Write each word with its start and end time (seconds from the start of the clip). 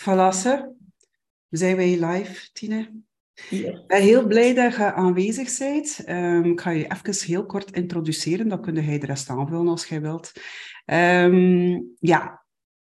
Valasse, 0.00 0.74
zijn 1.48 1.76
wij 1.76 2.06
live, 2.06 2.48
Tine? 2.52 3.02
Ja. 3.50 3.70
Ik 3.70 3.86
ben 3.86 4.02
heel 4.02 4.26
blij 4.26 4.54
dat 4.54 4.74
je 4.74 4.92
aanwezig 4.92 5.58
bent. 5.58 6.08
Um, 6.08 6.44
ik 6.44 6.60
ga 6.60 6.70
je 6.70 6.92
even 6.92 7.26
heel 7.26 7.46
kort 7.46 7.70
introduceren, 7.70 8.48
dan 8.48 8.60
kun 8.62 8.74
je 8.74 8.98
de 8.98 9.06
rest 9.06 9.28
aanvullen 9.28 9.68
als 9.68 9.86
je 9.86 10.00
wilt. 10.00 10.32
Um, 10.86 11.96
ja, 11.98 12.44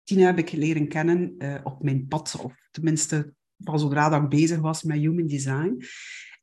Tine 0.04 0.26
heb 0.26 0.38
ik 0.38 0.52
leren 0.52 0.88
kennen 0.88 1.36
uh, 1.38 1.56
op 1.64 1.84
mijn 1.84 2.08
pad, 2.08 2.40
of 2.44 2.54
tenminste 2.72 3.34
van 3.58 3.80
zodra 3.80 4.10
dat 4.10 4.22
ik 4.22 4.30
bezig 4.30 4.60
was 4.60 4.84
met 4.84 4.98
human 4.98 5.28
design. 5.28 5.84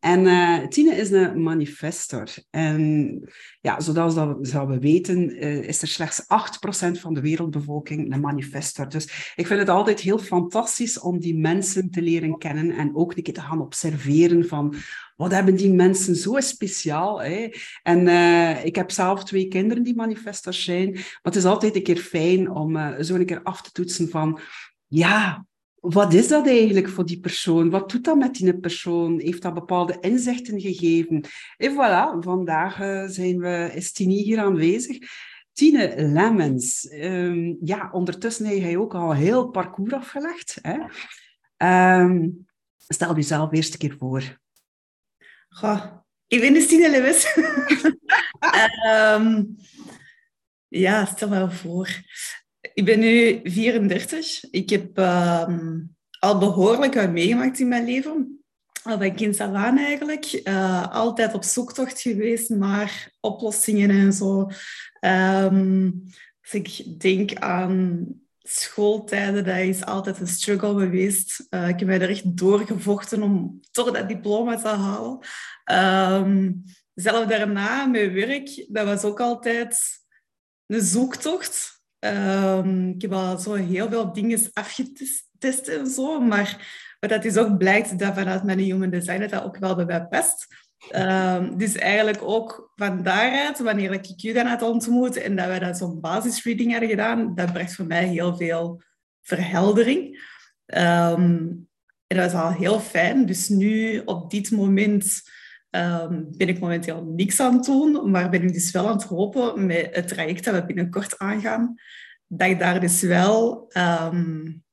En 0.05 0.25
uh, 0.25 0.67
Tine 0.67 0.95
is 0.95 1.11
een 1.11 1.43
manifestor. 1.43 2.29
En 2.51 3.23
ja, 3.61 3.81
zoals 3.81 4.15
dat, 4.15 4.67
we 4.67 4.79
weten, 4.79 5.45
uh, 5.45 5.69
is 5.69 5.83
er 5.83 5.89
slechts 5.89 6.23
8% 6.23 7.01
van 7.01 7.15
de 7.15 7.21
wereldbevolking 7.21 8.13
een 8.13 8.21
manifestor. 8.21 8.89
Dus 8.89 9.33
ik 9.35 9.47
vind 9.47 9.61
het 9.61 9.69
altijd 9.69 10.01
heel 10.01 10.19
fantastisch 10.19 11.01
om 11.01 11.21
die 11.21 11.39
mensen 11.39 11.91
te 11.91 12.03
leren 12.03 12.39
kennen 12.39 12.71
en 12.71 12.97
ook 12.97 13.17
een 13.17 13.23
keer 13.23 13.35
te 13.35 13.41
gaan 13.41 13.61
observeren 13.61 14.47
van 14.47 14.75
wat 15.17 15.33
hebben 15.33 15.57
die 15.57 15.73
mensen 15.73 16.17
zo 16.17 16.41
speciaal. 16.41 17.23
Hè? 17.23 17.49
En 17.83 18.07
uh, 18.07 18.65
ik 18.65 18.75
heb 18.75 18.91
zelf 18.91 19.25
twee 19.25 19.49
kinderen 19.49 19.83
die 19.83 19.95
manifestors 19.95 20.65
zijn. 20.65 20.93
Maar 20.93 21.19
het 21.23 21.37
is 21.37 21.45
altijd 21.45 21.77
een 21.77 21.83
keer 21.83 21.99
fijn 21.99 22.51
om 22.51 23.03
zo 23.03 23.15
een 23.15 23.27
keer 23.27 23.43
af 23.43 23.63
te 23.63 23.71
toetsen 23.71 24.09
van 24.09 24.41
ja, 24.87 25.47
wat 25.85 26.13
is 26.13 26.29
dat 26.29 26.47
eigenlijk 26.47 26.89
voor 26.89 27.07
die 27.07 27.21
persoon? 27.21 27.71
Wat 27.71 27.91
doet 27.91 28.05
dat 28.05 28.17
met 28.17 28.35
die 28.35 28.59
persoon? 28.59 29.21
Heeft 29.21 29.43
dat 29.43 29.55
bepaalde 29.55 29.97
inzichten 30.01 30.61
gegeven? 30.61 31.25
En 31.57 31.73
voilà, 31.73 32.25
vandaag 32.25 32.81
uh, 32.81 33.05
zijn 33.07 33.39
we, 33.39 33.71
is 33.75 33.93
Tini 33.93 34.23
hier 34.23 34.39
aanwezig. 34.39 34.99
Tine 35.53 35.95
Lemmens. 35.97 36.93
Um, 36.93 37.57
ja, 37.61 37.89
ondertussen 37.93 38.47
heb 38.47 38.59
jij 38.59 38.77
ook 38.77 38.95
al 38.95 39.15
heel 39.15 39.49
parcours 39.49 39.93
afgelegd. 39.93 40.59
Hè? 40.63 40.79
Um, 42.01 42.47
stel 42.89 43.15
jezelf 43.15 43.53
eerst 43.53 43.73
een 43.73 43.79
keer 43.79 43.97
voor. 43.99 44.41
Goh, 45.49 45.85
ik 46.27 46.41
ben 46.41 46.53
dus 46.53 46.67
Tine 46.67 46.91
Lemmens. 46.91 47.37
um, 48.87 49.57
ja, 50.85 51.05
stel 51.05 51.29
me 51.29 51.51
voor. 51.51 51.89
Ik 52.75 52.85
ben 52.85 52.99
nu 52.99 53.41
34. 53.43 54.51
Ik 54.51 54.71
heb 54.71 54.99
uh, 54.99 55.49
al 56.19 56.39
behoorlijk 56.39 56.95
wat 56.95 57.11
meegemaakt 57.11 57.59
in 57.59 57.69
mijn 57.69 57.85
leven. 57.85 58.45
Al 58.83 58.99
van 58.99 59.15
kind 59.15 59.41
aan 59.41 59.79
eigenlijk. 59.79 60.41
Uh, 60.45 60.93
altijd 60.93 61.35
op 61.35 61.45
zoektocht 61.45 62.01
geweest 62.01 62.49
naar 62.49 63.11
oplossingen 63.21 63.91
en 63.91 64.13
zo. 64.13 64.51
Als 65.01 66.53
ik 66.53 67.01
denk 67.01 67.35
aan 67.35 68.07
schooltijden, 68.43 69.45
dat 69.45 69.57
is 69.57 69.85
altijd 69.85 70.21
een 70.21 70.27
struggle 70.27 70.79
geweest. 70.79 71.47
Uh, 71.51 71.69
ik 71.69 71.79
heb 71.79 71.89
mij 71.89 72.01
er 72.01 72.11
echt 72.11 72.37
doorgevochten 72.37 73.23
om 73.23 73.61
toch 73.71 73.91
dat 73.91 74.09
diploma 74.09 74.57
te 74.57 74.69
halen. 74.69 75.19
Um, 75.73 76.63
zelf 76.95 77.27
daarna, 77.27 77.87
met 77.87 78.13
werk, 78.13 78.67
dat 78.69 78.87
was 78.87 79.05
ook 79.05 79.21
altijd 79.21 79.79
een 80.67 80.81
zoektocht. 80.81 81.74
Um, 82.05 82.89
ik 82.89 83.03
heb 83.03 83.13
al 83.13 83.39
zo 83.39 83.55
heel 83.55 83.89
veel 83.89 84.13
dingen 84.13 84.41
afgetest 84.53 85.69
en 85.69 85.87
zo, 85.87 86.21
maar 86.21 86.73
wat 87.01 87.11
dat 87.11 87.25
is 87.25 87.37
ook 87.37 87.59
blijkt 87.59 87.99
dat 87.99 88.15
vanuit 88.15 88.43
mijn 88.43 88.59
human 88.59 88.91
design 88.91 89.21
dat, 89.21 89.31
dat 89.31 89.45
ook 89.45 89.59
wel 89.59 89.75
bij 89.75 89.85
mij 89.85 90.07
past. 90.07 90.47
Um, 90.97 91.59
dus 91.59 91.75
eigenlijk 91.75 92.23
ook 92.23 92.73
van 92.77 93.03
daaruit, 93.03 93.59
wanneer 93.59 93.93
ik 93.93 94.23
u 94.23 94.33
dan 94.33 94.47
had 94.47 94.63
ontmoet 94.63 95.17
en 95.17 95.37
dat 95.37 95.47
wij 95.47 95.59
dat 95.59 95.79
zo'n 95.79 96.01
basisreading 96.01 96.71
hadden 96.71 96.89
gedaan, 96.89 97.35
dat 97.35 97.53
bracht 97.53 97.75
voor 97.75 97.87
mij 97.87 98.07
heel 98.07 98.37
veel 98.37 98.83
verheldering. 99.23 100.33
Um, 100.67 101.69
en 102.07 102.17
dat 102.17 102.33
was 102.33 102.43
al 102.43 102.53
heel 102.53 102.81
fijn. 102.81 103.27
Dus 103.27 103.49
nu, 103.49 104.03
op 104.05 104.31
dit 104.31 104.51
moment, 104.51 105.23
um, 105.77 106.29
ben 106.37 106.49
ik 106.49 106.61
momenteel 106.61 107.05
niks 107.05 107.41
aan 107.41 107.55
het 107.55 107.65
doen, 107.65 108.11
maar 108.11 108.31
ben 108.31 108.43
ik 108.43 108.53
dus 108.53 108.71
wel 108.71 108.89
aan 108.89 108.97
het 108.97 109.05
hopen 109.05 109.67
met 109.67 109.89
het 109.93 110.09
traject 110.09 110.45
dat 110.45 110.55
we 110.55 110.65
binnenkort 110.65 111.19
aangaan, 111.19 111.75
dat 112.27 112.49
ik 112.49 112.59
daar 112.59 112.81
dus 112.81 113.01
wel 113.01 113.71
um, 113.77 114.65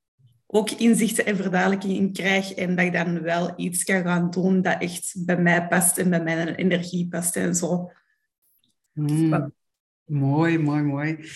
ook 0.47 0.69
inzichten 0.71 1.25
en 1.25 1.35
verduidelijking 1.35 1.93
in 1.93 2.13
krijg 2.13 2.53
en 2.53 2.75
dat 2.75 2.85
ik 2.85 2.93
dan 2.93 3.21
wel 3.21 3.53
iets 3.55 3.83
kan 3.83 4.03
gaan 4.03 4.29
doen 4.29 4.61
dat 4.61 4.81
echt 4.81 5.25
bij 5.25 5.37
mij 5.37 5.67
past 5.67 5.97
en 5.97 6.09
bij 6.09 6.23
mijn 6.23 6.55
energie 6.55 7.07
past 7.07 7.35
en 7.35 7.55
zo. 7.55 7.91
Mm. 8.91 9.53
Mooi, 10.05 10.57
mooi, 10.57 10.81
mooi. 10.81 11.29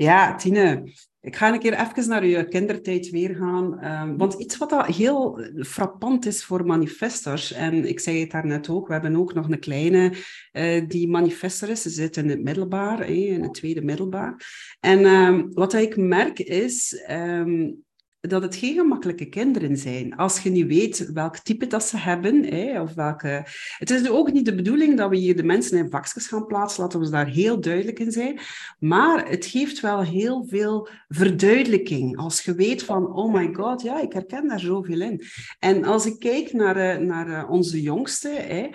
Ja, 0.00 0.34
Tine, 0.34 0.92
ik 1.20 1.36
ga 1.36 1.52
een 1.52 1.58
keer 1.58 1.72
even 1.72 2.08
naar 2.08 2.26
je 2.26 2.48
kindertijd 2.48 3.10
weer 3.10 3.34
gaan. 3.34 3.84
Um, 3.84 4.16
want 4.16 4.34
iets 4.34 4.56
wat 4.56 4.86
heel 4.86 5.40
frappant 5.60 6.26
is 6.26 6.44
voor 6.44 6.66
manifestors, 6.66 7.52
en 7.52 7.88
ik 7.88 8.00
zei 8.00 8.20
het 8.20 8.30
daarnet 8.30 8.68
ook, 8.68 8.86
we 8.86 8.92
hebben 8.92 9.16
ook 9.16 9.34
nog 9.34 9.48
een 9.48 9.58
kleine 9.58 10.12
uh, 10.52 10.88
die 10.88 11.08
manifestor 11.08 11.68
is. 11.68 11.82
Ze 11.82 11.90
zit 11.90 12.16
in 12.16 12.28
het 12.28 12.42
middelbaar, 12.42 13.00
eh, 13.00 13.32
in 13.32 13.42
het 13.42 13.54
tweede 13.54 13.82
middelbaar. 13.82 14.46
En 14.80 15.04
um, 15.06 15.52
wat 15.52 15.72
ik 15.72 15.96
merk 15.96 16.38
is, 16.38 17.04
um, 17.10 17.84
dat 18.28 18.42
het 18.42 18.54
geen 18.54 18.74
gemakkelijke 18.74 19.28
kinderen 19.28 19.76
zijn. 19.76 20.16
Als 20.16 20.40
je 20.40 20.50
niet 20.50 20.66
weet 20.66 21.10
welk 21.12 21.38
type 21.38 21.66
dat 21.66 21.84
ze 21.84 21.96
hebben, 21.96 22.44
hè, 22.44 22.80
of 22.80 22.94
welke... 22.94 23.46
Het 23.78 23.90
is 23.90 24.08
ook 24.08 24.32
niet 24.32 24.44
de 24.44 24.54
bedoeling 24.54 24.96
dat 24.96 25.10
we 25.10 25.16
hier 25.16 25.36
de 25.36 25.42
mensen 25.42 25.78
in 25.78 25.90
vakjes 25.90 26.26
gaan 26.26 26.46
plaatsen, 26.46 26.82
laten 26.82 27.00
we 27.00 27.10
daar 27.10 27.26
heel 27.26 27.60
duidelijk 27.60 27.98
in 27.98 28.12
zijn. 28.12 28.40
Maar 28.78 29.28
het 29.28 29.46
geeft 29.46 29.80
wel 29.80 30.02
heel 30.02 30.46
veel 30.48 30.88
verduidelijking. 31.08 32.16
Als 32.16 32.40
je 32.40 32.54
weet 32.54 32.82
van, 32.82 33.12
oh 33.12 33.32
my 33.34 33.54
god, 33.54 33.82
ja, 33.82 34.00
ik 34.00 34.12
herken 34.12 34.48
daar 34.48 34.60
zoveel 34.60 35.00
in. 35.00 35.22
En 35.58 35.84
als 35.84 36.06
ik 36.06 36.18
kijk 36.18 36.52
naar, 36.52 36.76
eh, 36.76 36.98
naar 36.98 37.28
eh, 37.28 37.50
onze 37.50 37.82
jongste, 37.82 38.28
hè, 38.28 38.68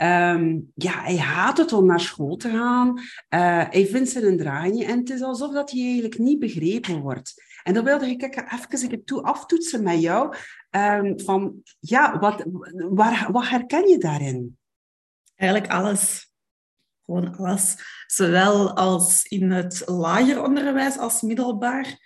Um, 0.00 0.70
ja, 0.74 1.02
hij 1.02 1.18
haat 1.18 1.58
het 1.58 1.72
om 1.72 1.86
naar 1.86 2.00
school 2.00 2.36
te 2.36 2.48
gaan. 2.48 2.88
Uh, 2.98 3.02
hij 3.70 3.86
vindt 3.86 4.08
ze 4.08 4.26
een 4.26 4.36
draaije 4.36 4.84
en 4.84 4.98
het 4.98 5.10
is 5.10 5.22
alsof 5.22 5.52
dat 5.52 5.70
hij 5.70 5.82
eigenlijk 5.82 6.18
niet 6.18 6.38
begrepen 6.38 7.00
wordt. 7.00 7.49
En 7.62 7.74
dan 7.74 7.84
wilde 7.84 8.06
ik 8.06 8.22
even 8.58 9.04
toe 9.04 9.22
aftoetsen 9.22 9.82
met 9.82 10.00
jou. 10.00 10.34
Um, 10.70 11.20
van, 11.20 11.62
ja, 11.80 12.18
wat, 12.18 12.44
waar, 12.72 13.32
wat 13.32 13.48
herken 13.48 13.88
je 13.88 13.98
daarin? 13.98 14.58
Eigenlijk 15.34 15.72
alles. 15.72 16.32
Gewoon 17.04 17.36
alles. 17.36 17.76
Zowel 18.06 18.76
als 18.76 19.24
in 19.24 19.50
het 19.50 19.82
lager 19.86 20.42
onderwijs 20.42 20.98
als 20.98 21.22
middelbaar 21.22 21.98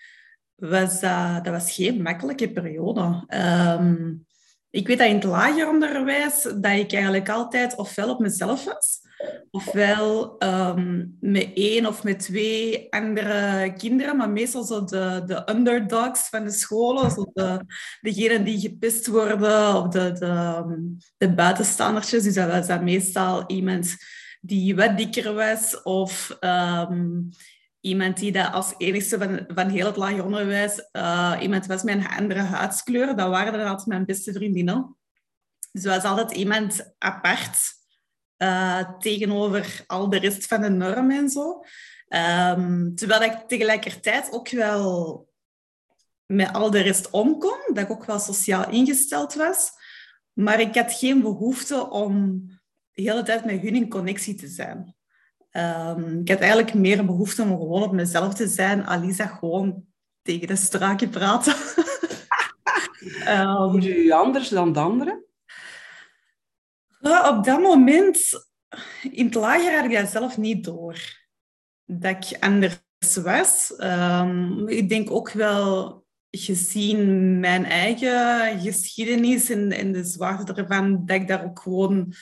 was 0.54 1.00
dat, 1.00 1.46
was 1.46 1.72
geen 1.72 2.02
makkelijke 2.02 2.52
periode. 2.52 3.24
Um, 3.28 4.26
ik 4.70 4.86
weet 4.86 4.98
dat 4.98 5.08
in 5.08 5.14
het 5.14 5.24
lager 5.24 5.68
onderwijs 5.68 6.42
dat 6.42 6.72
ik 6.72 6.92
eigenlijk 6.92 7.28
altijd 7.28 7.76
ofwel 7.76 8.10
op 8.10 8.18
mezelf 8.18 8.64
was, 8.64 9.00
ofwel 9.50 10.36
um, 10.38 11.16
met 11.20 11.50
één 11.54 11.86
of 11.86 12.02
met 12.04 12.18
twee 12.18 12.86
andere 12.92 13.72
kinderen, 13.76 14.16
maar 14.16 14.30
meestal 14.30 14.64
zo 14.64 14.84
de, 14.84 15.22
de 15.26 15.50
underdogs 15.50 16.28
van 16.28 16.44
de 16.44 16.50
scholen, 16.50 17.10
zo 17.10 17.30
de, 17.32 17.64
degenen 18.00 18.44
die 18.44 18.60
gepist 18.60 19.06
worden, 19.06 19.76
of 19.76 19.88
de, 19.88 20.12
de, 20.12 20.96
de 21.16 21.34
buitenstaandertjes. 21.34 22.22
Dus 22.22 22.34
dat 22.34 22.66
was 22.66 22.80
meestal 22.80 23.44
iemand 23.46 23.96
die 24.40 24.76
wat 24.76 24.96
dikker 24.96 25.34
was, 25.34 25.82
of 25.82 26.36
um, 26.40 27.28
iemand 27.80 28.18
die 28.18 28.32
dat 28.32 28.52
als 28.52 28.74
enigste 28.78 29.46
van, 29.48 29.68
heel 29.68 29.86
het 29.86 29.96
lager 29.96 30.24
onderwijs 30.24 30.88
uh, 30.92 31.36
iemand 31.40 31.66
was 31.66 31.82
met 31.82 31.94
een 31.94 32.08
andere 32.08 32.40
huidskleur. 32.40 33.16
Dat 33.16 33.28
waren 33.28 33.52
dan 33.52 33.66
altijd 33.66 33.86
mijn 33.86 34.04
beste 34.04 34.32
vriendinnen. 34.32 34.96
Dus 35.72 35.84
was 35.84 36.02
altijd 36.02 36.32
iemand 36.32 36.94
apart 36.98 37.56
uh, 38.38 38.98
tegenover 38.98 39.84
al 39.86 40.10
de 40.10 40.18
rest 40.18 40.46
van 40.46 40.60
de 40.60 40.70
norm 40.70 41.10
en 41.10 41.28
zo. 41.28 41.62
Um, 42.08 42.94
terwijl 42.94 43.22
ik 43.22 43.38
tegelijkertijd 43.46 44.32
ook 44.32 44.48
wel 44.48 45.28
met 46.26 46.52
al 46.52 46.70
de 46.70 46.80
rest 46.80 47.10
omkom, 47.10 47.58
dat 47.66 47.84
ik 47.84 47.90
ook 47.90 48.04
wel 48.04 48.18
sociaal 48.18 48.70
ingesteld 48.70 49.34
was. 49.34 49.70
Maar 50.32 50.60
ik 50.60 50.74
had 50.74 50.92
geen 50.92 51.22
behoefte 51.22 51.90
om 51.90 52.44
de 52.92 53.02
hele 53.02 53.22
tijd 53.22 53.44
met 53.44 53.60
hun 53.60 53.74
in 53.74 53.88
connectie 53.88 54.34
te 54.34 54.48
zijn. 54.48 54.94
Um, 55.50 56.20
ik 56.20 56.28
had 56.28 56.38
eigenlijk 56.38 56.74
meer 56.74 57.06
behoefte 57.06 57.42
om 57.42 57.48
gewoon 57.48 57.82
op 57.82 57.92
mezelf 57.92 58.34
te 58.34 58.48
zijn. 58.48 58.86
Alisa 58.86 59.26
gewoon 59.26 59.84
tegen 60.22 60.46
de 60.46 60.56
straatje 60.56 61.08
praten. 61.08 61.54
um, 63.28 63.46
Hoe 63.70 64.04
je 64.04 64.14
anders 64.14 64.48
dan 64.48 64.72
de 64.72 64.80
anderen? 64.80 65.23
Op 67.04 67.44
dat 67.44 67.60
moment, 67.60 68.46
in 69.10 69.24
het 69.24 69.34
lager 69.34 69.74
had 69.74 69.84
ik 69.84 69.92
dat 69.92 70.10
zelf 70.10 70.38
niet 70.38 70.64
door. 70.64 70.98
Dat 71.84 72.30
ik 72.30 72.42
anders 72.42 72.82
was. 73.22 73.74
Um, 73.78 74.68
ik 74.68 74.88
denk 74.88 75.10
ook 75.10 75.30
wel 75.30 76.02
gezien 76.30 77.40
mijn 77.40 77.64
eigen 77.64 78.60
geschiedenis 78.60 79.50
en, 79.50 79.72
en 79.72 79.92
de 79.92 80.04
zwaarte 80.04 80.52
ervan, 80.52 81.06
dat 81.06 81.16
ik 81.16 81.28
daar 81.28 81.44
ook 81.44 81.60
gewoon 81.60 82.12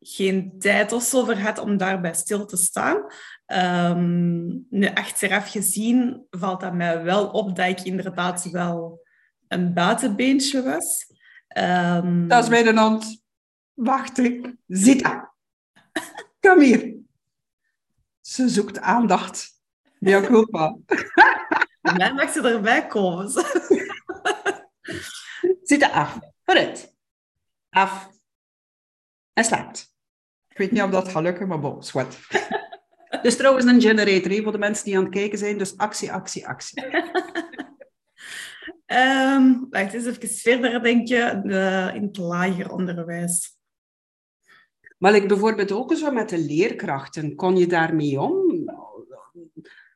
geen 0.00 0.54
tijd 0.58 0.92
of 0.92 1.02
zo 1.02 1.34
had 1.34 1.58
om 1.58 1.76
daarbij 1.76 2.14
stil 2.14 2.46
te 2.46 2.56
staan. 2.56 3.04
Um, 3.90 4.66
nu, 4.70 4.88
achteraf 4.94 5.50
gezien 5.50 6.26
valt 6.30 6.60
dat 6.60 6.74
mij 6.74 7.02
wel 7.02 7.28
op 7.28 7.56
dat 7.56 7.68
ik 7.68 7.80
inderdaad 7.80 8.50
wel 8.50 9.06
een 9.48 9.74
buitenbeentje 9.74 10.62
was. 10.62 11.06
Um... 11.58 12.28
Dat 12.28 12.42
is 12.42 12.48
mijn 12.48 12.76
hand. 12.76 13.26
Wacht, 13.78 14.18
ik. 14.18 14.54
Zita. 14.66 15.34
Kom 16.40 16.60
hier. 16.60 16.96
Ze 18.20 18.48
zoekt 18.48 18.80
aandacht. 18.80 19.60
Ja, 19.98 20.20
culpa. 20.20 20.76
Mij 21.80 22.12
mag 22.12 22.30
ze 22.30 22.48
erbij 22.48 22.86
komen. 22.86 23.30
Zit 25.62 25.82
af. 25.82 26.18
Vooruit. 26.44 26.94
Af. 27.70 28.10
En 29.32 29.44
slaapt. 29.44 29.96
Ik 30.48 30.58
weet 30.58 30.70
niet 30.70 30.82
of 30.82 30.90
dat 30.90 31.08
gaat 31.08 31.22
lukken, 31.22 31.48
maar 31.48 31.60
bon, 31.60 31.82
zwart. 31.82 32.18
Dus 33.22 33.36
trouwens 33.36 33.66
een 33.66 33.80
generator, 33.80 34.42
voor 34.42 34.52
de 34.52 34.58
mensen 34.58 34.84
die 34.84 34.96
aan 34.96 35.04
het 35.04 35.12
kijken 35.12 35.38
zijn. 35.38 35.58
Dus 35.58 35.76
actie, 35.76 36.12
actie, 36.12 36.48
actie. 36.48 36.84
um, 38.86 39.66
wacht 39.70 39.94
eens 39.94 40.06
even 40.06 40.28
verder, 40.28 40.82
denk 40.82 41.08
je, 41.08 41.40
de, 41.44 41.90
in 41.94 42.02
het 42.02 42.16
lager 42.16 42.72
onderwijs. 42.72 43.57
Maar 44.98 45.14
ik 45.14 45.28
bijvoorbeeld 45.28 45.72
ook 45.72 45.94
zo 45.94 46.10
met 46.10 46.28
de 46.28 46.38
leerkrachten. 46.38 47.34
Kon 47.34 47.56
je 47.56 47.66
daarmee 47.66 48.20
om? 48.20 48.64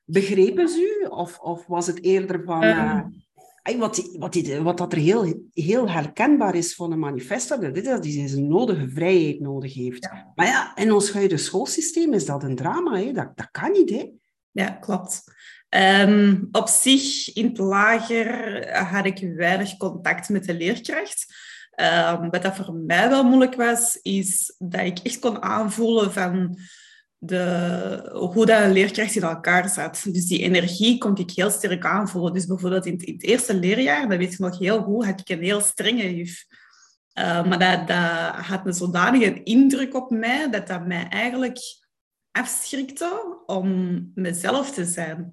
Begrepen 0.04 0.68
ze 0.68 1.00
u? 1.00 1.06
Of, 1.06 1.38
of 1.38 1.66
was 1.66 1.86
het 1.86 2.04
eerder 2.04 2.42
van... 2.44 2.64
Um, 2.64 3.20
wat, 3.78 4.08
wat, 4.18 4.36
wat 4.62 4.78
dat 4.78 4.92
er 4.92 4.98
heel, 4.98 5.48
heel 5.52 5.90
herkenbaar 5.90 6.54
is 6.54 6.74
van 6.74 6.92
een 6.92 6.98
manifesto, 6.98 7.58
dat 7.58 7.76
is 7.76 7.84
dat 7.84 8.04
hij 8.04 8.28
zijn 8.28 8.48
nodige 8.48 8.88
vrijheid 8.88 9.40
nodig 9.40 9.74
heeft. 9.74 10.08
Maar 10.34 10.46
ja, 10.46 10.76
in 10.76 10.92
ons 10.92 11.12
huidige 11.12 11.42
schoolsysteem 11.42 12.12
is 12.12 12.26
dat 12.26 12.42
een 12.42 12.56
drama. 12.56 12.98
Hè? 12.98 13.12
Dat, 13.12 13.36
dat 13.36 13.48
kan 13.50 13.72
niet. 13.72 13.90
Hè? 13.90 14.10
Ja, 14.50 14.70
klopt. 14.70 15.24
Um, 15.68 16.48
op 16.52 16.68
zich, 16.68 17.34
in 17.34 17.46
het 17.46 17.58
lager, 17.58 18.68
had 18.76 19.06
ik 19.06 19.32
weinig 19.36 19.76
contact 19.76 20.28
met 20.28 20.44
de 20.44 20.54
leerkracht. 20.54 21.34
Um, 21.76 22.30
wat 22.30 22.42
dat 22.42 22.56
voor 22.56 22.74
mij 22.74 23.08
wel 23.08 23.24
moeilijk 23.24 23.54
was, 23.54 23.98
is 24.02 24.54
dat 24.58 24.80
ik 24.80 24.98
echt 24.98 25.18
kon 25.18 25.42
aanvoelen 25.42 26.12
van 26.12 26.58
de, 27.18 28.08
hoe 28.12 28.46
dat 28.46 28.62
een 28.62 28.72
leerkracht 28.72 29.14
in 29.14 29.22
elkaar 29.22 29.68
zat. 29.68 30.02
Dus 30.10 30.26
die 30.26 30.42
energie 30.42 30.98
kon 30.98 31.16
ik 31.16 31.30
heel 31.30 31.50
sterk 31.50 31.84
aanvoelen. 31.84 32.32
Dus 32.32 32.46
bijvoorbeeld 32.46 32.86
in 32.86 33.00
het, 33.04 33.22
eerste 33.22 33.54
leerjaar, 33.54 34.08
dat 34.08 34.18
weet 34.18 34.32
ik 34.32 34.38
nog 34.38 34.58
heel 34.58 34.82
goed, 34.82 35.04
had 35.04 35.20
ik 35.20 35.28
een 35.28 35.42
heel 35.42 35.60
strenge 35.60 36.16
juf. 36.16 36.44
Uh, 37.18 37.46
maar 37.46 37.58
dat, 37.58 37.88
dat 37.88 38.46
had 38.46 38.66
een 38.66 38.74
zodanige 38.74 39.42
indruk 39.42 39.94
op 39.94 40.10
mij, 40.10 40.50
dat 40.50 40.66
dat 40.66 40.86
mij 40.86 41.08
eigenlijk 41.08 41.58
afschrikte 42.30 43.38
om 43.46 44.10
mezelf 44.14 44.70
te 44.70 44.84
zijn 44.84 45.32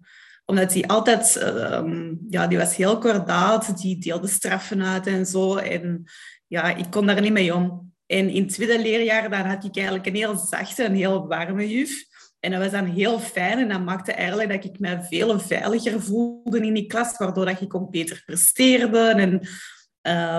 omdat 0.50 0.72
die 0.72 0.88
altijd, 0.88 1.36
uh, 1.36 2.14
ja, 2.30 2.48
die 2.48 2.58
was 2.58 2.76
heel 2.76 2.98
kordaat, 2.98 3.82
die 3.82 3.98
deelde 3.98 4.28
straffen 4.28 4.84
uit 4.84 5.08
en 5.08 5.26
zo. 5.26 5.56
En 5.56 6.04
ja, 6.48 6.76
ik 6.76 6.86
kon 6.90 7.06
daar 7.06 7.22
niet 7.22 7.32
mee 7.32 7.56
om. 7.56 7.94
En 8.06 8.30
in 8.30 8.44
het 8.44 8.54
tweede 8.54 8.82
leerjaar 8.82 9.48
had 9.48 9.64
ik 9.64 9.76
eigenlijk 9.76 10.06
een 10.06 10.16
heel 10.16 10.36
zachte 10.38 10.84
en 10.84 10.94
heel 10.94 11.28
warme 11.28 11.70
juf. 11.70 12.08
En 12.40 12.52
dat 12.52 12.60
was 12.62 12.72
dan 12.72 12.86
heel 12.86 13.20
fijn 13.20 13.60
en 13.60 13.70
dat 13.70 13.86
maakte 13.86 14.12
eigenlijk 14.12 14.50
dat 14.50 14.64
ik 14.64 14.80
me 14.80 15.04
veel 15.10 15.40
veiliger 15.40 16.02
voelde 16.02 16.60
in 16.60 16.74
die 16.74 16.86
klas, 16.86 17.18
waardoor 17.18 17.46
dat 17.46 17.62
ik 17.62 17.76
ook 17.76 17.92
beter 17.92 18.24
presteerde 18.26 19.00
en 19.00 19.48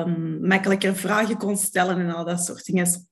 um, 0.06 0.46
makkelijker 0.46 0.96
vragen 0.96 1.36
kon 1.36 1.56
stellen 1.56 2.00
en 2.00 2.14
al 2.14 2.24
dat 2.24 2.44
soort 2.44 2.64
dingen. 2.64 3.08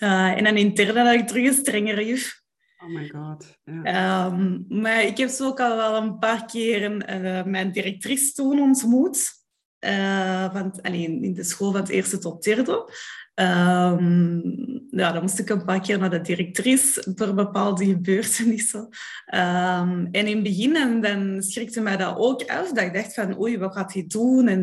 Uh, 0.00 0.30
en 0.30 0.44
dan 0.44 0.56
intern 0.56 1.06
had 1.06 1.14
ik 1.14 1.26
terug 1.26 1.46
een 1.46 1.54
strengere 1.54 2.06
juf. 2.06 2.41
Oh 2.84 2.88
my 2.88 3.08
god. 3.08 3.58
Ehm, 3.64 4.58
maar 4.68 5.02
ik 5.02 5.16
heb 5.16 5.28
zo 5.28 5.46
ook 5.46 5.60
al 5.60 5.76
wel 5.76 5.96
een 5.96 6.18
paar 6.18 6.44
keer 6.44 6.90
uh, 6.92 7.44
mijn 7.44 7.72
directrice 7.72 8.32
toen 8.32 8.60
ontmoet. 8.60 9.40
Uh, 9.80 10.52
van, 10.52 10.80
alleen 10.80 11.22
in 11.22 11.34
de 11.34 11.44
school 11.44 11.72
van 11.72 11.80
het 11.80 11.90
eerste 11.90 12.18
tot 12.18 12.44
derde. 12.44 12.90
Um, 13.34 14.86
ja, 14.90 15.12
dan 15.12 15.22
moest 15.22 15.38
ik 15.38 15.48
een 15.48 15.64
paar 15.64 15.80
keer 15.80 15.98
naar 15.98 16.10
de 16.10 16.20
directrice 16.20 17.12
voor 17.14 17.34
bepaalde 17.34 17.84
gebeurtenissen. 17.84 18.80
Um, 19.34 20.08
en 20.10 20.26
in 20.26 20.34
het 20.34 20.42
begin 20.42 21.00
dan 21.00 21.42
schrikte 21.42 21.80
mij 21.80 21.96
dat 21.96 22.16
ook 22.16 22.42
af. 22.42 22.72
Dat 22.72 22.84
ik 22.84 22.94
dacht 22.94 23.14
van, 23.14 23.40
oei, 23.40 23.58
wat 23.58 23.72
gaat 23.72 23.92
hij 23.92 24.04
doen? 24.06 24.48
En 24.48 24.60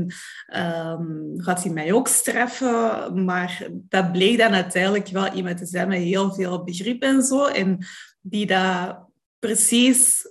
um, 0.56 1.33
gaat 1.36 1.63
hij 1.63 1.74
mij 1.74 1.94
ook 1.94 2.07
straffen? 2.07 3.24
Maar 3.25 3.68
dat 3.71 4.12
bleek 4.12 4.38
dan 4.38 4.51
uiteindelijk 4.51 5.07
wel 5.07 5.33
iemand 5.33 5.57
te 5.57 5.66
zijn 5.66 5.88
met 5.88 6.00
heel 6.00 6.33
veel 6.33 6.63
begrip 6.63 7.01
en 7.01 7.21
zo. 7.21 7.45
En 7.45 7.77
die 8.21 8.45
dat 8.45 9.07
precies 9.39 10.27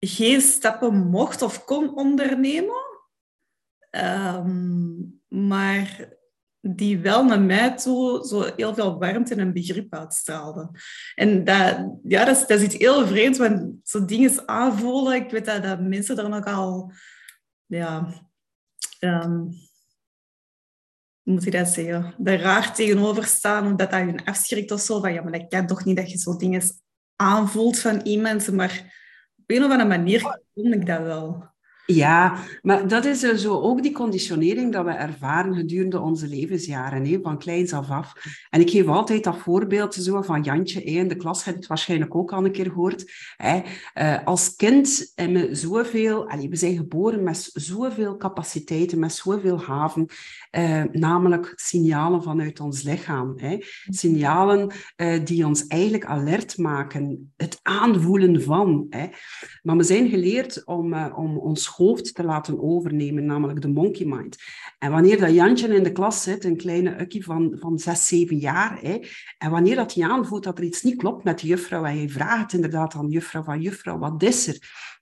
geen 0.00 0.40
stappen 0.40 1.06
mocht 1.06 1.42
of 1.42 1.64
kon 1.64 1.94
ondernemen. 1.94 2.82
maar 5.28 6.12
die 6.60 6.98
wel 6.98 7.24
naar 7.24 7.40
mij 7.40 7.76
toe 7.76 8.26
zo 8.26 8.52
heel 8.56 8.74
veel 8.74 8.98
warmte 8.98 9.34
en 9.34 9.52
begrip 9.52 9.94
uitstraalde. 9.94 10.70
En 11.14 11.44
dat, 11.44 11.98
ja, 12.04 12.24
dat, 12.24 12.36
is, 12.36 12.46
dat 12.46 12.58
is 12.58 12.64
iets 12.64 12.76
heel 12.76 13.06
vreemds, 13.06 13.38
want 13.38 13.74
zo 13.82 14.04
dingen 14.04 14.48
aanvoelen, 14.48 15.14
ik 15.14 15.30
weet 15.30 15.44
dat, 15.44 15.62
dat 15.62 15.80
mensen 15.80 16.18
er 16.18 16.28
nogal, 16.28 16.92
ja, 17.66 18.12
um, 19.00 19.50
hoe 21.24 21.34
moet 21.34 21.46
ik 21.46 21.52
dat 21.52 21.68
zeggen, 21.68 22.14
daar 22.18 22.40
raar 22.40 22.74
tegenover 22.74 23.24
staan, 23.24 23.66
omdat 23.66 23.90
dat 23.90 24.00
hun 24.00 24.24
afschrikt 24.24 24.70
of 24.70 24.80
zo, 24.80 25.00
van 25.00 25.12
ja, 25.12 25.22
maar 25.22 25.32
dat 25.32 25.48
kan 25.48 25.66
toch 25.66 25.84
niet 25.84 25.96
dat 25.96 26.10
je 26.10 26.18
zo 26.18 26.36
dingen 26.36 26.62
aanvoelt 27.16 27.78
van 27.78 28.00
iemand, 28.00 28.52
maar 28.52 29.02
op 29.36 29.44
een 29.46 29.64
of 29.64 29.70
andere 29.70 29.88
manier 29.88 30.40
kon 30.54 30.72
ik 30.72 30.86
dat 30.86 31.00
wel. 31.00 31.53
Ja, 31.86 32.36
maar 32.62 32.88
dat 32.88 33.04
is 33.04 33.20
zo 33.20 33.60
ook 33.60 33.82
die 33.82 33.92
conditionering 33.92 34.72
dat 34.72 34.84
we 34.84 34.90
ervaren 34.90 35.54
gedurende 35.54 36.00
onze 36.00 36.26
levensjaren, 36.26 37.22
van 37.22 37.38
kleins 37.38 37.72
af 37.72 37.90
af. 37.90 38.12
En 38.50 38.60
ik 38.60 38.70
geef 38.70 38.86
altijd 38.86 39.24
dat 39.24 39.36
voorbeeld 39.36 39.94
zo 39.94 40.22
van 40.22 40.42
Jantje, 40.42 40.82
in 40.82 41.08
de 41.08 41.16
klas 41.16 41.44
heb 41.44 41.54
je 41.54 41.60
het 41.60 41.68
waarschijnlijk 41.68 42.14
ook 42.14 42.32
al 42.32 42.44
een 42.44 42.52
keer 42.52 42.64
gehoord. 42.64 43.12
Uh, 43.44 44.24
als 44.24 44.56
kind 44.56 45.12
hebben 45.14 45.48
we 45.48 45.54
zoveel, 45.54 46.26
we 46.26 46.56
zijn 46.56 46.76
geboren 46.76 47.22
met 47.22 47.50
zoveel 47.52 48.16
capaciteiten, 48.16 48.98
met 48.98 49.12
zoveel 49.12 49.60
haven, 49.60 50.06
uh, 50.58 50.82
namelijk 50.92 51.52
signalen 51.54 52.22
vanuit 52.22 52.60
ons 52.60 52.82
lichaam. 52.82 53.36
Signalen 53.88 54.72
uh, 54.96 55.24
die 55.24 55.46
ons 55.46 55.66
eigenlijk 55.66 56.04
alert 56.04 56.58
maken, 56.58 57.32
het 57.36 57.58
aanvoelen 57.62 58.42
van. 58.42 58.92
Maar 59.62 59.76
we 59.76 59.82
zijn 59.82 60.08
geleerd 60.08 60.66
om, 60.66 60.94
om 60.94 61.38
ons 61.38 61.66
hoofd 61.76 62.14
te 62.14 62.24
laten 62.24 62.60
overnemen, 62.60 63.24
namelijk 63.24 63.60
de 63.60 63.68
monkey 63.68 64.06
mind. 64.06 64.36
En 64.78 64.90
wanneer 64.90 65.18
dat 65.18 65.34
Jantje 65.34 65.74
in 65.74 65.82
de 65.82 65.92
klas 65.92 66.22
zit, 66.22 66.44
een 66.44 66.56
kleine 66.56 67.00
ukkie 67.00 67.24
van, 67.24 67.56
van 67.58 67.78
zes, 67.78 68.06
zeven 68.06 68.36
jaar, 68.36 68.78
hè, 68.80 68.98
en 69.38 69.50
wanneer 69.50 69.76
dat 69.76 69.94
hij 69.94 70.08
aanvoelt 70.08 70.44
dat 70.44 70.58
er 70.58 70.64
iets 70.64 70.82
niet 70.82 70.96
klopt 70.96 71.24
met 71.24 71.38
de 71.40 71.46
juffrouw, 71.46 71.84
en 71.84 72.00
je 72.00 72.08
vraagt 72.08 72.52
inderdaad 72.52 72.94
aan 72.94 73.08
juffrouw 73.08 73.42
van 73.42 73.60
juffrouw, 73.60 73.98
wat 73.98 74.22
is 74.22 74.46
er? 74.46 74.58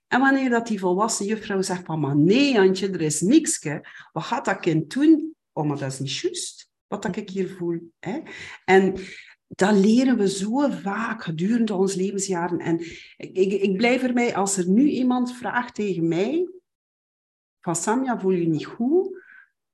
En 0.07 0.19
wanneer 0.19 0.49
dat 0.49 0.67
die 0.67 0.79
volwassen 0.79 1.25
juffrouw 1.25 1.61
zegt 1.61 1.85
van, 1.85 2.23
nee 2.23 2.53
Jantje, 2.53 2.89
er 2.89 3.01
is 3.01 3.21
niks, 3.21 3.63
hè. 3.63 3.77
wat 4.11 4.23
gaat 4.23 4.45
dat 4.45 4.59
kind 4.59 4.93
doen? 4.93 5.35
Oh, 5.53 5.69
dat 5.69 5.81
is 5.81 5.99
niet 5.99 6.17
juist, 6.17 6.69
wat 6.87 7.01
dat 7.01 7.15
ik 7.15 7.29
hier 7.29 7.49
voel. 7.57 7.91
Hè? 7.99 8.19
En 8.65 8.95
dat 9.47 9.75
leren 9.75 10.17
we 10.17 10.29
zo 10.29 10.69
vaak 10.69 11.23
gedurende 11.23 11.73
onze 11.73 11.97
levensjaren. 11.97 12.59
En 12.59 12.79
ik, 13.17 13.35
ik, 13.37 13.51
ik 13.51 13.77
blijf 13.77 14.03
erbij, 14.03 14.35
als 14.35 14.57
er 14.57 14.69
nu 14.69 14.89
iemand 14.89 15.33
vraagt 15.33 15.75
tegen 15.75 16.07
mij, 16.07 16.47
van 17.63 17.75
Samja, 17.75 18.19
voel 18.19 18.31
je 18.31 18.47
niet 18.47 18.65
goed? 18.65 19.21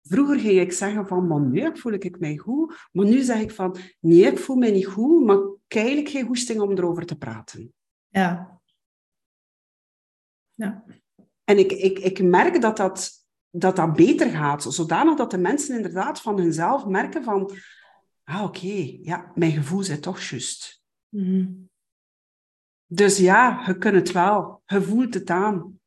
Vroeger 0.01 0.39
ging 0.39 0.60
ik 0.60 0.72
zeggen 0.72 1.08
van, 1.08 1.27
maar 1.27 1.41
nu 1.41 1.77
voel 1.77 1.91
ik 1.91 2.19
mij 2.19 2.38
goed. 2.38 2.88
Maar 2.91 3.05
nu 3.05 3.22
zeg 3.22 3.41
ik 3.41 3.51
van, 3.51 3.77
nee, 4.00 4.31
ik 4.31 4.38
voel 4.38 4.55
mij 4.55 4.72
niet 4.72 4.86
goed, 4.86 5.25
maar 5.25 5.38
ik 5.67 5.75
eigenlijk 5.75 6.10
geen 6.10 6.25
goesting 6.25 6.60
om 6.60 6.72
erover 6.72 7.05
te 7.05 7.17
praten. 7.17 7.74
Ja. 8.08 8.62
Ja. 10.53 10.84
En 11.43 11.58
ik, 11.58 11.72
ik, 11.72 12.00
ik 12.00 12.24
merk 12.24 12.62
dat 12.62 12.77
dat, 12.77 13.12
dat 13.50 13.75
dat 13.75 13.93
beter 13.96 14.29
gaat, 14.29 14.63
zodanig 14.63 15.15
dat 15.15 15.31
de 15.31 15.38
mensen 15.38 15.75
inderdaad 15.75 16.22
van 16.22 16.39
hunzelf 16.39 16.86
merken 16.86 17.24
van, 17.24 17.51
ah 18.24 18.43
oké, 18.43 18.98
ja, 19.01 19.31
mijn 19.36 19.51
gevoel 19.51 19.84
zit 19.84 20.01
toch 20.01 20.22
juist. 20.22 20.84
Mm 21.10 21.69
Dus 22.86 23.17
ja, 23.17 23.63
je 23.65 23.77
kunt 23.77 23.96
het 23.96 24.12
wel, 24.12 24.62
je 24.65 24.81
voelt 24.81 25.13
het 25.13 25.29
aan. 25.29 25.78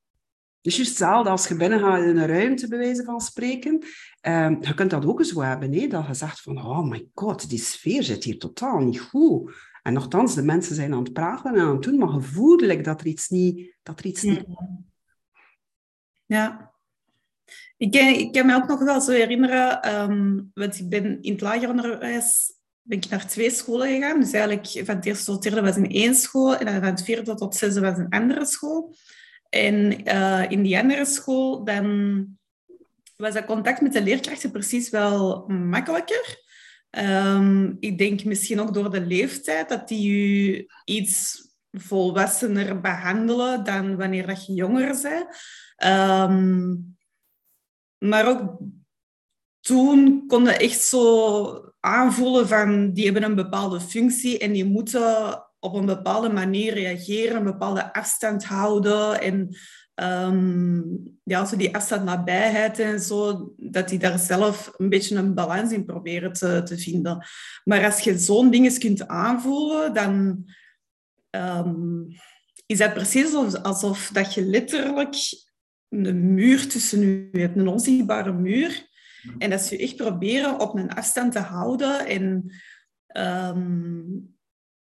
Dus 0.63 0.77
juist 0.77 0.91
hetzelfde 0.91 1.31
als 1.31 1.49
je 1.49 1.57
binnengaat 1.57 2.03
in 2.03 2.17
een 2.17 2.27
ruimte, 2.27 2.69
bij 2.69 2.79
wijze 2.79 3.05
van 3.05 3.21
spreken. 3.21 3.85
Um, 4.23 4.59
je 4.61 4.75
kunt 4.75 4.91
dat 4.91 5.07
ook 5.07 5.25
zo 5.25 5.41
hebben, 5.41 5.73
hè? 5.73 5.87
dat 5.87 6.07
je 6.07 6.15
zegt 6.15 6.41
van, 6.41 6.59
oh 6.59 6.89
my 6.89 7.09
god, 7.15 7.49
die 7.49 7.59
sfeer 7.59 8.03
zit 8.03 8.25
hier 8.25 8.39
totaal 8.39 8.79
niet 8.79 9.01
goed. 9.01 9.55
En 9.83 9.93
nogthans, 9.93 10.35
de 10.35 10.43
mensen 10.43 10.75
zijn 10.75 10.93
aan 10.93 11.03
het 11.03 11.13
praten 11.13 11.55
en 11.55 11.61
aan 11.61 11.75
het 11.75 11.83
doen, 11.83 11.99
maar 11.99 12.09
gevoelelijk 12.09 12.85
dat 12.85 13.01
er 13.01 13.07
iets 13.07 13.29
niet... 13.29 13.75
Dat 13.83 13.99
er 13.99 14.07
iets 14.07 14.23
niet... 14.23 14.45
Ja. 16.27 16.73
Ik, 17.77 17.95
ik 17.95 18.33
kan 18.33 18.47
me 18.47 18.55
ook 18.55 18.69
nog 18.69 18.83
wel 18.83 19.01
zo 19.01 19.13
herinneren, 19.13 19.95
um, 19.95 20.51
want 20.55 20.79
ik 20.79 20.89
ben 20.89 21.23
in 21.23 21.33
het 21.33 21.41
lager 21.41 21.69
onderwijs 21.69 22.61
ben 22.83 22.99
ik 22.99 23.09
naar 23.09 23.27
twee 23.27 23.51
scholen 23.51 23.89
gegaan. 23.89 24.21
Dus 24.21 24.33
eigenlijk 24.33 24.87
van 24.87 24.97
het 24.97 25.07
eerste 25.07 25.25
tot 25.25 25.35
het 25.35 25.43
derde 25.43 25.69
was 25.69 25.77
in 25.77 25.91
één 25.91 26.15
school 26.15 26.57
en 26.57 26.65
dan 26.65 26.75
van 26.75 26.85
het 26.85 27.03
vierde 27.03 27.23
tot 27.23 27.41
het 27.41 27.55
zesde 27.55 27.81
was 27.81 27.99
een 27.99 28.09
andere 28.09 28.47
school. 28.47 28.95
En 29.53 30.09
uh, 30.09 30.51
in 30.51 30.63
die 30.63 30.79
andere 30.79 31.05
school, 31.05 31.65
dan 31.65 32.27
was 33.17 33.35
dat 33.35 33.45
contact 33.45 33.81
met 33.81 33.93
de 33.93 34.03
leerkrachten 34.03 34.51
precies 34.51 34.91
wel 34.91 35.45
makkelijker. 35.49 36.41
Ehm, 36.91 37.73
ik 37.81 37.99
denk 37.99 38.25
misschien 38.25 38.61
ook 38.61 38.75
door 38.75 38.91
de 38.91 39.01
leeftijd 39.01 39.69
dat 39.69 39.89
die 39.89 40.11
u 40.11 40.67
iets 40.85 41.41
volwassener 41.73 42.81
behandelen 42.81 43.65
dan 43.65 43.97
wanneer 43.97 44.27
dat 44.27 44.47
je 44.47 44.53
jonger 44.53 45.01
bent. 45.03 45.27
Ehm, 45.77 46.75
maar 47.99 48.29
ook 48.29 48.59
toen 49.61 50.27
kon 50.27 50.45
je 50.45 50.51
echt 50.51 50.81
zo 50.81 51.73
aanvoelen 51.81 52.49
van 52.49 52.93
die 52.93 53.05
hebben 53.05 53.23
een 53.23 53.35
bepaalde 53.35 53.81
functie 53.81 54.39
en 54.39 54.53
die 54.53 54.65
moeten 54.65 55.43
op 55.63 55.75
een 55.75 55.87
bepaalde 55.87 56.29
manier 56.29 56.75
reageren, 56.75 57.37
een 57.37 57.45
bepaalde 57.45 57.93
afstand 57.93 58.45
houden 58.45 59.21
en 59.21 59.57
um, 59.95 61.19
ja, 61.25 61.45
zo 61.45 61.57
die 61.57 61.75
afstand 61.75 62.05
nabijheid 62.05 62.79
en 62.79 63.01
zo, 63.01 63.53
dat 63.57 63.89
die 63.89 63.99
daar 63.99 64.19
zelf 64.19 64.73
een 64.77 64.89
beetje 64.89 65.17
een 65.17 65.35
balans 65.35 65.73
in 65.73 65.85
proberen 65.85 66.33
te, 66.33 66.63
te 66.65 66.79
vinden. 66.79 67.27
Maar 67.65 67.85
als 67.85 68.01
je 68.01 68.19
zo'n 68.19 68.51
dingen 68.51 68.79
kunt 68.79 69.09
aanvoelen, 69.09 69.95
dan 69.95 70.45
um, 71.31 72.07
is 72.67 72.79
dat 72.79 72.95
precies 72.95 73.35
alsof 73.63 74.11
dat 74.13 74.35
je 74.35 74.43
letterlijk 74.43 75.17
een 75.89 76.35
muur 76.35 76.69
tussen 76.69 77.03
u 77.03 77.29
hebt, 77.33 77.57
een 77.57 77.69
onzichtbare 77.69 78.33
muur. 78.33 78.91
En 79.39 79.51
dat 79.51 79.61
ze 79.61 79.77
je 79.77 79.83
echt 79.83 79.97
proberen 79.97 80.61
op 80.61 80.75
een 80.75 80.95
afstand 80.95 81.33
te 81.33 81.39
houden. 81.39 82.07
En 82.07 82.53
um, 83.57 84.37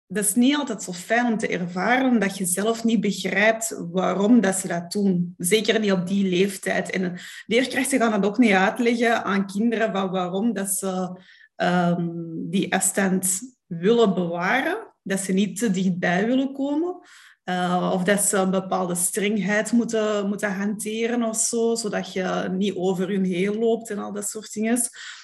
dat 0.07 0.23
is 0.23 0.35
niet 0.35 0.55
altijd 0.55 0.83
zo 0.83 0.93
fijn 0.93 1.25
om 1.25 1.37
te 1.37 1.47
ervaren 1.47 2.19
dat 2.19 2.37
je 2.37 2.45
zelf 2.45 2.83
niet 2.83 3.01
begrijpt 3.01 3.81
waarom 3.91 4.41
dat 4.41 4.55
ze 4.55 4.67
dat 4.67 4.91
doen. 4.91 5.33
Zeker 5.37 5.79
niet 5.79 5.91
op 5.91 6.07
die 6.07 6.29
leeftijd. 6.29 6.89
En 6.89 7.19
leerkrachten 7.45 7.99
gaan 7.99 8.11
dat 8.11 8.25
ook 8.25 8.37
niet 8.37 8.51
uitleggen 8.51 9.23
aan 9.23 9.47
kinderen 9.47 9.91
van 9.91 10.09
waarom 10.09 10.53
dat 10.53 10.69
ze 10.69 11.19
um, 11.55 12.33
die 12.49 12.73
afstand 12.73 13.39
willen 13.65 14.13
bewaren. 14.13 14.77
Dat 15.03 15.19
ze 15.19 15.33
niet 15.33 15.59
te 15.59 15.71
dichtbij 15.71 16.25
willen 16.25 16.53
komen. 16.53 16.95
Uh, 17.49 17.91
of 17.93 18.03
dat 18.03 18.21
ze 18.21 18.37
een 18.37 18.51
bepaalde 18.51 18.95
strengheid 18.95 19.71
moeten, 19.71 20.27
moeten 20.27 20.53
hanteren 20.53 21.23
of 21.23 21.37
zo, 21.37 21.75
zodat 21.75 22.13
je 22.13 22.49
niet 22.51 22.75
over 22.75 23.07
hun 23.09 23.25
heen 23.25 23.57
loopt 23.57 23.89
en 23.89 23.99
al 23.99 24.13
dat 24.13 24.29
soort 24.29 24.53
dingen. 24.53 24.79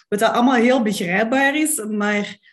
Wat 0.07 0.19
dat 0.19 0.31
allemaal 0.31 0.55
heel 0.55 0.81
begrijpbaar 0.81 1.55
is, 1.55 1.85
maar 1.85 2.52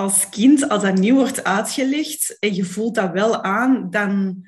als 0.00 0.28
kind, 0.28 0.68
als 0.68 0.82
dat 0.82 0.98
niet 0.98 1.12
wordt 1.12 1.44
uitgelegd 1.44 2.36
en 2.38 2.54
je 2.54 2.64
voelt 2.64 2.94
dat 2.94 3.12
wel 3.12 3.42
aan, 3.42 3.90
dan, 3.90 4.44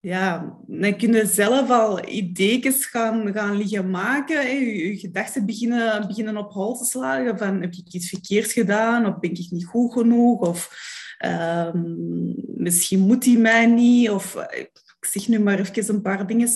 ja, 0.00 0.56
dan 0.66 0.96
kun 0.96 1.12
je 1.12 1.26
zelf 1.26 1.70
al 1.70 2.08
ideeën 2.08 2.72
gaan, 2.72 3.32
gaan 3.32 3.56
liggen 3.56 3.90
maken. 3.90 4.36
Hè. 4.36 4.52
Je, 4.52 4.98
gedachten 4.98 5.46
beginnen, 5.46 6.06
beginnen 6.06 6.36
op 6.36 6.52
hol 6.52 6.76
te 6.76 6.84
slagen 6.84 7.38
van 7.38 7.60
heb 7.60 7.72
ik 7.72 7.92
iets 7.92 8.08
verkeerd 8.08 8.52
gedaan 8.52 9.06
of 9.06 9.18
ben 9.18 9.30
ik 9.30 9.50
niet 9.50 9.66
goed 9.66 9.92
genoeg 9.92 10.40
of 10.40 10.88
um, 11.24 12.34
misschien 12.56 13.00
moet 13.00 13.24
hij 13.24 13.36
mij 13.36 13.66
niet 13.66 14.10
of 14.10 14.34
ik 14.50 15.06
zeg 15.10 15.28
nu 15.28 15.38
maar 15.38 15.58
even 15.58 15.94
een 15.94 16.02
paar 16.02 16.26
dingen. 16.26 16.48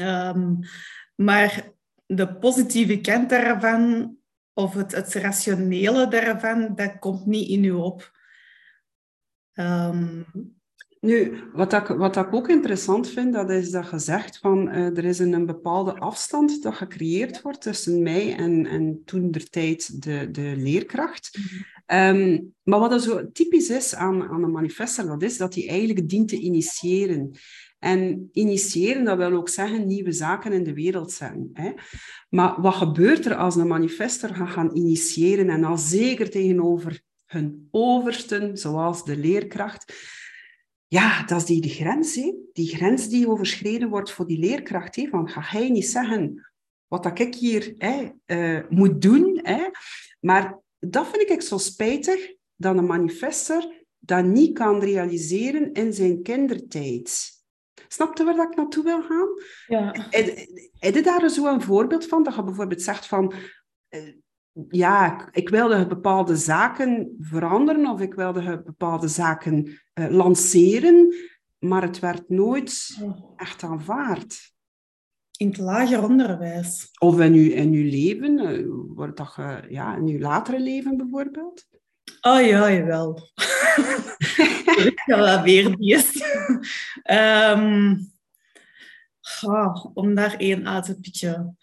Um, 0.00 0.58
maar 1.14 1.70
de 2.06 2.36
positieve 2.36 3.00
kant 3.00 3.28
daarvan 3.28 4.16
of 4.56 4.74
het, 4.74 5.14
rationele 5.14 6.08
daarvan, 6.08 6.74
dat 6.74 6.98
komt 6.98 7.26
niet 7.26 7.48
in 7.48 7.64
u 7.64 7.70
op. 7.70 8.12
Um... 9.54 10.26
Nu, 11.00 11.42
wat 11.52 11.72
ik, 11.72 11.86
wat 11.86 12.32
ook 12.32 12.48
interessant 12.48 13.08
vind, 13.08 13.32
dat 13.32 13.50
is 13.50 13.70
dat 13.70 13.90
je 13.90 13.98
zegt 13.98 14.38
van 14.38 14.68
uh, 14.68 14.96
er 14.96 15.04
is 15.04 15.18
een, 15.18 15.46
bepaalde 15.46 15.94
afstand 15.94 16.62
dat 16.62 16.74
gecreëerd 16.74 17.42
wordt 17.42 17.60
tussen 17.60 18.02
mij 18.02 18.36
en, 18.36 18.66
en 18.66 19.02
toen 19.04 19.30
der 19.30 19.50
tijd 19.50 20.02
de, 20.02 20.30
de 20.30 20.54
leerkracht. 20.56 21.38
um, 21.86 22.54
maar 22.62 22.78
wat 22.78 22.92
er 22.92 23.00
zo 23.00 23.32
typisch 23.32 23.70
is 23.70 23.94
aan, 23.94 24.22
aan 24.22 24.42
een 24.42 24.50
manifester, 24.50 25.06
dat 25.06 25.22
is 25.22 25.36
dat 25.36 25.54
hij 25.54 25.68
eigenlijk 25.68 26.08
dient 26.08 26.28
te 26.28 26.38
initiëren. 26.38 27.30
En 27.86 28.28
initiëren, 28.32 29.04
dat 29.04 29.16
wil 29.16 29.32
ook 29.32 29.48
zeggen 29.48 29.86
nieuwe 29.86 30.12
zaken 30.12 30.52
in 30.52 30.64
de 30.64 30.74
wereld 30.74 31.12
zetten. 31.12 31.50
Hè? 31.52 31.72
Maar 32.28 32.60
wat 32.60 32.74
gebeurt 32.74 33.26
er 33.26 33.34
als 33.36 33.56
een 33.56 33.66
manifester 33.66 34.34
gaat 34.34 34.50
gaan 34.50 34.76
initiëren 34.76 35.50
en 35.50 35.64
al 35.64 35.78
zeker 35.78 36.30
tegenover 36.30 37.00
hun 37.26 37.68
oversten, 37.70 38.56
zoals 38.56 39.04
de 39.04 39.16
leerkracht? 39.16 39.94
Ja, 40.86 41.24
dat 41.24 41.40
is 41.40 41.44
die 41.44 41.68
grens. 41.68 42.14
Hè? 42.14 42.34
Die 42.52 42.68
grens 42.68 43.08
die 43.08 43.28
overschreden 43.28 43.88
wordt 43.88 44.10
voor 44.10 44.26
die 44.26 44.38
leerkracht. 44.38 44.96
Hè? 44.96 45.08
Van, 45.08 45.28
ga 45.28 45.40
hij 45.44 45.68
niet 45.68 45.86
zeggen 45.86 46.50
wat 46.86 47.02
dat 47.02 47.18
ik 47.18 47.34
hier 47.34 47.74
hè, 47.76 48.10
uh, 48.26 48.68
moet 48.68 49.02
doen? 49.02 49.40
Hè? 49.42 49.68
Maar 50.20 50.58
dat 50.78 51.08
vind 51.12 51.30
ik 51.30 51.42
zo 51.42 51.58
spijtig, 51.58 52.34
dat 52.56 52.76
een 52.76 52.86
manifester 52.86 53.84
dat 53.98 54.24
niet 54.24 54.58
kan 54.58 54.80
realiseren 54.80 55.72
in 55.72 55.92
zijn 55.92 56.22
kindertijd. 56.22 57.35
Snap 57.88 58.16
je 58.16 58.24
waar 58.24 58.50
ik 58.50 58.56
naartoe 58.56 58.84
wil 58.84 59.02
gaan? 59.02 59.28
Ja. 59.66 59.92
Heb 60.78 60.94
je 60.94 61.02
daar 61.02 61.28
zo 61.28 61.46
een 61.46 61.62
voorbeeld 61.62 62.06
van? 62.06 62.22
Dat 62.22 62.34
je 62.34 62.44
bijvoorbeeld 62.44 62.82
zegt 62.82 63.06
van... 63.06 63.32
Uh, 63.90 64.14
ja, 64.70 65.28
ik 65.32 65.48
wilde 65.48 65.86
bepaalde 65.86 66.36
zaken 66.36 67.16
veranderen 67.20 67.86
of 67.86 68.00
ik 68.00 68.14
wilde 68.14 68.62
bepaalde 68.62 69.08
zaken 69.08 69.64
uh, 69.66 70.08
lanceren, 70.10 71.14
maar 71.58 71.82
het 71.82 71.98
werd 71.98 72.28
nooit 72.28 73.02
echt 73.36 73.62
aanvaard. 73.62 74.54
In 75.36 75.48
het 75.48 75.58
lager 75.58 76.02
onderwijs. 76.02 76.90
Of 76.98 77.20
in 77.20 77.32
uw, 77.32 77.50
in 77.50 77.72
uw 77.72 77.90
leven, 77.90 78.38
uh, 78.38 78.66
wordt 78.94 79.16
dat, 79.16 79.34
ja, 79.68 79.96
in 79.96 80.06
uw 80.06 80.18
latere 80.18 80.60
leven 80.60 80.96
bijvoorbeeld? 80.96 81.66
Oh 82.20 82.46
ja, 82.46 82.72
jawel. 82.72 83.30
ik 84.90 85.00
ga 85.04 85.16
wel 85.18 85.42
weer 85.42 85.76
die 85.76 85.96
um, 87.10 88.12
om 89.94 90.14
daar 90.14 90.36
één 90.36 90.68
uit 90.68 90.84
te 90.84 91.00
pikken. 91.00 91.58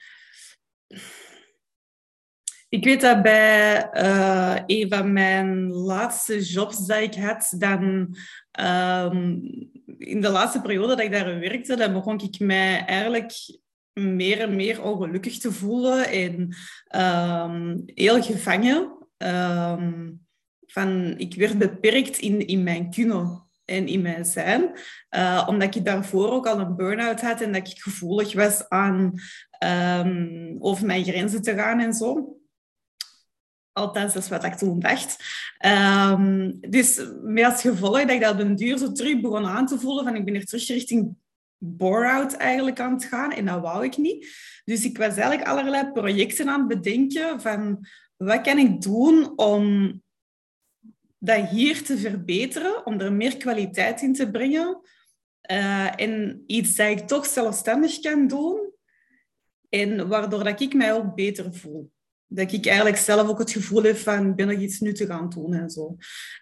Ik 2.70 2.84
weet 2.84 3.02
dat 3.02 3.22
bij 3.22 3.90
uh, 3.94 4.58
een 4.66 4.90
van 4.90 5.14
mijn 5.14 5.72
laatste 5.72 6.42
jobs 6.42 6.86
dat 6.86 7.00
ik 7.00 7.16
had, 7.16 7.54
dan 7.58 8.16
um, 8.60 9.42
in 9.98 10.22
de 10.22 10.30
laatste 10.30 10.62
periode 10.62 10.88
dat 10.88 11.06
ik 11.06 11.12
daar 11.12 11.40
werkte, 11.40 11.76
dan 11.76 11.94
begon 11.94 12.20
ik 12.20 12.40
mij 12.40 12.86
eigenlijk 12.86 13.34
meer 13.94 14.40
en 14.40 14.56
meer 14.56 14.84
ongelukkig 14.84 15.38
te 15.38 15.52
voelen 15.52 16.08
en 16.08 16.56
um, 17.02 17.84
heel 17.86 18.22
gevangen. 18.22 18.98
Van, 20.74 21.14
ik 21.18 21.36
werd 21.36 21.58
beperkt 21.58 22.18
in, 22.18 22.48
in 22.48 22.64
mijn 22.64 22.90
kunnen 22.90 23.42
en 23.66 23.88
in 23.88 24.02
mijn 24.02 24.26
zijn. 24.26 24.72
Uh, 25.10 25.46
omdat 25.48 25.76
ik 25.76 25.86
daarvoor 25.86 26.32
ook 26.32 26.48
al 26.48 26.60
een 26.60 26.76
burn-out 26.76 27.22
had 27.22 27.42
en 27.42 27.52
dat 27.52 27.68
ik 27.68 27.82
gevoelig 27.82 28.34
was 28.34 28.70
aan 28.70 29.14
um, 30.06 30.56
over 30.60 30.86
mijn 30.86 31.04
grenzen 31.04 31.42
te 31.42 31.54
gaan 31.54 31.80
en 31.80 31.94
zo. 31.94 32.38
Althans, 33.72 34.14
dat 34.14 34.24
is 34.24 34.30
wat 34.30 34.44
ik 34.44 34.54
toen 34.54 34.80
dacht. 34.80 35.18
Um, 35.66 36.60
dus 36.70 37.02
met 37.24 37.46
als 37.46 37.62
gevolg 37.62 38.00
dat 38.00 38.10
ik 38.10 38.22
dat 38.22 38.34
op 38.34 38.40
een 38.40 38.56
duur 38.56 38.78
zo 38.78 38.92
terug 38.92 39.22
begon 39.22 39.46
aan 39.46 39.66
te 39.66 39.80
voelen 39.80 40.04
van 40.04 40.16
ik 40.16 40.26
ben 40.26 40.36
er 40.36 40.46
terug 40.46 40.68
richting 40.68 41.16
bore-out 41.58 42.34
eigenlijk 42.34 42.80
aan 42.80 42.94
het 42.94 43.04
gaan 43.04 43.32
en 43.32 43.46
dat 43.46 43.62
wou 43.62 43.84
ik 43.84 43.98
niet. 43.98 44.28
Dus 44.66 44.84
ik 44.84 44.98
was 44.98 45.16
eigenlijk 45.16 45.48
allerlei 45.48 45.92
projecten 45.92 46.50
aan 46.50 46.60
het 46.60 46.68
bedenken 46.68 47.42
van 47.42 47.88
wat 48.18 48.42
kan 48.42 48.58
ik 48.58 48.82
doen 48.82 49.34
om 49.36 50.03
dat 51.24 51.50
hier 51.50 51.84
te 51.84 51.98
verbeteren, 51.98 52.86
om 52.86 53.00
er 53.00 53.14
meer 53.14 53.38
kwaliteit 53.38 54.02
in 54.02 54.14
te 54.14 54.32
brengen. 54.32 54.82
Uh, 55.52 56.00
en 56.00 56.44
iets 56.48 56.76
dat 56.76 56.90
ik 56.90 57.08
toch 57.08 57.26
zelfstandig 57.26 58.00
kan 58.00 58.28
doen. 58.28 58.72
En 59.70 60.08
waardoor 60.08 60.44
dat 60.44 60.62
ik 60.62 60.74
mij 60.74 60.94
ook 60.94 61.16
beter 61.16 61.54
voel. 61.54 61.92
Dat 62.28 62.52
ik 62.52 62.66
eigenlijk 62.66 62.98
zelf 62.98 63.30
ook 63.30 63.40
het 63.40 63.52
gevoel 63.52 63.84
heb 63.84 63.98
van, 63.98 64.36
ben 64.36 64.50
ik 64.50 64.60
iets 64.60 64.80
nuttig 64.80 65.10
aan 65.10 65.22
het 65.22 65.32
doen 65.32 65.54
en 65.54 65.70
zo. 65.70 65.96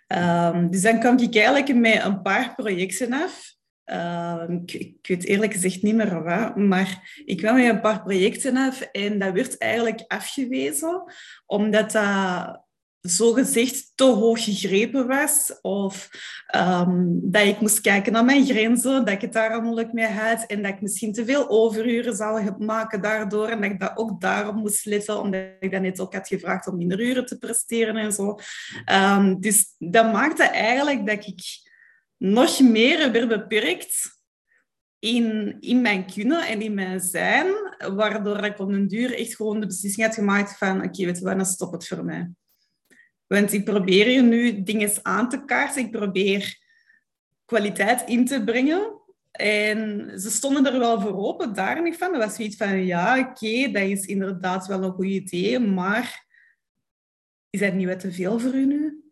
Um, 0.07 0.71
dus 0.71 0.81
dan 0.81 1.00
kwam 1.00 1.17
ik 1.17 1.35
eigenlijk 1.35 1.75
met 1.75 2.03
een 2.03 2.21
paar 2.21 2.55
projecten 2.55 3.13
af. 3.13 3.55
Uh, 3.85 4.43
ik, 4.47 4.73
ik, 4.73 5.07
weet 5.07 5.25
eerlijk 5.25 5.53
gezegd 5.53 5.81
niet 5.81 5.95
meer 5.95 6.23
wat, 6.23 6.55
maar 6.55 7.21
ik 7.25 7.38
kwam 7.38 7.55
met 7.55 7.69
een 7.69 7.81
paar 7.81 8.01
projecten 8.03 8.57
af 8.57 8.81
en 8.81 9.19
dat 9.19 9.33
werd 9.33 9.57
eigenlijk 9.57 10.03
afgewezen, 10.07 11.03
omdat 11.45 11.91
dat 11.91 12.69
zogezegd 13.01 13.91
te 13.96 14.03
hoog 14.03 14.43
gegrepen 14.43 15.08
was. 15.08 15.60
Of 15.62 16.10
um, 16.55 17.20
dat 17.24 17.46
ik 17.46 17.60
moest 17.60 17.81
kijken 17.81 18.12
naar 18.12 18.25
mijn 18.25 18.46
grenzen, 18.46 19.05
dat 19.05 19.13
ik 19.13 19.22
het 19.22 19.34
daar 19.34 19.62
moeilijk 19.62 19.93
mee 19.93 20.08
had. 20.08 20.46
En 20.46 20.62
dat 20.62 20.72
ik 20.72 20.81
misschien 20.81 21.13
te 21.13 21.25
veel 21.25 21.50
overuren 21.50 22.15
zou 22.15 22.51
maken 22.58 23.01
daardoor. 23.01 23.48
En 23.48 23.62
dat 23.62 23.72
ik 23.72 23.79
dat 23.79 23.91
ook 23.96 24.22
daarop 24.22 24.55
moest 24.55 24.86
letten, 24.86 25.22
omdat 25.22 25.41
ik 25.60 25.72
dat 25.72 25.81
net 25.81 26.00
ook 26.00 26.13
had 26.13 26.27
gevraagd 26.27 26.67
om 26.67 26.77
minder 26.77 27.00
uren 27.00 27.25
te 27.25 27.38
presteren 27.38 27.96
en 27.96 28.12
zo. 28.12 28.39
Um, 28.91 29.39
dus 29.39 29.75
dat 29.77 30.12
maakte 30.12 30.43
eigenlijk 30.43 31.08
dat 31.08 31.25
ik 31.25 31.41
nog 32.17 32.60
meer 32.60 33.12
werd 33.12 33.27
beperkt 33.27 34.20
in, 35.00 35.58
in 35.60 35.81
mijn 35.81 36.13
kunnen 36.13 36.48
en 36.48 36.62
in 36.62 36.74
mijn 36.74 37.00
zijn, 37.00 37.48
waardoor 37.96 38.43
ik 38.43 38.60
op 38.60 38.70
een 38.70 38.88
duur 38.88 39.17
echt 39.17 39.36
gewoon 39.36 39.60
de 39.60 39.65
beslissing 39.65 40.05
had 40.05 40.15
gemaakt 40.15 40.58
van 40.58 40.77
oké, 40.77 40.86
okay, 40.86 41.05
weet 41.05 41.17
je 41.17 41.24
wat, 41.24 41.36
dan 41.36 41.46
stop 41.46 41.72
het 41.72 41.88
voor 41.88 42.05
mij. 42.05 42.31
Want 43.31 43.53
ik 43.53 43.65
probeer 43.65 44.05
hier 44.05 44.23
nu 44.23 44.63
dingen 44.63 44.91
aan 45.01 45.29
te 45.29 45.45
kaarten, 45.45 45.81
ik 45.81 45.91
probeer 45.91 46.57
kwaliteit 47.45 48.09
in 48.09 48.25
te 48.25 48.43
brengen. 48.43 49.00
En 49.31 50.11
ze 50.19 50.31
stonden 50.31 50.65
er 50.65 50.79
wel 50.79 51.01
voor 51.01 51.17
open, 51.17 51.53
daar 51.53 51.81
niet 51.81 51.97
van. 51.97 52.11
Dat 52.11 52.23
was 52.23 52.35
zoiets 52.35 52.57
van, 52.57 52.85
ja, 52.85 53.19
oké, 53.19 53.71
dat 53.71 53.83
is 53.83 54.05
inderdaad 54.05 54.67
wel 54.67 54.83
een 54.83 54.91
goed 54.91 55.05
idee, 55.05 55.59
maar 55.59 56.25
is 57.50 57.59
dat 57.59 57.73
niet 57.73 57.88
wat 57.88 58.00
te 58.00 58.11
veel 58.11 58.39
voor 58.39 58.53
u 58.53 58.65
nu? 58.65 59.11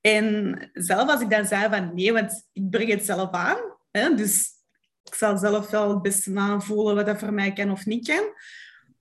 En 0.00 0.58
zelf 0.72 1.08
als 1.08 1.20
ik 1.20 1.30
dan 1.30 1.46
zei 1.46 1.68
van, 1.68 1.94
nee, 1.94 2.12
want 2.12 2.48
ik 2.52 2.70
breng 2.70 2.90
het 2.90 3.04
zelf 3.04 3.30
aan, 3.30 3.58
dus 4.16 4.48
ik 5.04 5.14
zal 5.14 5.38
zelf 5.38 5.70
wel 5.70 5.88
het 5.88 6.02
beste 6.02 6.38
aanvoelen 6.38 6.94
wat 6.94 7.06
dat 7.06 7.18
voor 7.18 7.32
mij 7.32 7.52
kan 7.52 7.70
of 7.70 7.86
niet 7.86 8.06
kan. 8.06 8.24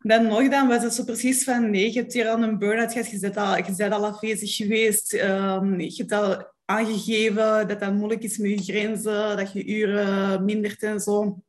Dan 0.01 0.27
nog 0.27 0.49
dan 0.49 0.67
was 0.67 0.83
het 0.83 0.93
zo 0.93 1.03
precies 1.03 1.43
van, 1.43 1.69
nee, 1.69 1.93
je 1.93 1.99
hebt 1.99 2.13
hier 2.13 2.27
al 2.27 2.43
een 2.43 2.57
burn-out 2.57 2.91
gehad, 2.91 3.09
je 3.09 3.19
bent 3.19 3.37
al, 3.37 3.57
je 3.57 3.89
afwezig 3.89 4.55
geweest, 4.55 5.13
um, 5.13 5.79
je 5.79 5.95
hebt 5.95 6.11
al 6.11 6.53
aangegeven 6.65 7.67
dat 7.67 7.79
dat 7.79 7.93
moeilijk 7.93 8.23
is 8.23 8.37
met 8.37 8.65
je 8.65 8.73
grenzen, 8.73 9.37
dat 9.37 9.53
je 9.53 9.65
uren 9.65 10.45
mindert 10.45 10.83
en 10.83 10.99
zo. 10.99 11.41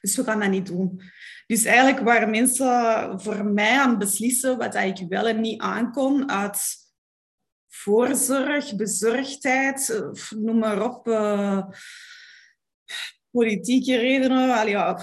Dus 0.00 0.16
we 0.16 0.24
gaan 0.24 0.40
dat 0.40 0.50
niet 0.50 0.66
doen. 0.66 1.00
Dus 1.46 1.64
eigenlijk 1.64 1.98
waren 1.98 2.30
mensen 2.30 3.20
voor 3.20 3.44
mij 3.44 3.78
aan 3.78 3.90
het 3.90 3.98
beslissen 3.98 4.58
wat 4.58 4.74
ik 4.74 5.04
wel 5.08 5.28
en 5.28 5.40
niet 5.40 5.60
aankon 5.60 6.30
uit 6.30 6.58
voorzorg, 7.68 8.76
bezorgdheid, 8.76 10.02
noem 10.36 10.58
maar 10.58 10.82
op. 10.82 11.08
Uh, 11.08 11.66
politieke 13.30 13.96
redenen. 13.96 14.54
Allee, 14.54 14.70
ja, 14.70 15.00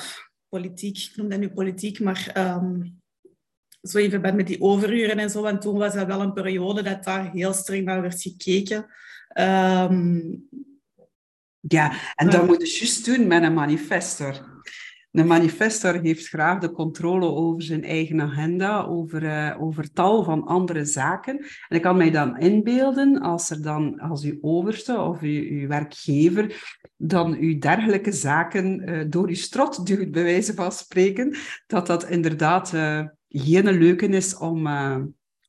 politiek, 0.54 0.98
ik 0.98 1.16
noem 1.16 1.30
dat 1.30 1.40
nu 1.40 1.50
politiek, 1.50 2.00
maar 2.00 2.32
um, 2.38 3.00
zo 3.82 3.98
even 3.98 4.36
met 4.36 4.48
die 4.48 4.62
overuren 4.62 5.18
en 5.18 5.30
zo. 5.30 5.42
Want 5.42 5.62
toen 5.62 5.78
was 5.78 5.94
dat 5.94 6.08
wel 6.08 6.22
een 6.22 6.34
periode 6.34 6.82
dat 6.82 7.04
daar 7.04 7.32
heel 7.32 7.54
streng 7.54 7.86
naar 7.86 8.02
werd 8.02 8.22
gekeken. 8.22 8.86
Um, 9.40 10.48
ja, 11.60 11.94
en 12.16 12.30
dat 12.30 12.46
moet 12.46 12.62
je 12.62 12.78
juist 12.78 13.06
doen 13.06 13.28
met 13.28 13.44
een 13.44 13.54
manifestor. 13.54 14.53
Een 15.14 15.28
manifestor 15.28 16.00
heeft 16.02 16.28
graag 16.28 16.60
de 16.60 16.72
controle 16.72 17.26
over 17.26 17.64
zijn 17.64 17.84
eigen 17.84 18.22
agenda, 18.22 18.84
over, 18.84 19.24
uh, 19.24 19.56
over 19.60 19.92
tal 19.92 20.24
van 20.24 20.44
andere 20.44 20.86
zaken. 20.86 21.38
En 21.68 21.76
ik 21.76 21.82
kan 21.82 21.98
mij 21.98 22.12
dan 22.12 22.38
inbeelden, 22.38 23.22
als 23.22 23.50
er 23.50 23.62
dan 23.62 24.00
als 24.00 24.24
uw 24.24 24.38
overste 24.42 25.00
of 25.00 25.22
uw, 25.22 25.42
uw 25.50 25.68
werkgever 25.68 26.80
dan 26.98 27.38
uw 27.38 27.60
dergelijke 27.60 28.12
zaken 28.12 28.90
uh, 28.90 29.06
door 29.08 29.28
uw 29.28 29.36
strot 29.36 29.86
duwt, 29.86 30.12
bij 30.12 30.24
wijze 30.24 30.54
van 30.54 30.72
spreken, 30.72 31.36
dat 31.68 31.88
dat 31.88 32.10
inderdaad 32.10 32.74
uh, 32.74 33.06
geen 33.28 33.72
leuke 33.72 34.08
is 34.08 34.38
om 34.38 34.68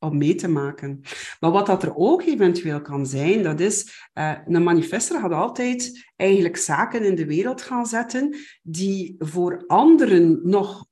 om 0.05 0.19
mee 0.19 0.35
te 0.35 0.49
maken. 0.49 1.01
Maar 1.41 1.51
wat 1.51 1.67
dat 1.67 1.83
er 1.83 1.97
ook 1.97 2.23
eventueel 2.23 2.81
kan 2.81 3.07
zijn, 3.07 3.43
dat 3.43 3.61
is, 3.61 4.09
uh, 4.15 4.33
een 4.47 4.63
manifester 4.63 5.21
gaat 5.21 5.33
altijd 5.33 6.13
eigenlijk 6.17 6.57
zaken 6.57 7.05
in 7.05 7.15
de 7.15 7.27
wereld 7.27 7.63
gaan 7.63 7.87
zetten 7.87 8.37
die 8.63 9.15
voor 9.19 9.65
anderen 9.67 10.41
nog 10.43 10.87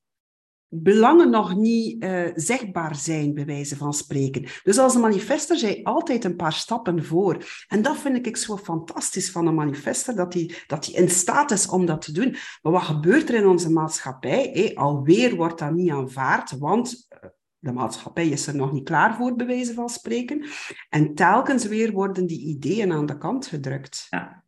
belangen 0.75 1.29
nog 1.29 1.55
niet 1.55 2.03
uh, 2.03 2.21
zichtbaar 2.35 2.95
zijn, 2.95 3.33
bij 3.33 3.45
wijze 3.45 3.77
van 3.77 3.93
spreken. 3.93 4.45
Dus 4.63 4.77
als 4.77 4.95
een 4.95 5.01
manifester 5.01 5.57
zij 5.57 5.83
altijd 5.83 6.23
een 6.23 6.35
paar 6.35 6.53
stappen 6.53 7.05
voor. 7.05 7.37
En 7.67 7.81
dat 7.81 7.97
vind 7.97 8.25
ik 8.25 8.37
zo 8.37 8.57
fantastisch 8.57 9.31
van 9.31 9.47
een 9.47 9.55
manifester, 9.55 10.15
dat 10.15 10.33
hij 10.33 10.51
dat 10.67 10.87
in 10.87 11.09
staat 11.09 11.51
is 11.51 11.67
om 11.67 11.85
dat 11.85 12.01
te 12.01 12.11
doen. 12.11 12.35
Maar 12.61 12.71
wat 12.71 12.81
gebeurt 12.81 13.29
er 13.29 13.35
in 13.35 13.47
onze 13.47 13.71
maatschappij? 13.71 14.49
Hey, 14.53 14.75
alweer 14.75 15.35
wordt 15.35 15.59
dat 15.59 15.71
niet 15.71 15.91
aanvaard, 15.91 16.57
want 16.57 17.07
uh, 17.09 17.29
de 17.63 17.71
maatschappij 17.71 18.27
is 18.27 18.47
er 18.47 18.55
nog 18.55 18.71
niet 18.71 18.83
klaar 18.83 19.15
voor, 19.15 19.35
bij 19.35 19.45
wijze 19.45 19.73
van 19.73 19.89
spreken. 19.89 20.45
En 20.89 21.15
telkens 21.15 21.65
weer 21.65 21.91
worden 21.91 22.25
die 22.25 22.39
ideeën 22.39 22.91
aan 22.91 23.05
de 23.05 23.17
kant 23.17 23.47
gedrukt. 23.47 24.07
Ja, 24.09 24.43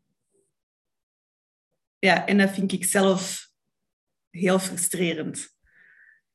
ja 2.00 2.26
en 2.26 2.38
dat 2.38 2.50
vind 2.50 2.72
ik 2.72 2.86
zelf 2.86 3.50
heel 4.30 4.60
frustrerend. 4.60 5.54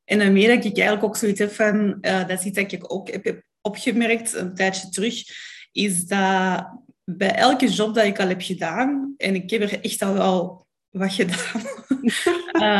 En 0.05 0.19
daarmee 0.19 0.47
dat 0.47 0.65
ik 0.65 0.79
eigenlijk 0.79 1.05
ook 1.05 1.17
zoiets 1.17 1.43
van, 1.43 1.99
uh, 2.01 2.29
dat 2.29 2.45
iets 2.45 2.57
dat 2.57 2.73
ik 2.73 2.93
ook 2.93 3.11
heb 3.11 3.43
opgemerkt 3.61 4.33
een 4.33 4.55
tijdje 4.55 4.89
terug, 4.89 5.25
is 5.73 6.07
dat 6.07 6.71
bij 7.05 7.35
elke 7.35 7.69
job 7.69 7.95
dat 7.95 8.05
ik 8.05 8.21
al 8.21 8.29
heb 8.29 8.43
gedaan, 8.43 9.15
en 9.17 9.35
ik 9.35 9.51
heb 9.51 9.63
er 9.63 9.81
echt 9.81 10.03
al 10.03 10.13
wel 10.13 10.67
wat 10.91 11.13
gedaan. 11.13 11.63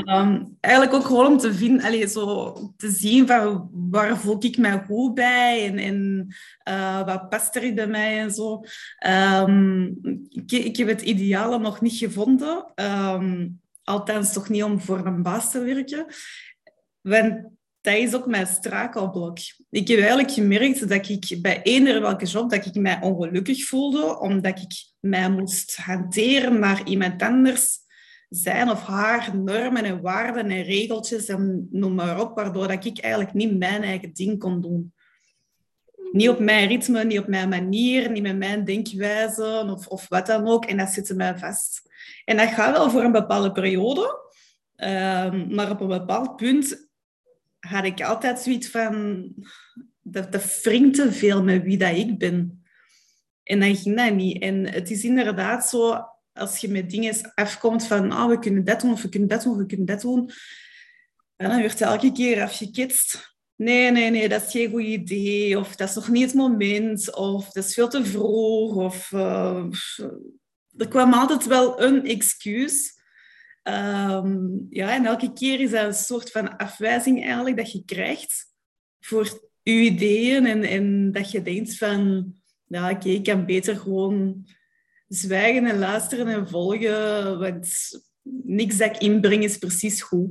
um, 0.07 0.57
eigenlijk 0.61 0.95
ook 0.95 1.05
gewoon 1.05 1.27
om 1.27 1.39
te 1.39 1.55
vinden, 1.55 1.85
allez, 1.85 2.13
zo 2.13 2.53
te 2.77 2.91
zien 2.91 3.27
van 3.27 3.71
waar 3.73 4.19
voel 4.19 4.45
ik 4.45 4.59
mij 4.59 4.85
goed 4.87 5.15
bij 5.15 5.67
en, 5.67 5.79
en 5.79 6.27
uh, 6.69 7.05
wat 7.07 7.29
past 7.29 7.57
er 7.57 7.75
bij 7.75 7.87
mij 7.87 8.19
en 8.19 8.31
zo. 8.31 8.63
Um, 9.07 9.99
ik, 10.29 10.53
ik, 10.53 10.77
heb 10.77 10.89
het 10.89 11.03
ideale 11.03 11.59
nog 11.59 11.81
niet 11.81 11.97
gevonden. 11.97 12.73
Um, 12.75 13.61
althans, 13.85 14.33
toch 14.33 14.49
niet 14.49 14.63
om 14.63 14.81
voor 14.81 15.07
een 15.07 15.23
baas 15.23 15.51
te 15.51 15.61
werken. 15.61 16.07
Want 17.01 17.49
dat 17.81 17.95
is 17.95 18.15
ook 18.15 18.27
mijn 18.27 18.47
strakelblok. 18.47 19.39
Ik 19.71 19.89
heb 19.89 19.99
eigenlijk 19.99 20.31
gemerkt 20.31 20.89
dat 20.89 21.09
ik 21.09 21.39
bij 21.43 21.63
eender 21.63 22.01
welke 22.01 22.27
job 22.27 22.51
dat 22.51 22.67
ik 22.67 22.75
mij 22.75 23.01
ongelukkig 23.01 23.65
voelde, 23.65 24.19
omdat 24.19 24.59
ik 24.59 24.73
mij 25.01 25.31
moest 25.31 25.77
hanteren 25.77 26.59
naar 26.59 26.87
iemand 26.87 27.23
anders 27.23 27.79
zijn 28.31 28.71
of 28.71 28.83
haar 28.83 29.37
normen 29.37 29.85
en 29.85 30.01
waarden 30.01 30.51
en 30.51 30.63
regeltjes 30.63 31.27
en 31.27 31.69
noem 31.71 31.95
maar 31.95 32.21
op, 32.21 32.35
waardoor 32.37 32.69
dat 32.69 32.85
ik 32.85 32.99
eigenlijk 32.99 33.35
niet 33.35 33.59
mijn 33.59 33.83
eigen 33.83 34.13
ding 34.13 34.39
kon 34.39 34.61
doen. 34.61 34.93
Niet 36.13 36.29
op 36.29 36.39
mijn 36.39 36.69
ritme, 36.69 37.05
niet 37.05 37.19
op 37.19 37.27
mijn 37.27 37.49
manier, 37.49 38.11
niet 38.11 38.23
met 38.23 38.39
mijn 38.39 38.65
denkwijze 38.65 39.65
of, 39.67 39.87
of 39.87 40.09
wat 40.09 40.27
dan 40.27 40.49
ook. 40.49 40.65
En 40.65 40.77
dat 40.77 40.89
zit 40.89 41.17
mij 41.17 41.39
vast. 41.39 41.83
En 42.25 42.37
dat 42.37 42.49
gaat 42.49 42.77
wel 42.77 42.91
voor 42.91 43.03
een 43.03 43.13
bepaalde 43.13 43.53
periode, 43.53 44.21
um, 44.77 45.55
maar 45.55 45.71
op 45.71 45.81
een 45.81 45.89
bepaald 45.89 46.37
punt 46.37 46.89
had 47.59 47.85
ik 47.85 48.03
altijd 48.03 48.39
zoiets 48.39 48.69
van... 48.69 49.25
Dat, 50.03 50.33
dat 50.33 50.61
wringt 50.63 50.95
te 50.95 51.13
veel 51.13 51.43
met 51.43 51.63
wie 51.63 51.79
dat 51.79 51.97
ik 51.97 52.19
ben. 52.19 52.65
En 53.43 53.61
dan 53.61 53.77
ging 53.77 53.97
dat 53.97 54.15
niet. 54.15 54.43
En 54.43 54.73
het 54.73 54.91
is 54.91 55.05
inderdaad 55.05 55.69
zo 55.69 56.10
als 56.33 56.59
je 56.59 56.69
met 56.69 56.91
dingen 56.91 57.33
afkomt 57.35 57.87
van 57.87 58.13
oh, 58.13 58.29
we 58.29 58.39
kunnen 58.39 58.65
dat 58.65 58.81
doen, 58.81 58.93
of 58.93 59.03
we 59.03 59.09
kunnen 59.09 59.29
dat 59.29 59.43
doen, 59.43 59.57
we 59.57 59.67
kunnen 59.67 59.87
dat 59.87 60.01
doen, 60.01 60.31
en 61.41 61.49
dan 61.49 61.61
wordt 61.61 61.81
elke 61.81 62.13
keer 62.13 62.43
afgekitst. 62.43 63.35
Nee, 63.57 63.91
nee, 63.91 64.11
nee, 64.11 64.29
dat 64.29 64.43
is 64.47 64.51
geen 64.51 64.71
goed 64.71 64.83
idee. 64.83 65.59
Of 65.59 65.77
dat 65.77 65.89
is 65.89 65.95
nog 65.95 66.09
niet 66.09 66.27
het 66.27 66.35
moment. 66.35 67.15
Of 67.15 67.51
dat 67.51 67.65
is 67.65 67.75
veel 67.75 67.89
te 67.89 68.05
vroeg. 68.05 68.75
Of 68.75 69.11
uh, 69.13 69.65
er 70.77 70.89
kwam 70.89 71.13
altijd 71.13 71.47
wel 71.47 71.83
een 71.83 72.07
excuus. 72.07 72.99
Um, 73.63 74.67
ja, 74.71 74.95
en 74.95 75.07
elke 75.07 75.33
keer 75.33 75.61
is 75.61 75.71
dat 75.71 75.85
een 75.85 75.95
soort 75.95 76.31
van 76.31 76.57
afwijzing 76.57 77.25
eigenlijk 77.25 77.57
dat 77.57 77.73
je 77.73 77.85
krijgt 77.85 78.53
voor 79.01 79.41
je 79.63 79.73
ideeën. 79.73 80.47
En, 80.47 80.63
en 80.63 81.13
dat 81.13 81.31
je 81.31 81.43
denkt 81.43 81.77
van, 81.77 82.33
ja, 82.67 82.91
oké, 82.91 83.09
ik 83.09 83.25
kan 83.25 83.47
beter 83.47 83.77
gewoon 83.77 84.47
zwijgen 85.11 85.67
en 85.67 85.79
luisteren 85.79 86.27
en 86.27 86.49
volgen. 86.49 87.39
Want 87.39 87.69
niks 88.45 88.77
dat 88.77 88.95
ik 88.95 89.03
inbreng 89.03 89.45
is 89.45 89.59
precies 89.59 90.03
goed. 90.03 90.29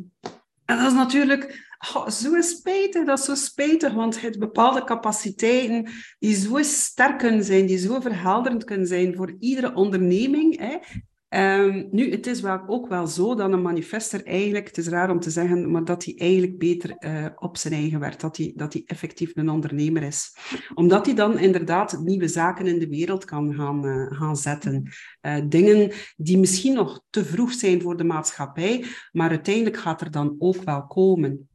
En 0.66 0.78
dat 0.78 0.88
is 0.88 0.94
natuurlijk 0.94 1.68
oh, 1.94 2.08
zo 2.08 2.42
spijtig. 2.42 3.06
Dat 3.06 3.20
is 3.20 3.26
zo 3.26 3.36
spijtig, 3.36 3.94
want 3.94 4.16
je 4.16 4.22
hebt 4.22 4.40
bepaalde 4.40 4.84
capaciteiten 4.84 5.90
die 6.20 6.36
zo 6.36 6.58
sterk 6.62 7.18
kunnen 7.18 7.44
zijn, 7.44 7.66
die 7.66 7.78
zo 7.78 8.00
verhelderend 8.00 8.64
kunnen 8.64 8.88
zijn 8.88 9.16
voor 9.16 9.36
iedere 9.40 9.74
onderneming. 9.74 10.60
Hè. 10.60 10.78
Um, 11.30 11.88
nu, 11.92 12.12
het 12.12 12.28
is 12.28 12.42
wel, 12.42 12.64
ook 12.68 12.88
wel 12.88 13.08
zo 13.08 13.36
dat 13.36 13.52
een 13.52 13.62
manifester 13.62 14.26
eigenlijk, 14.26 14.68
het 14.68 14.78
is 14.78 14.88
raar 14.88 15.10
om 15.10 15.20
te 15.20 15.30
zeggen, 15.30 15.72
maar 15.72 15.86
dat 15.86 16.04
hij 16.04 16.16
eigenlijk 16.18 16.58
beter 16.58 16.96
uh, 17.00 17.26
op 17.36 17.58
zijn 17.58 17.74
eigen 17.74 18.00
werkt, 18.00 18.22
dat 18.22 18.38
hij, 18.38 18.54
dat 18.56 18.74
hij 18.74 18.84
effectief 18.86 19.32
een 19.36 19.50
ondernemer 19.50 20.04
is. 20.04 20.36
Omdat 20.74 21.06
hij 21.06 21.16
dan 21.16 21.40
inderdaad 21.40 22.00
nieuwe 22.00 22.28
zaken 22.28 22.68
in 22.68 22.80
de 22.80 22.88
wereld 22.88 23.26
kan 23.26 23.54
gaan, 23.54 23.86
uh, 23.86 24.12
gaan 24.12 24.38
zetten. 24.38 24.92
Uh, 25.22 25.36
dingen 25.48 25.92
die 26.18 26.38
misschien 26.38 26.74
nog 26.74 27.02
te 27.10 27.26
vroeg 27.26 27.54
zijn 27.54 27.82
voor 27.82 27.98
de 27.98 28.04
maatschappij, 28.04 28.86
maar 29.12 29.30
uiteindelijk 29.30 29.78
gaat 29.78 30.02
er 30.02 30.12
dan 30.12 30.36
ook 30.40 30.64
wel 30.64 30.88
komen. 30.88 31.50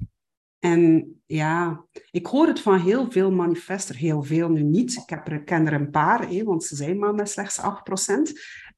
En 0.58 1.14
ja, 1.26 1.84
ik 2.10 2.26
hoor 2.26 2.46
het 2.46 2.60
van 2.60 2.78
heel 2.78 3.10
veel 3.10 3.30
manifesters, 3.30 3.98
heel 3.98 4.22
veel 4.22 4.48
nu 4.48 4.62
niet. 4.62 4.92
Ik 4.92 5.10
heb 5.10 5.28
er, 5.28 5.42
ken 5.42 5.66
er 5.66 5.72
een 5.72 5.90
paar, 5.90 6.44
want 6.44 6.64
ze 6.64 6.76
zijn 6.76 6.98
maar 6.98 7.14
met 7.14 7.30
slechts 7.30 7.60
8%. 7.60 7.62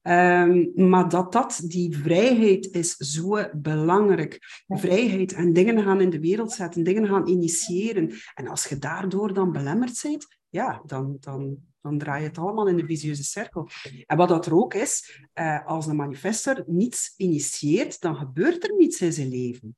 Um, 0.09 0.71
maar 0.89 1.09
dat, 1.09 1.31
dat, 1.31 1.61
die 1.63 1.97
vrijheid 1.97 2.71
is 2.71 2.95
zo 2.95 3.49
belangrijk. 3.53 4.63
Vrijheid 4.67 5.33
en 5.33 5.53
dingen 5.53 5.83
gaan 5.83 6.01
in 6.01 6.09
de 6.09 6.19
wereld 6.19 6.51
zetten, 6.51 6.83
dingen 6.83 7.07
gaan 7.07 7.27
initiëren. 7.27 8.11
En 8.33 8.47
als 8.47 8.65
je 8.65 8.77
daardoor 8.77 9.33
dan 9.33 9.51
belemmerd 9.51 9.99
bent, 10.03 10.27
ja, 10.49 10.81
dan, 10.85 11.17
dan, 11.19 11.57
dan 11.81 11.97
draai 11.97 12.21
je 12.21 12.27
het 12.27 12.37
allemaal 12.37 12.67
in 12.67 12.77
de 12.77 12.85
visieuze 12.85 13.23
cirkel. 13.23 13.69
En 14.05 14.17
wat 14.17 14.29
dat 14.29 14.45
er 14.45 14.55
ook 14.55 14.73
is, 14.73 15.21
uh, 15.33 15.65
als 15.65 15.85
een 15.85 15.95
manifester 15.95 16.63
niets 16.67 17.13
initieert, 17.17 18.01
dan 18.01 18.15
gebeurt 18.15 18.63
er 18.63 18.75
niets 18.77 19.01
in 19.01 19.13
zijn 19.13 19.29
leven. 19.29 19.75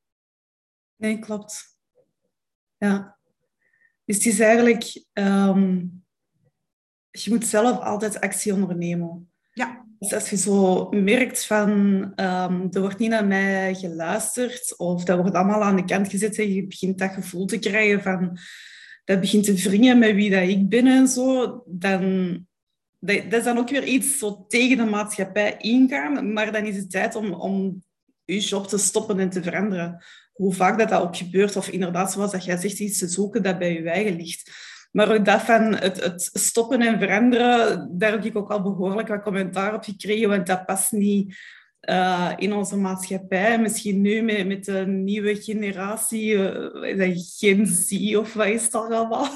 Nee, 0.95 1.19
klopt. 1.19 1.77
Ja. 2.77 3.17
Dus 4.05 4.15
het 4.15 4.25
is 4.25 4.39
eigenlijk, 4.39 5.05
um, 5.13 6.03
je 7.11 7.29
moet 7.29 7.45
zelf 7.45 7.79
altijd 7.79 8.19
actie 8.19 8.53
ondernemen. 8.53 9.28
Ja. 9.59 9.85
Dus 9.99 10.13
als 10.13 10.29
je 10.29 10.37
zo 10.37 10.89
merkt 10.89 11.45
van, 11.45 11.69
um, 12.15 12.67
er 12.71 12.81
wordt 12.81 12.97
niet 12.97 13.09
naar 13.09 13.25
mij 13.25 13.75
geluisterd, 13.75 14.77
of 14.77 15.03
dat 15.03 15.19
wordt 15.19 15.35
allemaal 15.35 15.63
aan 15.63 15.75
de 15.75 15.85
kant 15.85 16.09
gezet 16.09 16.37
en 16.37 16.53
je 16.53 16.67
begint 16.67 16.97
dat 16.97 17.11
gevoel 17.11 17.45
te 17.45 17.59
krijgen 17.59 18.01
van, 18.01 18.37
dat 19.05 19.19
begint 19.19 19.43
te 19.43 19.53
wringen 19.53 19.99
met 19.99 20.15
wie 20.15 20.29
dat 20.29 20.47
ik 20.47 20.69
ben 20.69 20.87
en 20.87 21.07
zo, 21.07 21.63
dan, 21.67 22.33
dat, 22.99 23.23
dat 23.23 23.39
is 23.39 23.43
dan 23.43 23.57
ook 23.57 23.69
weer 23.69 23.83
iets 23.83 24.17
zo 24.17 24.45
tegen 24.47 24.77
de 24.77 24.85
maatschappij 24.85 25.55
ingaan, 25.57 26.33
maar 26.33 26.51
dan 26.51 26.65
is 26.65 26.75
het 26.75 26.91
tijd 26.91 27.15
om, 27.15 27.33
om 27.33 27.83
je 28.25 28.39
job 28.39 28.67
te 28.67 28.77
stoppen 28.77 29.19
en 29.19 29.29
te 29.29 29.43
veranderen. 29.43 30.03
Hoe 30.33 30.53
vaak 30.53 30.77
dat, 30.77 30.89
dat 30.89 31.01
ook 31.01 31.17
gebeurt, 31.17 31.55
of 31.55 31.69
inderdaad, 31.69 32.11
zoals 32.11 32.31
dat 32.31 32.45
jij 32.45 32.57
zegt, 32.57 32.79
iets 32.79 32.99
te 32.99 33.07
zoeken 33.07 33.43
dat 33.43 33.59
bij 33.59 33.73
je 33.73 33.89
eigen 33.89 34.15
ligt. 34.15 34.51
Maar 34.91 35.13
ook 35.13 35.25
dat 35.25 35.41
van 35.41 35.75
het, 35.75 36.03
het, 36.03 36.29
stoppen 36.33 36.81
en 36.81 36.99
veranderen, 36.99 37.89
daar 37.97 38.11
heb 38.11 38.25
ik 38.25 38.37
ook 38.37 38.51
al 38.51 38.61
behoorlijk 38.61 39.07
wat 39.07 39.21
commentaar 39.21 39.73
op 39.73 39.83
gekregen, 39.83 40.29
want 40.29 40.47
dat 40.47 40.65
past 40.65 40.91
niet 40.91 41.37
uh, 41.81 42.31
in 42.37 42.53
onze 42.53 42.77
maatschappij. 42.77 43.59
Misschien 43.59 44.01
nu 44.01 44.21
met, 44.21 44.47
met 44.47 44.65
de 44.65 44.85
nieuwe 44.87 45.35
generatie, 45.41 46.33
uh, 46.33 47.17
Gen 47.37 47.67
Z 47.67 48.15
of 48.15 48.33
wat 48.33 48.47
is 48.47 48.69
dat 48.69 48.91
allemaal, 48.91 49.27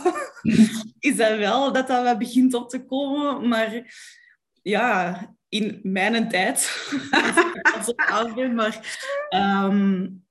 is 0.99 1.15
dat 1.15 1.37
wel 1.37 1.71
dat 1.71 1.87
dat 1.87 2.03
wat 2.03 2.17
begint 2.17 2.53
op 2.53 2.69
te 2.69 2.85
komen. 2.85 3.47
Maar 3.47 3.83
ja, 4.61 5.19
in 5.49 5.79
mijn 5.83 6.29
tijd, 6.29 6.89
als 7.77 7.87
ik 7.87 8.09
oud 8.09 8.35
ben, 8.35 8.55
maar 8.55 8.99
um, 9.65 10.25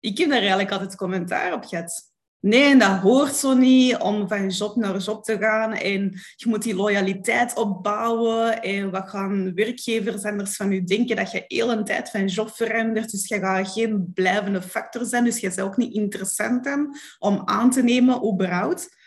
ik 0.00 0.18
heb 0.18 0.28
daar 0.28 0.38
eigenlijk 0.38 0.70
altijd 0.70 0.96
commentaar 0.96 1.52
op 1.52 1.64
gehad. 1.64 2.09
Nee, 2.40 2.76
dat 2.76 2.98
hoort 2.98 3.34
zo 3.34 3.54
niet 3.54 3.96
om 3.96 4.28
van 4.28 4.48
job 4.48 4.76
naar 4.76 4.98
job 4.98 5.24
te 5.24 5.38
gaan. 5.38 5.72
En 5.72 6.12
je 6.36 6.48
moet 6.48 6.62
die 6.62 6.74
loyaliteit 6.74 7.56
opbouwen. 7.56 8.62
En 8.62 8.90
wat 8.90 9.08
gaan 9.08 9.54
werkgevers 9.54 10.22
anders 10.22 10.56
van 10.56 10.70
je 10.70 10.84
denken? 10.84 11.16
Dat 11.16 11.30
je 11.30 11.44
heel 11.46 11.72
een 11.72 11.84
tijd 11.84 12.10
van 12.10 12.26
job 12.26 12.50
verandert. 12.50 13.10
Dus 13.10 13.28
je 13.28 13.38
gaat 13.38 13.68
geen 13.68 14.10
blijvende 14.14 14.62
factor 14.62 15.04
zijn. 15.04 15.24
Dus 15.24 15.38
je 15.38 15.48
bent 15.48 15.60
ook 15.60 15.76
niet 15.76 15.94
interessant 15.94 16.68
om 17.18 17.42
aan 17.44 17.70
te 17.70 17.82
nemen, 17.82 18.32
überhaupt. 18.32 18.98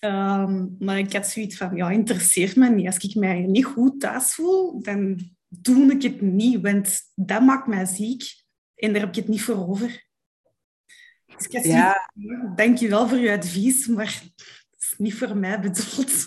Um, 0.00 0.76
maar 0.78 0.98
ik 0.98 1.12
had 1.12 1.26
zoiets 1.26 1.56
van, 1.56 1.76
ja, 1.76 1.90
interesseert 1.90 2.56
me 2.56 2.68
niet. 2.68 2.86
Als 2.86 2.96
ik 2.96 3.14
mij 3.14 3.40
niet 3.40 3.64
goed 3.64 4.00
thuis 4.00 4.34
voel, 4.34 4.82
dan 4.82 5.20
doe 5.48 5.92
ik 5.92 6.02
het 6.02 6.20
niet. 6.20 6.60
Want 6.60 7.00
dat 7.14 7.42
maakt 7.42 7.66
mij 7.66 7.84
ziek. 7.84 8.22
En 8.74 8.92
daar 8.92 9.00
heb 9.00 9.08
ik 9.08 9.16
het 9.16 9.28
niet 9.28 9.42
voor 9.42 9.68
over. 9.68 10.07
Dus 11.38 11.64
ja. 11.64 12.10
Dank 12.54 12.78
je 12.78 12.88
wel 12.88 13.08
voor 13.08 13.18
je 13.18 13.32
advies, 13.32 13.86
maar 13.86 14.22
het 14.70 14.78
is 14.78 14.94
niet 14.96 15.14
voor 15.14 15.36
mij 15.36 15.60
bedoeld. 15.60 16.26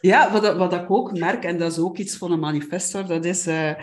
Ja, 0.00 0.32
wat, 0.32 0.56
wat 0.56 0.72
ik 0.72 0.90
ook 0.90 1.18
merk, 1.18 1.44
en 1.44 1.58
dat 1.58 1.72
is 1.72 1.78
ook 1.78 1.98
iets 1.98 2.16
van 2.16 2.32
een 2.32 2.40
manifestor, 2.40 3.06
dat 3.06 3.24
is 3.24 3.46
uh, 3.46 3.74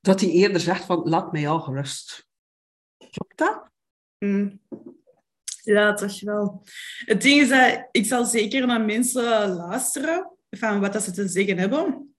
dat 0.00 0.20
hij 0.20 0.30
eerder 0.30 0.60
zegt 0.60 0.84
van, 0.84 1.08
laat 1.08 1.32
mij 1.32 1.48
al 1.48 1.60
gerust. 1.60 2.26
Klopt 3.10 3.38
dat? 3.38 3.70
Mm. 4.18 4.60
Ja, 5.62 5.94
toch 5.94 6.20
wel. 6.20 6.62
Het 7.04 7.22
ding 7.22 7.40
is 7.40 7.48
dat 7.48 7.88
ik 7.90 8.06
zal 8.06 8.24
zeker 8.24 8.66
naar 8.66 8.80
mensen 8.80 9.48
luisteren 9.48 10.30
van 10.50 10.80
wat 10.80 10.92
dat 10.92 11.02
ze 11.02 11.10
te 11.10 11.28
zeggen 11.28 11.58
hebben. 11.58 12.14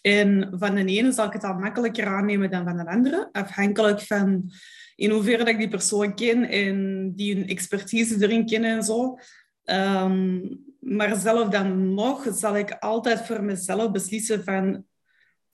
En 0.00 0.54
van 0.58 0.74
de 0.74 0.84
ene 0.84 1.12
zal 1.12 1.26
ik 1.26 1.32
het 1.32 1.44
al 1.44 1.54
makkelijker 1.54 2.06
aannemen 2.06 2.50
dan 2.50 2.64
van 2.64 2.76
de 2.76 2.86
andere, 2.86 3.28
afhankelijk 3.32 4.00
van 4.00 4.52
in 4.98 5.10
hoeverre 5.10 5.38
dat 5.38 5.48
ik 5.48 5.58
die 5.58 5.68
persoon 5.68 6.14
ken 6.14 6.44
en 6.44 7.12
die 7.14 7.34
hun 7.34 7.48
expertise 7.48 8.16
erin 8.20 8.46
kennen 8.46 8.70
en 8.70 8.82
zo. 8.82 9.18
Ehm, 9.64 10.40
maar 10.80 11.16
zelf 11.16 11.48
dan 11.48 11.94
nog 11.94 12.26
zal 12.32 12.56
ik 12.56 12.76
altijd 12.78 13.26
voor 13.26 13.42
mezelf 13.42 13.90
beslissen 13.90 14.44
van 14.44 14.84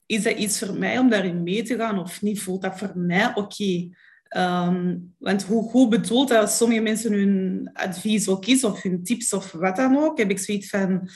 is 0.05 0.23
dat 0.23 0.37
iets 0.37 0.59
voor 0.59 0.77
mij 0.77 0.97
om 0.99 1.09
daarin 1.09 1.43
mee 1.43 1.63
te 1.63 1.75
gaan 1.75 1.99
of 1.99 2.21
niet? 2.21 2.41
Voelt 2.41 2.61
dat 2.61 2.77
voor 2.77 2.91
mij 2.95 3.35
oké? 3.35 3.89
Ehm, 4.23 4.97
want 5.17 5.43
hoe 5.43 5.69
goed 5.69 5.89
bedoeld 5.89 6.27
dat 6.27 6.51
sommige 6.51 6.81
mensen 6.81 7.13
hun 7.13 7.69
advies 7.73 8.27
ook 8.27 8.45
is 8.45 8.63
of 8.63 8.81
hun 8.81 9.03
tips 9.03 9.33
of 9.33 9.51
wat 9.51 9.75
dan 9.75 9.97
ook, 9.97 10.17
heb 10.17 10.29
ik 10.29 10.39
zoiets 10.39 10.69
van 10.69 11.09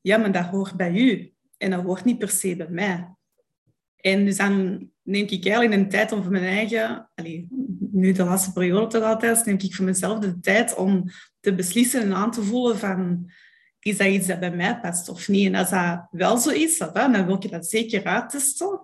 ja, 0.00 0.16
maar 0.16 0.32
dat 0.32 0.46
hoort 0.46 0.76
bij 0.76 0.92
u 0.92 1.32
en 1.56 1.70
dat 1.70 1.82
hoort 1.82 2.04
niet 2.04 2.18
per 2.18 2.30
se 2.30 2.56
bij 2.56 2.68
mij. 2.70 3.13
En 4.04 4.24
dus 4.24 4.36
dan 4.36 4.88
neem 5.02 5.24
ik 5.24 5.46
eigenlijk 5.46 5.72
een 5.72 5.88
tijd 5.88 6.12
om 6.12 6.22
voor 6.22 6.32
mijn 6.32 6.44
eigen, 6.44 7.10
nu 7.92 8.12
de 8.12 8.24
laatste 8.24 8.52
periode 8.52 8.86
toch 8.86 9.02
altijd, 9.02 9.44
neem 9.44 9.56
ik 9.58 9.74
voor 9.74 9.84
mezelf 9.84 10.18
de 10.18 10.40
tijd 10.40 10.74
om 10.74 11.04
te 11.40 11.54
beslissen 11.54 12.02
en 12.02 12.14
aan 12.14 12.30
te 12.30 12.42
voelen 12.42 12.78
van 12.78 13.30
is 13.78 13.96
dat 13.96 14.06
iets 14.06 14.26
dat 14.26 14.40
bij 14.40 14.50
mij 14.50 14.80
past 14.80 15.08
of 15.08 15.28
niet. 15.28 15.46
En 15.46 15.54
als 15.54 15.70
dat 15.70 16.06
wel 16.10 16.38
zo 16.38 16.50
is, 16.50 16.78
dan 16.78 17.26
wil 17.26 17.34
ik 17.34 17.50
dat 17.50 17.66
zeker 17.66 18.04
uittesten. 18.04 18.80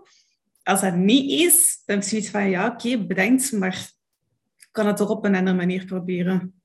Als 0.62 0.80
dat 0.80 0.94
niet 0.96 1.30
is, 1.30 1.82
dan 1.84 1.96
heb 1.96 2.04
ik 2.04 2.10
zoiets 2.10 2.30
van 2.30 2.50
ja, 2.50 2.66
oké, 2.66 3.06
bedankt, 3.06 3.52
maar 3.52 3.92
ik 4.56 4.68
kan 4.70 4.86
het 4.86 4.96
toch 4.96 5.08
op 5.08 5.24
een 5.24 5.34
andere 5.34 5.56
manier 5.56 5.84
proberen. 5.84 6.62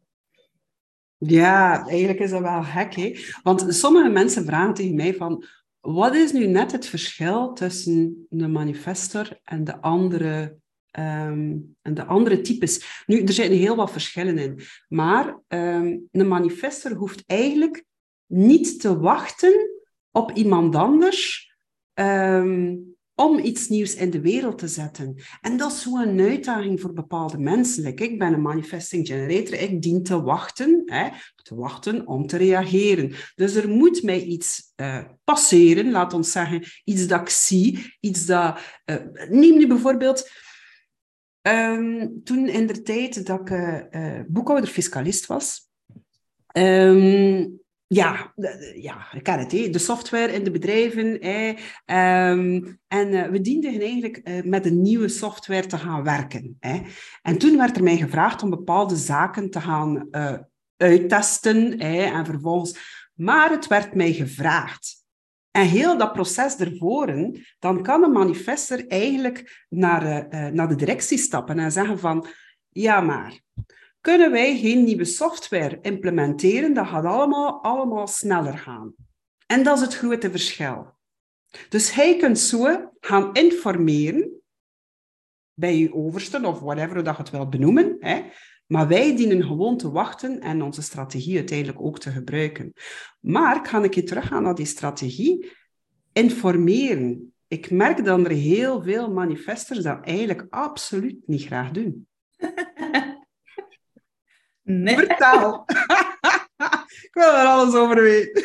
Ja, 1.18 1.88
eigenlijk 1.88 2.20
is 2.20 2.30
dat 2.30 2.42
wel 2.42 2.64
gek, 2.64 2.96
hè? 2.96 3.16
Want 3.44 3.66
sommige 3.76 4.10
mensen 4.10 4.46
vragen 4.46 4.74
tegen 4.74 4.96
mij 4.96 5.14
van 5.14 5.46
wat 5.86 6.16
is 6.16 6.32
nu 6.32 6.48
net 6.48 6.72
het 6.72 6.86
verschil 6.86 7.54
tussen 7.54 8.28
een 8.30 8.52
manifestor 8.52 9.40
en 9.44 9.64
de 9.64 9.82
andere, 9.82 10.58
um, 11.00 11.76
en 11.82 11.94
de 11.94 12.06
andere 12.06 12.42
types? 12.42 13.04
Nu, 13.06 13.24
er 13.24 13.34
zitten 13.34 13.58
heel 13.58 13.76
wat 13.76 13.92
verschillen 13.92 14.38
in. 14.38 14.60
Maar 14.88 15.40
um, 15.48 16.08
een 16.12 16.28
manifestor 16.28 16.92
hoeft 16.92 17.24
eigenlijk 17.26 17.86
niet 18.26 18.80
te 18.80 19.00
wachten 19.00 19.70
op 20.12 20.32
iemand 20.32 20.76
anders 20.76 21.54
um, 21.94 22.95
om 23.16 23.40
iets 23.40 23.68
nieuws 23.68 23.96
in 23.96 24.10
de 24.10 24.22
wereld 24.22 24.58
te 24.58 24.68
zetten. 24.68 25.16
En 25.42 25.58
dat 25.58 25.72
is 25.72 25.82
zo'n 25.82 26.20
uitdaging 26.20 26.82
voor 26.82 26.94
bepaalde 26.94 27.38
mensen. 27.38 27.86
ik 27.86 28.20
ben 28.20 28.34
een 28.34 28.42
manifesting 28.42 29.08
generator, 29.08 29.60
ik 29.60 29.82
dien 29.82 30.04
te 30.04 30.22
wachten, 30.22 30.82
hè, 30.86 31.10
te 31.36 31.56
wachten 31.56 32.08
om 32.08 32.28
te 32.28 32.38
reageren. 32.38 33.14
Dus 33.36 33.56
er 33.56 33.70
moet 33.70 34.04
mij 34.04 34.22
iets 34.22 34.74
uh, 34.76 35.04
passeren, 35.24 35.92
laat 35.92 36.14
ons 36.14 36.32
zeggen, 36.32 36.64
iets 36.84 37.08
dat 37.08 37.22
ik 37.22 37.30
zie, 37.30 37.96
iets 38.00 38.26
dat... 38.26 38.60
Uh, 38.86 38.96
neem 39.30 39.58
nu 39.58 39.68
bijvoorbeeld... 39.68 40.30
Um, 41.48 42.24
toen 42.24 42.48
in 42.48 42.68
de 42.68 42.82
tijd 42.82 43.26
dat 43.26 43.40
ik 43.40 43.50
uh, 43.50 44.20
boekhouder-fiscalist 44.28 45.26
was, 45.26 45.70
um, 46.58 47.60
ja, 47.96 48.34
ja, 48.76 49.08
ik 49.14 49.24
ken 49.24 49.40
het. 49.40 49.50
De 49.50 49.80
software 49.80 50.34
in 50.34 50.44
de 50.44 50.52
bedrijven. 50.52 51.20
Ehm, 51.86 52.74
en 52.88 53.12
uh, 53.12 53.28
we 53.28 53.42
dienden 53.42 53.82
eigenlijk 53.82 54.22
uh, 54.24 54.44
met 54.44 54.66
een 54.66 54.82
nieuwe 54.82 55.08
software 55.08 55.66
te 55.66 55.78
gaan 55.78 56.04
werken. 56.04 56.58
En 57.22 57.38
toen 57.38 57.58
werd 57.58 57.78
er 57.78 57.84
mij 57.84 57.98
gevraagd 57.98 58.44
om 58.44 58.50
bepaalde 58.50 58.96
zaken 58.96 59.50
te 59.50 59.62
gaan 59.62 60.08
uh, 60.12 60.38
uittesten. 60.78 61.78
En 61.80 62.26
vervolgens... 62.26 62.94
Maar 63.14 63.50
het 63.50 63.68
werd 63.68 63.96
mij 63.96 64.14
gevraagd. 64.14 65.04
En 65.52 65.66
heel 65.66 65.98
dat 65.98 66.14
proces 66.14 66.56
ervoor, 66.56 67.32
dan 67.60 67.84
kan 67.84 68.04
een 68.04 68.12
manifester 68.12 68.88
eigenlijk 68.88 69.66
naar, 69.70 70.28
naar 70.54 70.68
de 70.68 70.76
directie 70.76 71.18
stappen 71.18 71.60
en 71.60 71.72
zeggen 71.72 72.00
van... 72.00 72.28
Ja, 72.70 73.02
maar 73.02 73.45
kunnen 74.06 74.32
wij 74.32 74.58
geen 74.58 74.84
nieuwe 74.84 75.06
software 75.06 75.80
implementeren. 75.82 76.74
Dat 76.74 76.88
gaat 76.88 77.06
allemaal, 77.06 77.64
allemaal 77.64 78.08
sneller 78.08 78.58
gaan. 78.58 78.94
En 79.46 79.64
dat 79.64 79.78
is 79.78 79.84
het 79.84 79.96
grote 79.96 80.32
verschil. 80.32 80.94
Dus 81.70 81.94
hij 81.94 82.18
kunt 82.18 82.40
zo 82.40 82.92
gaan 83.00 83.34
informeren 83.34 84.42
bij 85.54 85.78
je 85.78 85.94
overste 85.94 86.48
of 86.48 86.60
whatever 86.60 87.04
dat 87.04 87.16
je 87.16 87.22
het 87.22 87.32
wilt 87.32 87.50
benoemen. 87.50 87.98
Hè. 88.00 88.24
Maar 88.68 88.88
wij 88.88 89.16
dienen 89.16 89.44
gewoon 89.44 89.78
te 89.78 89.92
wachten 89.92 90.40
en 90.40 90.62
onze 90.62 90.82
strategie 90.82 91.36
uiteindelijk 91.36 91.82
ook 91.82 92.00
te 92.00 92.12
gebruiken. 92.12 92.74
Maar 93.20 93.56
ik 93.56 93.68
ga 93.68 93.84
een 93.84 93.90
keer 93.90 94.06
teruggaan 94.06 94.44
naar 94.44 94.56
die 94.56 94.66
strategie. 94.66 95.52
Informeren. 96.14 97.34
Ik 97.48 97.72
merk 97.72 98.06
dat 98.06 98.26
er 98.26 98.32
heel 98.32 98.82
veel 98.82 99.12
manifesters 99.12 99.80
dat 99.80 100.06
eigenlijk 100.06 100.48
absoluut 100.50 101.28
niet 101.28 101.46
graag 101.46 101.72
doen. 101.72 102.08
Nee. 104.66 104.96
Vertel. 104.96 105.66
ik 107.08 107.10
wil 107.12 107.36
er 107.36 107.46
alles 107.46 107.74
over 107.74 108.02
weten. 108.02 108.44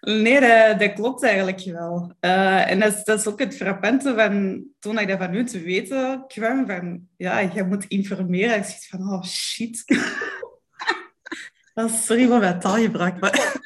Nee, 0.00 0.40
dat, 0.40 0.78
dat 0.78 0.92
klopt 0.92 1.22
eigenlijk 1.22 1.60
wel. 1.64 2.14
Uh, 2.20 2.70
en 2.70 2.80
dat 2.80 2.94
is, 2.94 3.04
dat 3.04 3.18
is, 3.18 3.26
ook 3.26 3.38
het 3.38 3.56
frappante 3.56 4.14
van 4.14 4.64
toen 4.78 4.98
ik 4.98 5.08
dat 5.08 5.18
van 5.18 5.34
u 5.34 5.44
te 5.44 5.60
weten 5.60 6.24
kwam, 6.26 6.66
van 6.66 7.08
ja, 7.16 7.38
je 7.38 7.64
moet 7.64 7.84
informeren. 7.84 8.56
Ik 8.56 8.64
zit 8.64 8.86
van, 8.86 9.00
oh 9.00 9.24
shit. 9.24 9.84
sorry 12.04 12.26
voor 12.26 12.38
mijn 12.38 12.60
taalgebruik, 12.60 13.20
maar... 13.20 13.60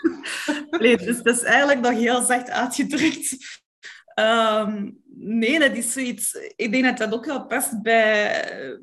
nee, 0.81 0.97
dus 0.97 1.23
dat 1.23 1.37
is 1.37 1.43
eigenlijk 1.43 1.81
nog 1.81 1.93
heel 1.93 2.23
zacht 2.23 2.51
uitgedrukt. 2.51 3.37
Ehm, 4.15 4.91
nee, 5.15 5.59
dat 5.59 5.77
is 5.77 5.93
zoiets... 5.93 6.35
Ik 6.57 6.73
denk 6.73 6.85
dat 6.85 6.99
dat 6.99 7.13
ook 7.13 7.25
wel 7.25 7.47
past 7.47 7.83
bij... 7.83 8.81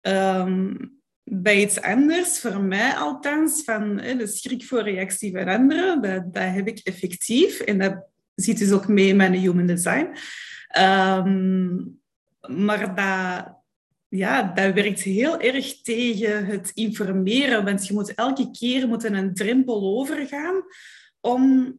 Um, 0.00 1.02
bij 1.24 1.62
iets 1.62 1.80
anders, 1.80 2.40
voor 2.40 2.60
mij 2.60 2.94
althans, 2.94 3.62
van 3.64 3.96
de 3.96 4.26
schrik 4.26 4.64
voor 4.64 4.82
reactie 4.82 5.32
van 5.32 5.48
anderen. 5.48 6.02
Dat, 6.02 6.42
heb 6.42 6.66
ik 6.66 6.80
effectief. 6.82 7.60
En 7.60 7.78
dat 7.78 8.06
zit 8.34 8.58
dus 8.58 8.72
ook 8.72 8.88
mee 8.88 9.08
in 9.08 9.16
mijn 9.16 9.34
human 9.34 9.66
design. 9.66 10.08
Ehm, 10.68 11.76
maar 12.40 12.94
dat, 12.94 13.58
ja, 14.08 14.42
dat 14.42 14.74
werkt 14.74 15.00
heel 15.00 15.40
erg 15.40 15.82
tegen 15.82 16.46
het 16.46 16.70
informeren. 16.74 17.64
Want 17.64 17.86
je 17.86 17.94
moet 17.94 18.14
elke 18.14 18.50
keer 18.50 18.88
moet 18.88 19.04
een 19.04 19.34
drempel 19.34 19.98
overgaan 19.98 20.62
om 21.20 21.76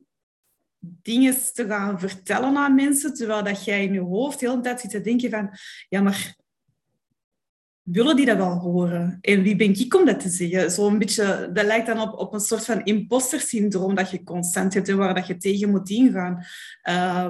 dingen 1.01 1.35
te 1.53 1.65
gaan 1.67 1.99
vertellen 1.99 2.57
aan 2.57 2.75
mensen, 2.75 3.13
terwijl 3.13 3.43
dat 3.43 3.65
jij 3.65 3.83
in 3.83 3.93
je 3.93 3.99
hoofd 3.99 4.39
de 4.39 4.49
hele 4.49 4.61
tijd 4.61 4.81
zit 4.81 4.89
te 4.89 5.01
denken 5.01 5.29
van 5.29 5.49
ja, 5.89 6.01
maar 6.01 6.35
willen 7.85 8.15
die 8.15 8.25
dat 8.25 8.37
wel 8.37 8.57
horen? 8.57 9.17
En 9.21 9.41
wie 9.41 9.55
ben 9.55 9.79
ik 9.79 9.95
om 9.95 10.05
dat 10.05 10.19
te 10.19 10.29
zeggen? 10.29 10.71
Zo'n 10.71 10.97
beetje, 10.97 11.49
dat 11.53 11.65
lijkt 11.65 11.87
dan 11.87 11.99
op, 11.99 12.19
op 12.19 12.33
een 12.33 12.39
soort 12.39 12.65
van 12.65 12.83
imposter-syndroom 12.83 13.95
dat 13.95 14.09
je 14.09 14.23
constant 14.23 14.73
hebt 14.73 14.89
en 14.89 14.97
waar 14.97 15.13
dat 15.13 15.27
je 15.27 15.37
tegen 15.37 15.69
moet 15.69 15.89
ingaan. 15.89 16.45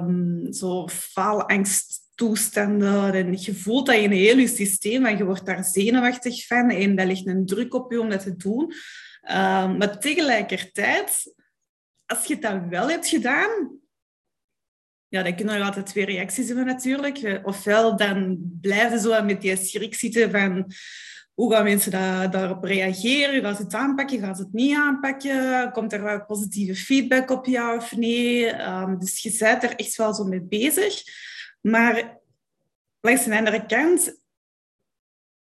Um, 0.04 0.52
zo 0.52 0.88
faalangsttoestanden. 0.88 3.14
En 3.14 3.36
je 3.40 3.54
voelt 3.54 3.86
dat 3.86 3.96
in 3.96 4.10
heel 4.10 4.38
je 4.38 4.48
systeem 4.48 5.06
en 5.06 5.16
je 5.16 5.24
wordt 5.24 5.46
daar 5.46 5.64
zenuwachtig 5.64 6.46
van 6.46 6.70
en 6.70 6.96
dat 6.96 7.06
ligt 7.06 7.26
een 7.26 7.46
druk 7.46 7.74
op 7.74 7.92
je 7.92 8.00
om 8.00 8.10
dat 8.10 8.22
te 8.22 8.36
doen. 8.36 8.62
Um, 8.62 9.76
maar 9.76 9.98
tegelijkertijd, 9.98 11.34
als 12.06 12.24
je 12.24 12.38
dat 12.38 12.60
wel 12.68 12.88
hebt 12.88 13.08
gedaan, 13.08 13.80
ja, 15.16 15.22
dan 15.22 15.36
kunnen 15.36 15.54
er 15.54 15.62
altijd 15.62 15.86
twee 15.86 16.04
reacties 16.04 16.46
hebben 16.46 16.66
natuurlijk. 16.66 17.18
Eh, 17.18 17.44
ofwel 17.44 17.96
dan 17.96 18.38
blijven 18.60 19.00
zo 19.00 19.22
met 19.22 19.40
die 19.40 19.56
schrik 19.56 19.94
zitten 19.94 20.30
van 20.30 20.72
hoe 21.34 21.52
gaan 21.52 21.64
mensen 21.64 21.90
daar, 21.90 22.30
daarop 22.30 22.64
reageren? 22.64 23.42
Gaan 23.42 23.56
ze 23.56 23.62
het 23.62 23.74
aanpakken? 23.74 24.18
Gaan 24.18 24.36
ze 24.36 24.42
het 24.42 24.52
niet 24.52 24.76
aanpakken? 24.76 25.70
Komt 25.72 25.92
er 25.92 26.02
wel 26.02 26.24
positieve 26.24 26.74
feedback 26.74 27.30
op 27.30 27.46
jou 27.46 27.76
of 27.76 27.96
nee? 27.96 28.62
Um, 28.62 28.98
dus 28.98 29.22
je 29.22 29.36
bent 29.38 29.62
er 29.62 29.74
echt 29.76 29.96
wel 29.96 30.14
zo 30.14 30.24
mee 30.24 30.42
bezig. 30.42 31.02
Maar 31.60 32.18
langs 33.00 33.24
de 33.24 33.36
andere 33.36 33.66
kant 33.66 34.20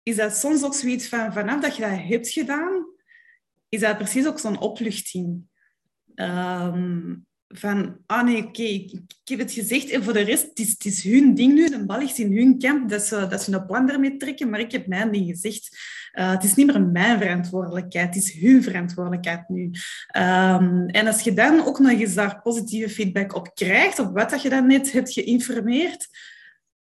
is 0.04 0.16
dat 0.16 0.38
soms 0.38 0.64
ook 0.64 0.74
zoiets 0.74 1.08
van 1.08 1.34
vanaf 1.34 1.62
dat 1.62 1.76
je 1.76 1.82
dat 1.82 2.00
hebt 2.08 2.30
gedaan, 2.30 2.86
is 3.70 3.80
dat 3.80 3.98
precies 3.98 4.28
ook 4.28 4.40
zo'n 4.40 4.60
opluchting. 4.60 5.48
Um, 6.16 7.26
van, 7.48 7.98
ah 8.06 8.24
nee, 8.24 8.46
oké, 8.46 8.62
ik, 8.62 9.02
heb 9.24 9.40
het 9.40 9.52
gezegd 9.52 9.90
en 9.90 10.04
voor 10.04 10.14
de 10.14 10.22
rest, 10.22 10.46
het 10.46 10.60
is, 10.60 10.76
is 10.78 11.04
hun 11.04 11.34
ding 11.34 11.54
nu, 11.54 11.70
de 11.70 11.86
bal 11.86 12.00
ligt 12.00 12.18
in 12.18 12.38
hun 12.38 12.60
kamp, 12.60 12.90
dat 12.90 13.02
ze, 13.02 13.28
dat 13.28 13.44
ze 13.44 13.54
een 13.54 13.66
plan 13.66 13.90
ermee 13.90 14.18
trekken, 14.18 14.50
maar 14.50 14.60
ik 14.60 14.72
heb 14.72 14.88
mijn 14.88 15.12
ding 15.12 15.26
gezegd. 15.26 15.78
Uh, 16.14 16.32
het 16.32 16.44
is 16.44 16.56
niet 16.56 16.66
meer 16.66 16.82
mijn 16.82 17.20
verantwoordelijkheid, 17.20 18.16
het 18.16 18.24
is 18.24 18.34
hun 18.34 18.64
verantwoordelijkheid 18.64 19.50
nu. 19.50 19.64
Um, 20.18 20.86
en 20.88 21.08
als 21.08 21.22
je 21.22 21.34
dan 21.34 21.66
ook 21.66 21.80
nog 21.80 21.92
eens 21.92 22.14
daar 22.14 22.42
positieve 22.42 22.90
feedback 22.90 23.36
op 23.36 23.56
krijgt, 23.56 24.00
op 24.00 24.14
wat 24.14 24.30
dat 24.30 24.42
je 24.42 24.50
dan 24.50 24.68
net 24.68 24.92
hebt 24.92 25.14
geïnformeerd, 25.14 26.08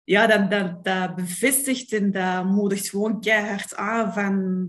ja, 0.04 0.26
dat, 0.26 0.50
dat, 0.50 0.84
dat 0.84 1.14
bevestigt 1.14 1.92
en 1.92 2.10
dat 2.10 2.44
moedigt 2.44 2.88
gewoon 2.88 3.20
keihard 3.20 3.76
aan 3.76 4.12
van 4.12 4.68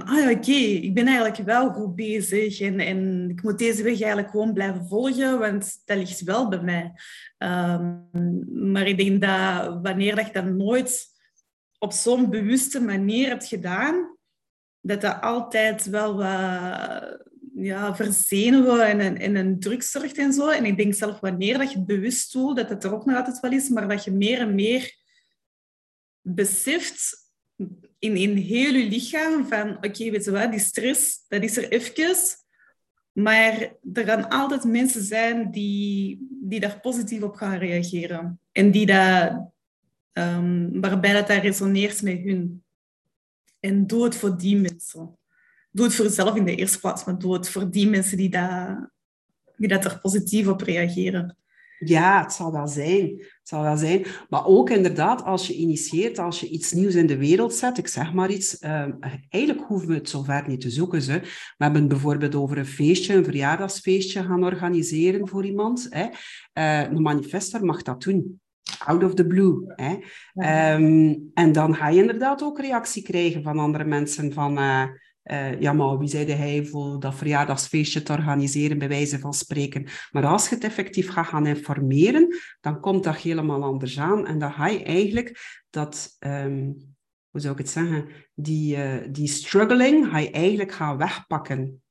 ah 0.00 0.18
ja, 0.18 0.30
oké, 0.30 0.52
ik 0.52 0.94
ben 0.94 1.06
eigenlijk 1.06 1.36
wel 1.36 1.72
goed 1.72 1.94
bezig 1.94 2.60
en, 2.60 2.80
en 2.80 3.30
ik 3.30 3.42
moet 3.42 3.58
deze 3.58 3.82
weg 3.82 4.00
eigenlijk 4.00 4.30
gewoon 4.30 4.52
blijven 4.52 4.86
volgen, 4.86 5.38
want 5.38 5.80
dat 5.84 5.96
ligt 5.96 6.22
wel 6.22 6.48
bij 6.48 6.62
mij. 6.62 6.92
Um, 7.38 8.08
maar 8.72 8.86
ik 8.86 8.96
denk 8.96 9.20
dat 9.20 9.78
wanneer 9.82 10.16
dat 10.16 10.26
je 10.26 10.32
dat 10.32 10.44
nooit 10.44 11.06
op 11.78 11.92
zo'n 11.92 12.30
bewuste 12.30 12.80
manier 12.80 13.28
hebt 13.28 13.46
gedaan, 13.46 14.16
dat 14.80 15.00
dat 15.00 15.20
altijd 15.20 15.84
wel 15.84 16.16
wat 16.16 17.30
ja, 17.54 17.96
verzenuwen 17.96 18.86
en, 18.86 19.00
en, 19.00 19.16
en 19.16 19.36
een 19.36 19.60
druk 19.60 19.82
zorgt 19.82 20.18
en 20.18 20.32
zo. 20.32 20.48
En 20.48 20.64
ik 20.64 20.76
denk 20.76 20.94
zelf 20.94 21.20
wanneer 21.20 21.58
dat 21.58 21.70
je 21.70 21.76
het 21.76 21.86
bewust 21.86 22.32
doet, 22.32 22.56
dat 22.56 22.68
het 22.68 22.84
er 22.84 22.94
ook 22.94 23.04
nog 23.04 23.16
altijd 23.16 23.40
wel 23.40 23.52
is, 23.52 23.68
maar 23.68 23.88
dat 23.88 24.04
je 24.04 24.10
meer 24.10 24.38
en 24.38 24.54
meer 24.54 24.96
beseft 26.20 27.30
in, 28.02 28.16
in 28.16 28.36
heel 28.36 28.72
je 28.74 28.88
lichaam 28.88 29.46
van, 29.46 29.76
oké, 29.76 30.10
weet 30.10 30.24
je 30.24 30.30
wat, 30.30 30.50
die 30.50 30.60
stress, 30.60 31.24
dat 31.28 31.42
is 31.42 31.56
er 31.56 31.68
even. 31.68 32.40
Maar 33.12 33.72
er 33.92 34.04
gaan 34.04 34.28
altijd 34.28 34.64
mensen 34.64 35.02
zijn 35.02 35.50
die, 35.50 36.26
die 36.42 36.60
daar 36.60 36.80
positief 36.80 37.22
op 37.22 37.34
gaan 37.34 37.58
reageren. 37.58 38.40
En 38.52 38.70
die 38.70 38.86
dat, 38.86 39.50
um, 40.12 40.80
waarbij 40.80 41.12
dat, 41.12 41.28
resoneert 41.28 42.02
met 42.02 42.18
hun. 42.18 42.62
En 43.60 43.86
doe 43.86 44.04
het 44.04 44.16
voor 44.16 44.38
die 44.38 44.56
mensen. 44.56 45.18
Doe 45.70 45.84
het 45.84 45.94
voor 45.94 46.04
jezelf 46.04 46.36
in 46.36 46.44
de 46.44 46.54
eerste 46.54 46.80
plaats, 46.80 47.04
maar 47.04 47.18
doe 47.18 47.32
het 47.32 47.48
voor 47.48 47.70
die 47.70 47.88
mensen 47.88 48.16
die, 48.16 48.30
dat, 48.30 48.90
die 49.56 49.68
dat 49.68 50.00
positief 50.00 50.46
op 50.46 50.60
reageren. 50.60 51.36
Ja, 51.84 52.22
het 52.22 52.32
zal 52.32 52.52
wel 52.52 52.68
zijn. 52.68 53.06
Het 53.18 53.48
zal 53.48 53.62
wel 53.62 53.76
zijn. 53.76 54.06
Maar 54.28 54.46
ook 54.46 54.70
inderdaad, 54.70 55.24
als 55.24 55.46
je 55.46 55.54
initieert, 55.54 56.18
als 56.18 56.40
je 56.40 56.48
iets 56.48 56.72
nieuws 56.72 56.94
in 56.94 57.06
de 57.06 57.16
wereld 57.16 57.54
zet, 57.54 57.78
ik 57.78 57.88
zeg 57.88 58.12
maar 58.12 58.30
iets, 58.30 58.62
uh, 58.62 58.86
eigenlijk 59.28 59.66
hoeven 59.66 59.88
we 59.88 59.94
het 59.94 60.08
zover 60.08 60.44
niet 60.46 60.60
te 60.60 60.70
zoeken. 60.70 61.02
Ze. 61.02 61.20
We 61.56 61.64
hebben 61.64 61.88
bijvoorbeeld 61.88 62.34
over 62.34 62.58
een 62.58 62.66
feestje, 62.66 63.14
een 63.14 63.24
verjaardagsfeestje 63.24 64.22
gaan 64.22 64.44
organiseren 64.44 65.28
voor 65.28 65.44
iemand. 65.44 65.86
Hè. 65.90 66.06
Uh, 66.54 66.90
een 66.90 67.02
manifester 67.02 67.64
mag 67.64 67.82
dat 67.82 68.02
doen. 68.02 68.40
Out 68.84 69.04
of 69.04 69.14
the 69.14 69.26
blue. 69.26 69.62
Hè. 69.66 69.92
Um, 70.74 71.30
en 71.34 71.52
dan 71.52 71.74
ga 71.74 71.88
je 71.88 72.00
inderdaad 72.00 72.42
ook 72.42 72.60
reactie 72.60 73.02
krijgen 73.02 73.42
van 73.42 73.58
andere 73.58 73.84
mensen 73.84 74.32
van... 74.32 74.58
Uh, 74.58 74.84
uh, 75.24 75.60
ja, 75.60 75.72
maar 75.72 75.98
wie 75.98 76.08
zei 76.08 76.32
hij 76.32 76.64
voor 76.64 77.00
dat 77.00 77.14
verjaardagsfeestje 77.14 78.02
te 78.02 78.12
organiseren, 78.12 78.78
bij 78.78 78.88
wijze 78.88 79.18
van 79.18 79.34
spreken. 79.34 79.86
Maar 80.10 80.26
als 80.26 80.48
je 80.48 80.54
het 80.54 80.64
effectief 80.64 81.10
gaat 81.10 81.26
gaan 81.26 81.46
informeren, 81.46 82.36
dan 82.60 82.80
komt 82.80 83.04
dat 83.04 83.16
helemaal 83.16 83.62
anders 83.62 83.98
aan. 83.98 84.26
En 84.26 84.38
dan 84.38 84.52
ga 84.52 84.66
je 84.66 84.82
eigenlijk 84.82 85.60
dat, 85.70 86.16
um, 86.20 86.94
hoe 87.30 87.40
zou 87.40 87.52
ik 87.52 87.58
het 87.58 87.70
zeggen, 87.70 88.08
die, 88.34 88.76
uh, 88.76 88.94
die 89.10 89.28
struggling, 89.28 90.06
ga 90.06 90.18
je 90.18 90.30
eigenlijk 90.30 90.72
gaan 90.72 90.96
wegpakken. 90.96 91.82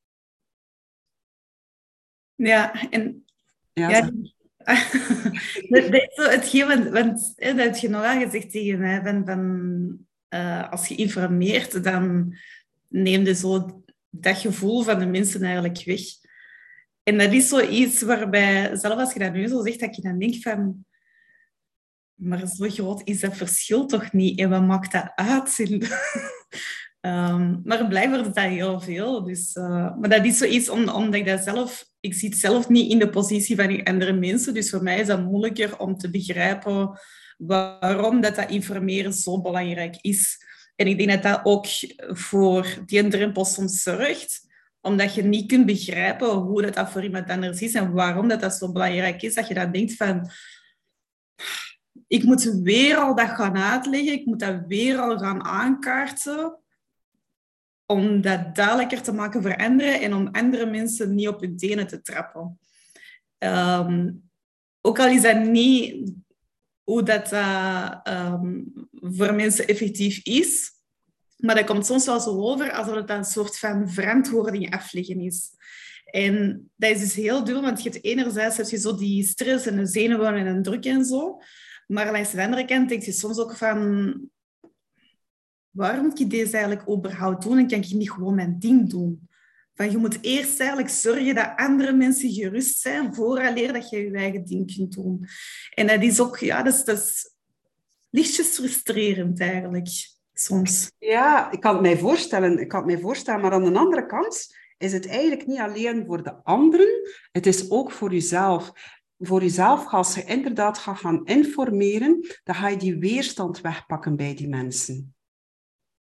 Ja, 2.35 2.89
en... 2.89 3.25
Ja, 3.73 3.89
ja 3.89 4.11
dat, 5.69 5.93
is 5.93 6.13
zo 6.13 6.29
hetgeen, 6.29 6.67
want, 6.67 6.89
want 6.89 7.33
dat 7.35 7.57
heb 7.57 7.75
je 7.75 7.89
nog 7.89 8.01
wel 8.01 8.19
gezegd 8.19 8.51
tegen 8.51 8.79
mij, 8.79 9.01
van, 9.03 9.25
van 9.25 10.09
uh, 10.33 10.71
als 10.71 10.87
je 10.87 10.95
informeert, 10.95 11.83
dan 11.83 12.35
neemde 12.91 13.35
zo 13.35 13.83
dat 14.09 14.37
gevoel 14.37 14.81
van 14.81 14.99
de 14.99 15.05
mensen 15.05 15.43
eigenlijk 15.43 15.83
weg. 15.83 16.01
En 17.03 17.17
dat 17.17 17.31
is 17.31 17.47
zoiets 17.47 18.01
waarbij, 18.01 18.75
zelfs 18.75 19.01
als 19.01 19.13
je 19.13 19.19
dat 19.19 19.33
nu 19.33 19.47
zo 19.47 19.63
zegt, 19.63 19.79
dat 19.79 19.95
je 19.95 20.01
dan 20.01 20.19
denkt 20.19 20.41
van... 20.41 20.85
Maar 22.15 22.47
zo 22.47 22.69
groot 22.69 23.01
is 23.03 23.19
dat 23.19 23.37
verschil 23.37 23.85
toch 23.85 24.11
niet? 24.11 24.39
En 24.39 24.49
wat 24.49 24.65
maakt 24.65 24.91
dat 24.91 25.11
uit? 25.15 25.59
um, 27.01 27.61
maar 27.63 27.87
blijkbaar 27.87 28.19
is 28.19 28.25
dat 28.25 28.43
heel 28.43 28.79
veel. 28.79 29.23
Dus, 29.23 29.55
uh, 29.55 29.97
maar 29.97 30.09
dat 30.09 30.25
is 30.25 30.37
zoiets 30.37 30.69
om, 30.69 30.89
omdat 30.89 31.13
ik 31.13 31.25
dat 31.25 31.43
zelf... 31.43 31.89
Ik 31.99 32.13
zit 32.13 32.37
zelf 32.37 32.69
niet 32.69 32.91
in 32.91 32.99
de 32.99 33.09
positie 33.09 33.55
van 33.55 33.83
andere 33.83 34.13
mensen. 34.13 34.53
Dus 34.53 34.69
voor 34.69 34.83
mij 34.83 34.99
is 34.99 35.07
dat 35.07 35.23
moeilijker 35.23 35.79
om 35.79 35.97
te 35.97 36.09
begrijpen 36.09 36.99
waarom 37.37 38.21
dat, 38.21 38.35
dat 38.35 38.49
informeren 38.49 39.13
zo 39.13 39.41
belangrijk 39.41 39.97
is. 40.01 40.45
En 40.81 40.87
ik 40.87 40.97
denk 40.97 41.09
dat 41.09 41.23
dat 41.23 41.39
ook 41.43 41.65
voor 42.17 42.83
die 42.85 43.07
drempel 43.07 43.45
soms 43.45 43.81
zorgt, 43.83 44.47
omdat 44.81 45.13
je 45.13 45.23
niet 45.23 45.47
kunt 45.47 45.65
begrijpen 45.65 46.29
hoe 46.29 46.71
dat, 46.71 46.89
voor 46.89 47.03
iemand 47.03 47.29
anders 47.29 47.61
is 47.61 47.73
en 47.73 47.91
waarom 47.91 48.27
dat, 48.27 48.39
dat 48.39 48.53
zo 48.53 48.71
belangrijk 48.71 49.21
is. 49.21 49.33
Dat 49.33 49.47
je 49.47 49.53
dan 49.53 49.71
denkt 49.71 49.93
van, 49.93 50.29
ik 52.07 52.23
moet 52.23 52.43
weer 52.43 52.95
al 52.95 53.15
dat 53.15 53.29
gaan 53.29 53.57
uitleggen, 53.57 54.13
ik 54.13 54.25
moet 54.25 54.39
dat 54.39 54.63
weer 54.67 54.97
al 54.97 55.17
gaan 55.17 55.43
aankaarten, 55.43 56.59
om 57.85 58.21
dat 58.21 58.55
duidelijker 58.55 59.01
te 59.01 59.13
maken 59.13 59.41
voor 59.41 59.55
anderen 59.55 60.01
en 60.01 60.13
om 60.13 60.29
andere 60.31 60.65
mensen 60.65 61.15
niet 61.15 61.27
op 61.27 61.41
hun 61.41 61.57
tenen 61.57 61.87
te 61.87 62.01
trappen. 62.01 62.59
Um, 63.37 64.29
ook 64.81 64.99
al 64.99 65.07
is 65.07 65.21
dat 65.21 65.43
niet 65.43 66.13
hoe 66.83 67.03
dat 67.03 67.31
uh, 67.33 68.41
voor 68.91 69.33
mensen 69.33 69.67
effectief 69.67 70.19
is. 70.23 70.71
Maar 71.37 71.55
dat 71.55 71.65
komt 71.65 71.85
soms 71.85 72.05
wel 72.05 72.19
zo 72.19 72.29
over 72.29 72.71
alsof 72.71 72.95
het 72.95 73.09
een 73.09 73.25
soort 73.25 73.57
van 73.57 73.89
verantwoording 73.89 74.73
afleggen 74.73 75.19
is. 75.19 75.49
En 76.05 76.69
dat 76.75 76.91
is 76.91 76.99
dus 76.99 77.13
heel 77.13 77.43
duur, 77.43 77.61
want 77.61 77.83
je 77.83 77.89
hebt 77.89 78.03
enerzijds 78.03 78.57
heb 78.57 78.67
je 78.67 78.77
zo 78.77 78.95
die 78.95 79.23
stress 79.23 79.65
en 79.65 79.77
de 79.77 79.85
zenuwen 79.85 80.35
en 80.35 80.47
een 80.47 80.63
druk 80.63 80.85
en 80.85 81.05
zo. 81.05 81.39
Maar 81.87 82.11
langs 82.11 82.31
de 82.31 82.43
andere 82.43 82.65
kant 82.65 82.89
denk 82.89 83.03
je 83.03 83.11
soms 83.11 83.37
ook 83.37 83.55
van... 83.55 84.29
Waarom 85.69 86.05
moet 86.05 86.19
ik 86.19 86.29
deze 86.29 86.57
eigenlijk 86.57 86.89
überhaupt 86.89 87.43
doen 87.43 87.57
en 87.57 87.67
kan 87.67 87.79
ik 87.79 87.93
niet 87.93 88.11
gewoon 88.11 88.35
mijn 88.35 88.59
ding 88.59 88.89
doen? 88.89 89.29
Van 89.81 89.91
je 89.91 89.97
moet 89.97 90.17
eerst 90.21 90.59
eigenlijk 90.59 90.89
zorgen 90.89 91.35
dat 91.35 91.53
andere 91.55 91.93
mensen 91.93 92.29
gerust 92.29 92.79
zijn 92.79 93.15
vooraleer 93.15 93.73
dat 93.73 93.89
je 93.89 93.97
je 93.97 94.11
eigen 94.11 94.45
ding 94.45 94.75
kunt 94.75 94.93
doen. 94.93 95.25
En 95.73 95.87
dat 95.87 96.01
is 96.01 96.19
ook, 96.19 96.37
ja, 96.37 96.63
dat 96.63 96.73
is, 96.73 96.83
dat 96.83 97.35
lichtjes 98.09 98.47
frustrerend 98.47 99.39
eigenlijk, 99.39 99.87
soms. 100.33 100.91
Ja, 100.99 101.51
ik 101.51 101.59
kan 101.59 101.73
het 101.73 101.81
mij 101.81 101.97
voorstellen, 101.97 102.59
ik 102.59 102.67
kan 102.67 102.79
het 102.79 102.91
mij 102.91 102.99
voorstellen, 102.99 103.41
maar 103.41 103.51
aan 103.51 103.73
de 103.73 103.79
andere 103.79 104.05
kant 104.05 104.55
is 104.77 104.93
het 104.93 105.07
eigenlijk 105.07 105.47
niet 105.47 105.59
alleen 105.59 106.05
voor 106.05 106.23
de 106.23 106.43
anderen, 106.43 107.11
het 107.31 107.45
is 107.45 107.69
ook 107.69 107.91
voor 107.91 108.11
jezelf. 108.11 108.71
Voor 109.17 109.41
jezelf, 109.41 109.87
als 109.87 110.15
je 110.15 110.23
inderdaad 110.23 110.77
gaat 110.77 110.99
gaan 110.99 111.25
informeren, 111.25 112.27
dan 112.43 112.55
ga 112.55 112.67
je 112.67 112.77
die 112.77 112.97
weerstand 112.97 113.61
wegpakken 113.61 114.15
bij 114.15 114.35
die 114.35 114.49
mensen. 114.49 115.15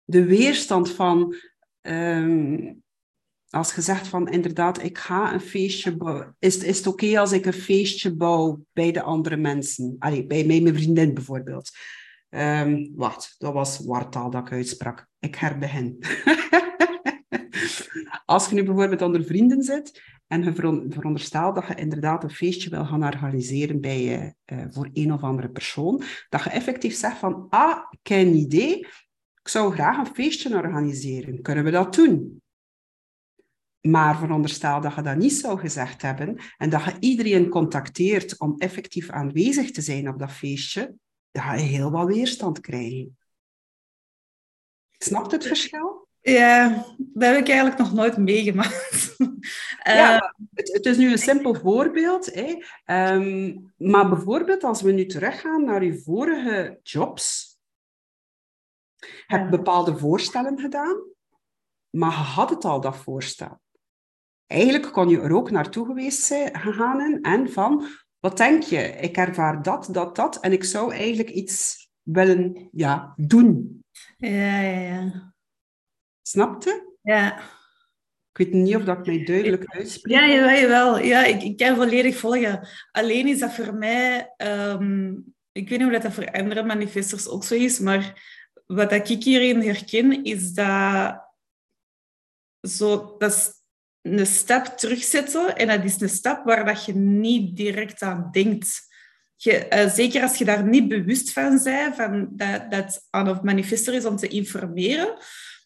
De 0.04 0.24
weerstand 0.24 0.90
van, 0.90 1.34
ehm, 1.80 2.72
als 3.56 3.74
je 3.74 3.80
zegt 3.80 4.08
van 4.08 4.28
inderdaad, 4.28 4.82
ik 4.82 4.98
ga 4.98 5.32
een 5.32 5.40
feestje 5.40 5.96
bouwen. 5.96 6.36
Is, 6.38 6.58
is 6.58 6.76
het 6.76 6.86
oké 6.86 7.18
als 7.18 7.32
ik 7.32 7.46
een 7.46 7.52
feestje 7.52 8.14
bouw 8.14 8.64
bij 8.72 8.92
de 8.92 9.02
andere 9.02 9.36
mensen? 9.36 9.96
Allee, 9.98 10.26
bij 10.26 10.44
mij, 10.44 10.60
mijn 10.60 10.74
vriendin 10.74 11.14
bijvoorbeeld. 11.14 11.70
Um, 12.30 12.92
wacht, 12.94 13.34
dat 13.38 13.52
was 13.52 13.84
wartaal 13.84 14.30
dat 14.30 14.46
ik 14.46 14.52
uitsprak. 14.52 15.06
Ik 15.18 15.34
herbegin. 15.34 15.98
als 18.24 18.48
je 18.48 18.54
nu 18.54 18.64
bijvoorbeeld 18.64 19.02
onder 19.02 19.24
vrienden 19.24 19.62
zit 19.62 20.02
en 20.26 20.42
je 20.42 20.52
veronderstelt 20.88 21.54
dat 21.54 21.66
je 21.66 21.74
inderdaad 21.74 22.22
een 22.22 22.30
feestje 22.30 22.70
wil 22.70 22.84
gaan 22.84 23.04
organiseren 23.04 23.80
bij, 23.80 24.34
uh, 24.52 24.64
voor 24.70 24.90
een 24.92 25.12
of 25.12 25.22
andere 25.22 25.48
persoon, 25.48 26.02
dat 26.28 26.44
je 26.44 26.50
effectief 26.50 26.94
zegt 26.94 27.18
van, 27.18 27.46
ah, 27.48 27.78
ik 27.90 28.06
heb 28.06 28.26
een 28.26 28.34
idee, 28.34 28.78
ik 29.42 29.48
zou 29.48 29.72
graag 29.72 29.98
een 29.98 30.14
feestje 30.14 30.56
organiseren. 30.56 31.42
Kunnen 31.42 31.64
we 31.64 31.70
dat 31.70 31.94
doen? 31.94 32.40
Maar 33.86 34.18
veronderstel 34.18 34.80
dat 34.80 34.94
je 34.94 35.02
dat 35.02 35.16
niet 35.16 35.32
zou 35.32 35.58
gezegd 35.58 36.02
hebben 36.02 36.38
en 36.56 36.70
dat 36.70 36.84
je 36.84 36.96
iedereen 37.00 37.48
contacteert 37.48 38.40
om 38.40 38.54
effectief 38.58 39.10
aanwezig 39.10 39.70
te 39.70 39.80
zijn 39.80 40.08
op 40.08 40.18
dat 40.18 40.32
feestje, 40.32 40.94
dan 41.30 41.42
ga 41.42 41.54
je 41.54 41.62
heel 41.62 41.90
wat 41.90 42.06
weerstand 42.06 42.60
krijgen. 42.60 43.18
Snapt 44.98 45.32
het 45.32 45.46
verschil? 45.46 46.08
Ja, 46.20 46.84
dat 46.96 47.28
heb 47.28 47.36
ik 47.36 47.48
eigenlijk 47.48 47.78
nog 47.78 47.92
nooit 47.92 48.16
meegemaakt. 48.16 49.14
Ja, 49.82 50.34
het, 50.54 50.72
het, 50.72 50.86
is 50.86 50.96
nu 50.96 51.10
een 51.10 51.18
simpel 51.18 51.54
voorbeeld. 51.54 52.34
Hè. 52.34 52.64
Ehm, 52.84 53.56
maar 53.76 54.08
bijvoorbeeld 54.08 54.64
als 54.64 54.82
we 54.82 54.92
nu 54.92 55.06
teruggaan 55.06 55.64
naar 55.64 55.80
uw 55.80 55.98
vorige 55.98 56.80
jobs, 56.82 57.56
heb 59.26 59.44
je 59.44 59.48
bepaalde 59.56 59.96
voorstellen 59.98 60.58
gedaan, 60.58 61.02
maar 61.90 62.10
je 62.10 62.16
had 62.16 62.50
het 62.50 62.64
al, 62.64 62.80
dat 62.80 62.96
voorstel. 62.96 63.60
Eigenlijk 64.46 64.92
kon 64.92 65.08
je 65.08 65.20
er 65.20 65.32
ook 65.32 65.50
naartoe 65.50 65.86
geweest 65.86 66.22
zijn, 66.22 66.58
gegaan 66.58 67.22
en 67.22 67.52
van, 67.52 67.86
wat 68.20 68.36
denk 68.36 68.62
je? 68.62 68.78
Ik 68.78 69.16
ervaar 69.16 69.62
dat, 69.62 69.88
dat, 69.90 70.16
dat, 70.16 70.40
en 70.40 70.52
ik 70.52 70.64
zou 70.64 70.94
eigenlijk 70.94 71.30
iets 71.30 71.88
willen 72.02 72.68
ja, 72.72 73.12
doen. 73.16 73.84
Ja, 74.16 74.60
ja, 74.60 74.80
ja. 74.80 75.34
Snapte? 76.22 76.96
Ja. 77.02 77.38
Ik 78.30 78.46
weet 78.46 78.52
niet 78.52 78.76
of 78.76 78.84
dat 78.84 78.98
ik 78.98 79.06
mij 79.06 79.24
duidelijk 79.24 79.64
uitspreek. 79.66 80.14
Ja, 80.14 80.28
jawel. 80.28 80.60
jawel. 80.60 80.98
Ja, 80.98 81.24
ik, 81.24 81.42
ik 81.42 81.56
kan 81.56 81.76
volledig 81.76 82.16
volgen. 82.16 82.68
Alleen 82.90 83.26
is 83.26 83.38
dat 83.38 83.54
voor 83.54 83.74
mij... 83.74 84.34
Um, 84.36 85.34
ik 85.52 85.68
weet 85.68 85.78
niet 85.78 85.94
of 85.94 86.02
dat 86.02 86.12
voor 86.12 86.30
andere 86.30 86.62
manifestors 86.62 87.28
ook 87.28 87.44
zo 87.44 87.54
is, 87.54 87.78
maar 87.78 88.32
wat 88.66 88.92
ik 88.92 89.22
hierin 89.22 89.62
herken, 89.62 90.24
is 90.24 90.52
dat... 90.52 91.24
Zo, 92.60 93.14
dat 93.18 93.30
is 93.30 93.50
een 94.06 94.26
stap 94.26 94.66
terugzetten. 94.66 95.56
En 95.56 95.66
dat 95.66 95.84
is 95.84 96.00
een 96.00 96.08
stap 96.08 96.44
waar 96.44 96.64
dat 96.64 96.84
je 96.84 96.94
niet 96.94 97.56
direct 97.56 98.02
aan 98.02 98.28
denkt. 98.32 98.80
Je, 99.36 99.66
uh, 99.70 99.90
zeker 99.90 100.22
als 100.22 100.38
je 100.38 100.44
daar 100.44 100.64
niet 100.64 100.88
bewust 100.88 101.32
van 101.32 101.60
bent, 101.64 101.94
van 101.94 102.28
dat, 102.30 102.70
dat 102.70 103.06
aan 103.10 103.28
of 103.28 103.42
manifester 103.42 103.94
is 103.94 104.04
om 104.04 104.16
te 104.16 104.28
informeren, 104.28 105.16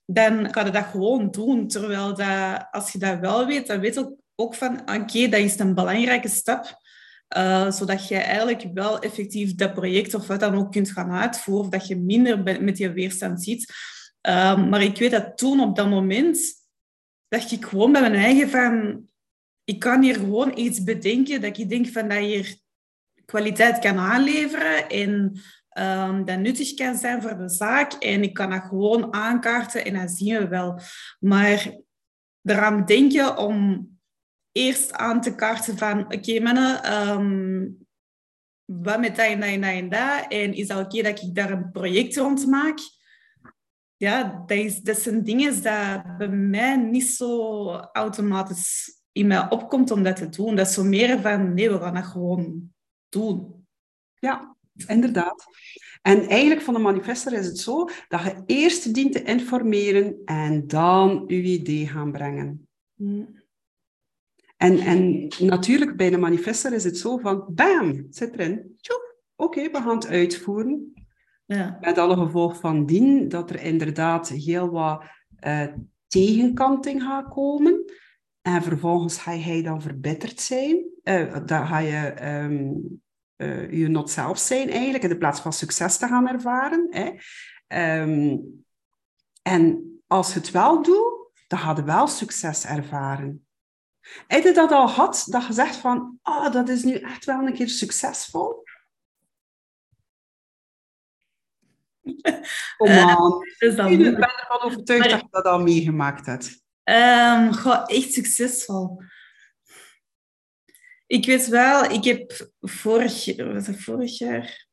dan 0.06 0.50
kan 0.50 0.64
je 0.64 0.70
dat 0.70 0.84
gewoon 0.84 1.30
doen. 1.30 1.68
Terwijl 1.68 2.14
dat, 2.14 2.66
als 2.70 2.92
je 2.92 2.98
dat 2.98 3.18
wel 3.18 3.46
weet, 3.46 3.66
dan 3.66 3.80
weet 3.80 3.94
je 3.94 4.16
ook 4.34 4.54
van, 4.54 4.80
oké, 4.80 5.28
dat 5.28 5.40
is 5.40 5.58
een 5.58 5.74
belangrijke 5.74 6.28
stap. 6.28 6.78
Uh, 7.36 7.70
zodat 7.70 8.08
je 8.08 8.16
eigenlijk 8.16 8.66
wel 8.74 8.98
effectief 8.98 9.54
dat 9.54 9.74
project 9.74 10.14
of 10.14 10.26
wat 10.26 10.40
dan 10.40 10.54
ook 10.54 10.72
kunt 10.72 10.90
gaan 10.90 11.10
uitvoeren, 11.10 11.64
of 11.64 11.70
dat 11.70 11.86
je 11.86 11.96
minder 11.96 12.62
met 12.62 12.78
je 12.78 12.92
weerstand 12.92 13.42
ziet. 13.42 13.72
Uh, 14.28 14.68
maar 14.68 14.82
ik 14.82 14.98
weet 14.98 15.10
dat 15.10 15.38
toen, 15.38 15.60
op 15.60 15.76
dat 15.76 15.88
moment, 15.88 16.59
dacht 17.30 17.52
ik 17.52 17.64
gewoon 17.64 17.92
bij 17.92 18.00
mijn 18.00 18.14
eigen 18.14 18.50
van... 18.50 19.04
Ik 19.64 19.78
kan 19.78 20.02
hier 20.02 20.14
gewoon 20.14 20.58
iets 20.58 20.82
bedenken 20.82 21.40
dat 21.40 21.58
ik 21.58 21.68
denk 21.68 21.86
van 21.86 22.08
dat 22.08 22.18
je 22.18 22.24
hier 22.24 22.58
kwaliteit 23.24 23.78
kan 23.78 23.98
aanleveren 23.98 24.88
en 24.88 25.40
um, 25.78 26.24
dat 26.24 26.38
nuttig 26.38 26.74
kan 26.74 26.96
zijn 26.96 27.22
voor 27.22 27.36
de 27.36 27.48
zaak. 27.48 27.92
En 27.92 28.22
ik 28.22 28.34
kan 28.34 28.50
dat 28.50 28.62
gewoon 28.62 29.14
aankaarten 29.14 29.84
en 29.84 29.94
dat 29.94 30.10
zien 30.10 30.38
we 30.38 30.48
wel. 30.48 30.80
Maar 31.18 31.76
eraan 32.42 32.84
denken 32.84 33.36
om 33.36 33.88
eerst 34.52 34.92
aan 34.92 35.20
te 35.20 35.34
kaarten 35.34 35.78
van... 35.78 36.14
Oké, 36.14 36.40
mannen, 36.40 36.92
um, 37.08 37.86
wat 38.64 39.00
met 39.00 39.16
dat 39.16 39.26
en 39.26 39.40
dat 39.40 39.48
en 39.48 39.60
dat 39.60 39.70
en 39.70 39.88
dat? 39.88 40.26
En 40.28 40.54
is 40.54 40.66
dat 40.66 40.84
oké 40.84 41.02
dat 41.02 41.22
ik 41.22 41.34
daar 41.34 41.50
een 41.50 41.70
project 41.70 42.16
rond 42.16 42.46
maak? 42.46 42.78
Ja, 44.00 44.44
dat, 44.46 44.58
is, 44.58 44.80
dat 44.80 44.98
zijn 44.98 45.24
dingen 45.24 45.62
dat 45.62 46.16
bij 46.18 46.28
mij 46.28 46.76
niet 46.76 47.06
zo 47.06 47.70
automatisch 47.92 49.00
in 49.12 49.26
mij 49.26 49.50
opkomt 49.50 49.90
om 49.90 50.02
dat 50.02 50.16
te 50.16 50.28
doen. 50.28 50.56
Dat 50.56 50.66
is 50.66 50.74
zo 50.74 50.84
meer 50.84 51.20
van, 51.20 51.54
nee, 51.54 51.70
we 51.70 51.78
gaan 51.78 51.94
dat 51.94 52.04
gewoon 52.04 52.72
doen. 53.08 53.66
Ja, 54.18 54.56
inderdaad. 54.86 55.44
En 56.02 56.28
eigenlijk 56.28 56.60
van 56.60 56.74
de 56.74 56.80
manifester 56.80 57.32
is 57.32 57.46
het 57.46 57.58
zo 57.58 57.88
dat 58.08 58.22
je 58.22 58.42
eerst 58.46 58.94
dient 58.94 59.12
te 59.12 59.22
informeren 59.22 60.20
en 60.24 60.66
dan 60.66 61.24
je 61.26 61.42
idee 61.42 61.86
gaan 61.86 62.12
brengen. 62.12 62.68
Mm. 62.94 63.42
En, 64.56 64.78
en 64.78 65.28
natuurlijk 65.38 65.96
bij 65.96 66.10
de 66.10 66.18
manifester 66.18 66.72
is 66.72 66.84
het 66.84 66.98
zo 66.98 67.16
van, 67.16 67.44
bam, 67.48 68.06
zit 68.10 68.32
erin. 68.32 68.78
Oké, 69.36 69.70
we 69.70 69.78
gaan 69.78 69.96
het 69.96 70.06
uitvoeren. 70.06 70.92
Ja. 71.56 71.78
Met 71.80 71.98
alle 71.98 72.16
gevolg 72.16 72.56
van 72.56 72.86
dien 72.86 73.28
dat 73.28 73.50
er 73.50 73.62
inderdaad 73.62 74.28
heel 74.28 74.70
wat 74.70 75.04
uh, 75.46 75.66
tegenkanting 76.06 77.02
gaat 77.02 77.28
komen. 77.28 77.84
En 78.42 78.62
vervolgens 78.62 79.18
ga 79.18 79.36
hij 79.36 79.62
dan 79.62 79.82
verbitterd 79.82 80.40
zijn. 80.40 80.84
Uh, 81.04 81.36
dan 81.46 81.66
ga 81.66 81.78
je 81.78 82.26
um, 82.42 83.02
uh, 83.36 83.72
je 83.72 83.88
not 83.88 84.10
zelf 84.10 84.38
zijn 84.38 84.70
eigenlijk, 84.70 85.04
in 85.04 85.18
plaats 85.18 85.40
van 85.40 85.52
succes 85.52 85.96
te 85.96 86.06
gaan 86.06 86.28
ervaren. 86.28 86.86
Hè. 86.90 87.10
Um, 88.02 88.64
en 89.42 89.92
als 90.06 90.32
je 90.32 90.38
het 90.38 90.50
wel 90.50 90.82
doet, 90.82 91.30
dan 91.46 91.58
ga 91.58 91.74
je 91.76 91.84
wel 91.84 92.06
succes 92.06 92.64
ervaren. 92.64 93.46
Heb 94.26 94.42
je 94.42 94.52
dat 94.52 94.72
al 94.72 94.88
gehad, 94.88 95.26
dat 95.28 95.46
je 95.46 95.52
zegt 95.52 95.76
van, 95.76 96.18
oh, 96.22 96.52
dat 96.52 96.68
is 96.68 96.82
nu 96.82 96.94
echt 96.94 97.24
wel 97.24 97.46
een 97.46 97.54
keer 97.54 97.68
succesvol? 97.68 98.62
Kom 102.76 102.88
aan. 102.88 103.44
Uh, 103.58 103.76
dan 103.76 103.92
ik 103.92 103.98
ben 103.98 104.38
ervan 104.38 104.60
overtuigd 104.60 105.00
maar, 105.00 105.10
dat 105.10 105.20
je 105.20 105.26
dat 105.30 105.44
al 105.44 105.62
meegemaakt 105.62 106.26
hebt. 106.26 106.62
Um, 106.84 107.52
goh, 107.54 107.82
echt 107.86 108.12
succesvol. 108.12 109.02
Ik 111.06 111.26
weet 111.26 111.48
wel, 111.48 111.84
ik 111.84 112.04
heb 112.04 112.50
vorig, 112.60 113.36
was 113.36 113.66
het 113.66 113.82
vorig 113.82 114.18
jaar... 114.18 114.68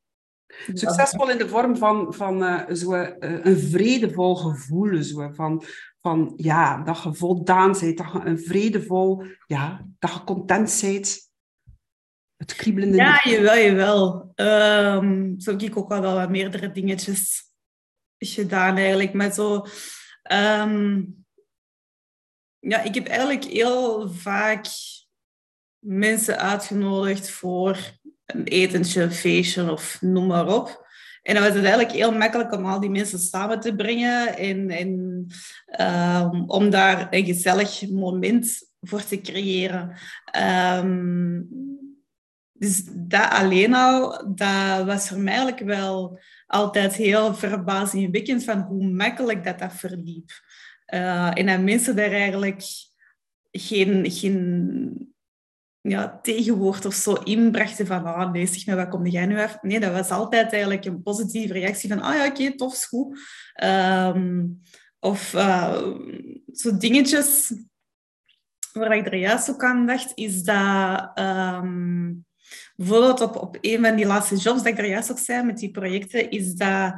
Succesvol 0.73 1.29
in 1.29 1.37
de 1.37 1.47
vorm 1.47 1.77
van, 1.77 2.13
van 2.13 2.43
uh, 2.43 2.69
zo, 2.73 2.93
uh, 2.93 3.09
een 3.19 3.57
vredevol 3.57 4.35
gevoel. 4.35 5.03
Zo, 5.03 5.31
van, 5.33 5.63
van 6.01 6.33
ja, 6.35 6.83
dat 6.83 7.03
je 7.03 7.13
voldaan 7.13 7.75
bent, 7.79 7.97
dat 7.97 8.11
je 8.11 8.19
een 8.23 8.39
vredevol, 8.39 9.23
ja, 9.45 9.85
dat 9.99 10.13
je 10.13 10.23
content 10.23 10.79
bent. 10.81 11.26
Het 12.37 12.55
kriebelende... 12.55 12.97
Ja, 12.97 13.21
jawel, 13.23 13.57
jawel. 13.57 14.31
Um, 14.35 15.39
zo 15.39 15.51
heb 15.51 15.61
ik 15.61 15.77
ook 15.77 15.91
al 15.91 16.01
wel 16.01 16.29
meerdere 16.29 16.71
dingetjes 16.71 17.51
gedaan 18.17 18.77
eigenlijk. 18.77 19.13
Met 19.13 19.35
zo... 19.35 19.65
Um, 20.31 21.15
ja, 22.59 22.81
ik 22.83 22.95
heb 22.95 23.07
eigenlijk 23.07 23.43
heel 23.43 24.09
vaak 24.09 24.65
mensen 25.79 26.37
uitgenodigd 26.37 27.29
voor 27.29 27.77
een 28.25 28.43
etentje, 28.43 29.01
een 29.01 29.11
feestje 29.11 29.71
of 29.71 30.01
noem 30.01 30.27
maar 30.27 30.47
op. 30.47 30.85
En 31.21 31.33
dan 31.33 31.43
was 31.43 31.53
het 31.53 31.63
eigenlijk 31.63 31.91
heel 31.91 32.11
makkelijk 32.11 32.53
om 32.53 32.65
al 32.65 32.79
die 32.79 32.89
mensen 32.89 33.19
samen 33.19 33.59
te 33.59 33.75
brengen 33.75 34.37
en, 34.37 34.69
en 34.69 34.89
um, 36.31 36.49
om 36.49 36.69
daar 36.69 37.07
een 37.09 37.25
gezellig 37.25 37.89
moment 37.89 38.71
voor 38.81 39.03
te 39.03 39.21
creëren. 39.21 39.97
Um, 40.83 41.49
dus 42.59 42.83
dat 42.93 43.29
alleen 43.29 43.73
al, 43.73 44.23
dat 44.35 44.85
was 44.85 45.07
voor 45.07 45.17
mij 45.17 45.33
eigenlijk 45.33 45.65
wel 45.65 46.19
altijd 46.47 46.95
heel 46.95 47.35
verbazingwekkend 47.35 48.43
van 48.43 48.59
hoe 48.59 48.87
makkelijk 48.87 49.43
dat, 49.43 49.59
dat 49.59 49.73
verliep. 49.73 50.31
Uh, 50.93 51.37
en 51.37 51.45
dat 51.45 51.61
mensen 51.61 51.95
daar 51.95 52.11
eigenlijk 52.11 52.61
geen, 53.51 54.11
geen 54.11 55.15
ja, 55.81 56.19
tegenwoord 56.21 56.85
of 56.85 56.93
zo 56.93 57.13
inbrachten 57.13 57.87
van, 57.87 58.05
ah, 58.05 58.31
nee, 58.31 58.45
zeg 58.45 58.65
maar, 58.65 58.75
wat 58.75 58.87
kom 58.87 59.05
jij 59.05 59.25
nu 59.25 59.39
even? 59.39 59.59
Nee, 59.61 59.79
dat 59.79 59.91
was 59.91 60.09
altijd 60.09 60.51
eigenlijk 60.51 60.85
een 60.85 61.01
positieve 61.01 61.53
reactie 61.53 61.89
van, 61.89 62.01
ah 62.01 62.15
ja, 62.15 62.25
oké, 62.27 62.55
tof, 62.55 62.73
is 62.73 62.85
goed. 62.85 63.19
Ehm, 63.53 64.45
of 64.99 65.33
uh, 65.33 65.93
zo 66.53 66.77
dingetjes 66.77 67.53
waar 68.73 68.97
ik 68.97 69.05
er 69.05 69.15
juist 69.15 69.49
ook 69.49 69.63
aan 69.63 69.85
dacht, 69.85 70.11
is 70.15 70.43
dat 70.43 71.19
um, 71.19 72.25
bijvoorbeeld 72.77 73.21
op, 73.21 73.35
op 73.35 73.57
een 73.61 73.81
van 73.81 73.95
die 73.95 74.05
laatste 74.05 74.35
jobs 74.35 74.63
dat 74.63 74.73
ik 74.73 74.77
er 74.77 74.85
juist 74.85 75.11
ook 75.11 75.19
zei 75.19 75.43
met 75.43 75.57
die 75.57 75.71
projecten, 75.71 76.29
is 76.29 76.53
dat 76.53 76.93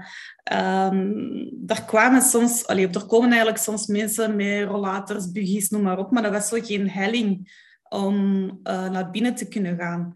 um, 0.53 1.51
er 1.67 1.83
kwamen 1.85 2.21
soms, 2.21 2.67
allee, 2.67 2.89
er 2.89 3.05
komen 3.05 3.29
eigenlijk 3.29 3.59
soms 3.59 3.87
mensen 3.87 4.35
met 4.35 4.67
rollators, 4.67 5.31
buggies, 5.31 5.69
noem 5.69 5.81
maar 5.81 5.97
op, 5.97 6.11
maar 6.11 6.23
dat 6.23 6.31
was 6.31 6.47
zo 6.47 6.57
geen 6.61 6.89
helling 6.89 7.51
om 7.89 8.45
uh, 8.45 8.89
naar 8.89 9.09
binnen 9.09 9.35
te 9.35 9.47
kunnen 9.47 9.77
gaan. 9.77 10.13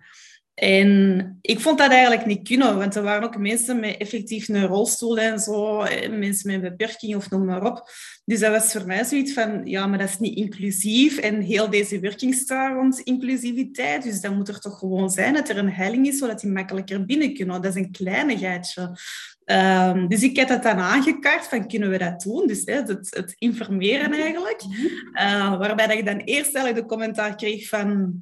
En 0.54 1.38
ik 1.42 1.60
vond 1.60 1.78
dat 1.78 1.92
eigenlijk 1.92 2.26
niet 2.26 2.48
kunnen, 2.48 2.78
want 2.78 2.96
er 2.96 3.04
waren 3.04 3.24
ook 3.24 3.38
mensen 3.38 3.80
met 3.80 3.98
effectief 3.98 4.48
een 4.48 4.66
rolstoel 4.66 5.18
en 5.18 5.40
zo, 5.40 5.78
mensen 6.10 6.52
met 6.52 6.56
een 6.56 6.62
beperking 6.62 7.16
of 7.16 7.30
noem 7.30 7.46
maar 7.46 7.66
op. 7.66 7.90
Dus 8.26 8.40
dat 8.40 8.52
was 8.52 8.72
voor 8.72 8.86
mij 8.86 9.04
zoiets 9.04 9.34
van, 9.34 9.66
ja, 9.66 9.88
maar 9.88 9.98
dat 9.98 10.10
is 10.10 10.20
niet 10.20 10.38
inclusief. 10.38 11.18
En 11.18 11.42
heel 11.42 11.70
deze 11.70 12.00
werking 12.00 12.34
staat 12.34 12.74
rond 12.74 13.00
inclusiviteit. 13.00 14.04
Dus 14.04 14.22
dan 14.22 14.36
moet 14.36 14.48
er 14.48 14.60
toch 14.60 14.78
gewoon 14.78 15.10
zijn 15.10 15.34
dat 15.34 15.50
er 15.50 15.58
een 15.58 15.72
helling 15.72 16.08
is, 16.08 16.18
zodat 16.18 16.40
die 16.40 16.52
makkelijker 16.52 17.06
binnen 17.06 17.34
kunnen. 17.34 17.62
Dat 17.62 17.76
is 17.76 17.82
een 17.82 17.92
kleinigheidje. 17.92 18.98
Um, 19.46 20.08
dus 20.08 20.24
ik 20.24 20.36
heb 20.36 20.48
dat 20.48 20.64
dan 20.64 20.78
aangekaart 20.78 21.48
van 21.48 21.68
kunnen 21.68 21.90
we 21.90 21.98
dat 21.98 22.22
doen? 22.22 22.48
Dus 22.48 22.62
hè, 22.66 22.74
het, 22.74 23.08
het, 23.10 23.34
informeren 23.38 24.14
eigenlijk. 24.14 24.62
Uh, 25.14 25.58
waarbij 25.58 25.88
dat 25.88 25.98
ik 25.98 26.06
dan 26.06 26.18
eerst 26.20 26.56
eigenlijk 26.56 26.76
de 26.76 26.96
commentaar 26.96 27.36
kreeg 27.36 27.68
van 27.68 28.14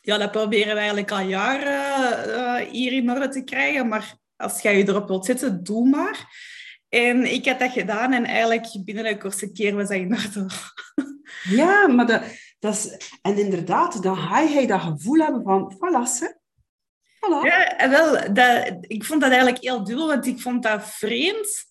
ja, 0.00 0.18
dat 0.18 0.30
proberen 0.30 0.72
we 0.72 0.78
eigenlijk 0.78 1.10
al 1.10 1.20
jaren 1.20 2.28
uh, 2.28 2.70
hier 2.70 2.92
in 2.92 3.10
orde 3.10 3.28
te 3.28 3.44
krijgen. 3.44 3.88
Maar 3.88 4.14
als 4.36 4.60
jij 4.60 4.78
je 4.78 4.88
erop 4.88 5.08
wilt 5.08 5.24
zetten, 5.24 5.62
doe 5.62 5.88
maar. 5.88 6.48
En 6.88 7.32
ik 7.32 7.44
heb 7.44 7.58
dat 7.58 7.72
gedaan 7.72 8.12
en 8.12 8.24
eigenlijk 8.24 8.66
binnen 8.84 9.06
een 9.06 9.18
korte 9.18 9.52
keer 9.52 9.74
was 9.74 9.88
dat 9.88 9.96
in 9.96 10.14
orde. 10.14 10.46
Ja, 11.48 11.86
maar 11.86 12.06
dat, 12.06 12.22
dat 12.58 12.74
is... 12.74 12.96
En 13.22 13.38
inderdaad, 13.38 14.02
dan 14.02 14.16
ga 14.16 14.40
je 14.40 14.66
dat 14.66 14.80
gevoel 14.80 15.18
hebben 15.18 15.42
van, 15.42 15.74
voilà, 15.76 16.28
Voilà. 17.20 17.46
Ja, 17.46 17.88
wel, 17.90 18.34
dat, 18.34 18.76
ik 18.80 19.04
vond 19.04 19.20
dat 19.20 19.30
eigenlijk 19.30 19.62
heel 19.62 19.84
dubbel, 19.84 20.06
want 20.06 20.26
ik 20.26 20.40
vond 20.40 20.62
dat 20.62 20.84
vreemd 20.84 21.69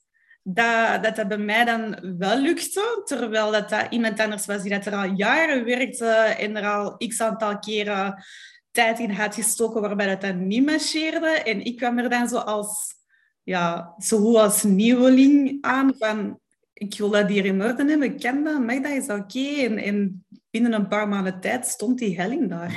dat, 0.54 1.04
dat 1.04 1.16
dat 1.16 1.28
bij 1.28 1.38
mij 1.38 1.66
dan 1.66 2.00
wel 2.18 2.38
lukte, 2.38 3.02
terwijl 3.06 3.52
dat, 3.52 3.70
dat 3.70 3.86
iemand 3.90 4.20
anders 4.20 4.46
was 4.46 4.62
die 4.62 4.72
dat 4.72 4.86
er 4.86 4.96
al 4.96 5.14
jaren 5.16 5.66
werkte 5.66 6.06
en 6.38 6.56
er 6.56 6.68
al 6.68 6.98
x 6.98 7.22
aantal 7.22 7.60
keren 7.60 8.24
tijd 8.72 9.00
in 9.00 9.12
had 9.12 9.36
gestoken 9.36 9.82
waarbij 9.82 10.08
dat 10.08 10.22
dan 10.22 10.48
niet 10.48 10.66
marcheerde. 10.66 11.28
En 11.28 11.66
ik 11.66 11.78
kwam 11.78 11.98
er 11.98 12.10
dan 12.10 12.28
zo 12.28 12.38
als, 12.38 12.96
ja, 13.44 13.94
zo 13.98 14.38
als 14.38 14.64
nieuweling 14.64 15.58
aan 15.62 15.94
van 15.98 16.40
ik 16.74 16.98
wil 16.98 17.10
dat 17.10 17.30
hier 17.30 17.46
in 17.46 17.62
orde 17.62 17.86
hebben, 17.86 18.14
ik 18.14 18.20
ken 18.20 18.44
dat, 18.44 18.60
mag 18.62 18.80
dat, 18.82 18.92
is 18.92 19.10
oké. 19.10 19.62
En, 19.62 19.78
en 19.78 20.26
binnen 20.50 20.74
een 20.74 20.88
paar 20.88 21.08
maanden 21.08 21.40
tijd 21.40 21.66
stond 21.66 21.98
die 21.98 22.22
helling 22.22 22.50
daar. 22.50 22.74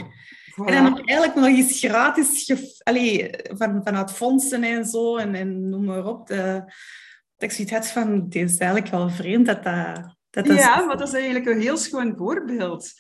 En 0.57 0.73
dan 0.73 0.85
heb 0.85 0.99
ik 0.99 1.09
eigenlijk 1.09 1.35
nog 1.35 1.47
eens 1.47 1.79
gratis, 1.79 2.53
Allee, 2.83 3.31
van, 3.49 3.81
vanuit 3.85 4.11
fondsen 4.11 4.63
en 4.63 4.85
zo, 4.85 5.17
en, 5.17 5.35
en 5.35 5.69
noem 5.69 5.85
maar 5.85 6.07
op, 6.07 6.27
de, 6.27 6.65
ik 7.43 7.51
zoiets 7.51 7.73
had 7.73 7.87
van, 7.87 8.29
dit 8.29 8.51
is 8.51 8.59
eigenlijk 8.59 8.91
wel 8.91 9.11
vreemd 9.11 9.47
dat 9.47 9.65
dat... 9.65 10.17
dat, 10.31 10.47
ja, 10.47 10.85
maar 10.85 10.97
dat 10.97 11.09
is 11.09 11.15
eigenlijk 11.15 11.47
een 11.47 11.61
heel 11.61 11.77
schoon 11.77 12.15
voorbeeld. 12.17 12.93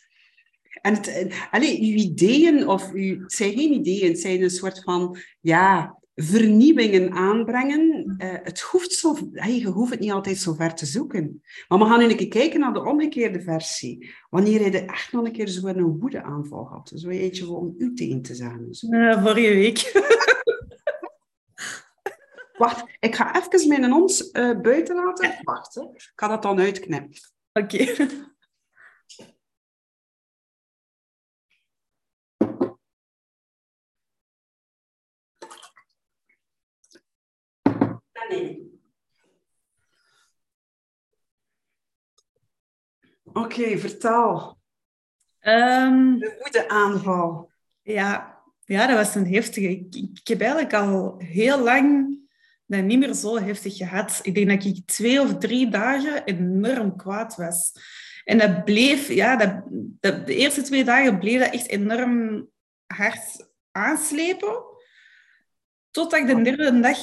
En 0.81 0.95
het, 0.95 1.35
allee, 1.51 1.81
uw 1.81 1.97
ideeën, 1.97 2.69
of 2.69 2.93
uw, 2.93 3.23
het 3.23 3.33
zijn 3.33 3.53
geen 3.53 3.73
ideeën, 3.73 4.09
het 4.09 4.21
zijn 4.21 4.43
een 4.43 4.51
soort 4.51 4.83
van, 4.83 5.17
ja, 5.41 5.99
vernieuwingen 6.15 7.13
aanbrengen. 7.13 8.15
Uh, 8.19 8.29
het 8.43 8.61
hoeft 8.61 8.93
zo, 8.93 9.17
hey, 9.33 9.59
je 9.59 9.67
hoeft 9.67 9.91
het 9.91 10.01
niet 10.01 10.13
altijd 10.13 10.39
zo 10.39 10.53
ver 10.53 10.75
te 10.75 10.87
zoeken. 10.87 11.43
Maar 11.69 11.79
we 11.79 11.85
gaan 11.85 11.99
nu 11.99 12.05
een 12.05 12.17
keer 12.17 12.29
kijken 12.29 12.61
naar 12.61 12.73
de 12.73 12.85
omgekeerde 12.85 13.41
versie. 13.41 14.11
Wanneer 14.31 14.63
je 14.63 14.85
echt 14.85 15.13
nog 15.13 15.25
een 15.25 15.33
keer 15.33 15.49
zo'n 15.49 15.99
woedeaanval 15.99 16.65
had. 16.65 16.93
Zo 16.95 17.09
eentje 17.09 17.51
om 17.51 17.75
u 17.79 17.95
tegen 17.95 18.23
te 18.23 18.35
zijn. 18.35 18.67
Uh, 18.91 19.23
vorige 19.23 19.55
week. 19.55 19.79
Wacht, 22.59 22.85
ik 22.99 23.15
ga 23.15 23.37
even 23.37 23.69
mijn 23.69 23.93
ons 23.93 24.31
uh, 24.33 24.61
buiten 24.61 24.97
laten. 24.97 25.39
Wacht, 25.43 25.75
hè. 25.75 25.83
ik 25.83 26.13
ga 26.15 26.29
dat 26.29 26.43
dan 26.43 26.61
uitknippen. 26.61 27.19
Oké. 27.53 27.83
Okay. 27.83 28.31
Oké, 43.25 43.41
okay, 43.41 43.79
vertel. 43.79 44.59
Um, 45.41 46.19
de 46.19 46.37
woedeaanval. 46.39 47.51
Ja, 47.83 48.43
ja, 48.65 48.87
dat 48.87 48.97
was 48.97 49.15
een 49.15 49.27
heftige. 49.27 49.69
Ik, 49.69 49.95
ik, 49.95 50.29
heb 50.29 50.41
eigenlijk 50.41 50.75
al 50.75 51.19
heel 51.19 51.59
lang 51.59 52.17
dat 52.73 52.85
niet 52.85 52.99
meer 52.99 53.15
zo 53.15 53.39
heftig 53.39 53.77
gehad. 53.77 54.21
Ik 54.23 54.35
denk 54.35 54.49
dat 54.49 54.65
ik 54.65 54.87
twee 54.87 55.21
of 55.21 55.39
drie 55.39 55.69
dagen 55.69 56.25
enorm 56.25 56.97
kwaad 56.97 57.37
was. 57.37 57.73
En 58.25 58.39
dat 58.39 58.65
bleef, 58.65 59.09
ja, 59.09 59.37
dat, 59.37 59.63
dat, 60.01 60.27
de 60.27 60.35
eerste 60.35 60.63
twee 60.63 60.85
dagen 60.85 61.19
bleef 61.19 61.41
dat 61.41 61.53
echt 61.53 61.69
enorm 61.69 62.49
hard 62.87 63.51
aanslepen. 63.71 64.63
Totdat 65.91 66.21
ik 66.21 66.27
de 66.27 66.43
derde 66.43 66.81
dag... 66.81 66.99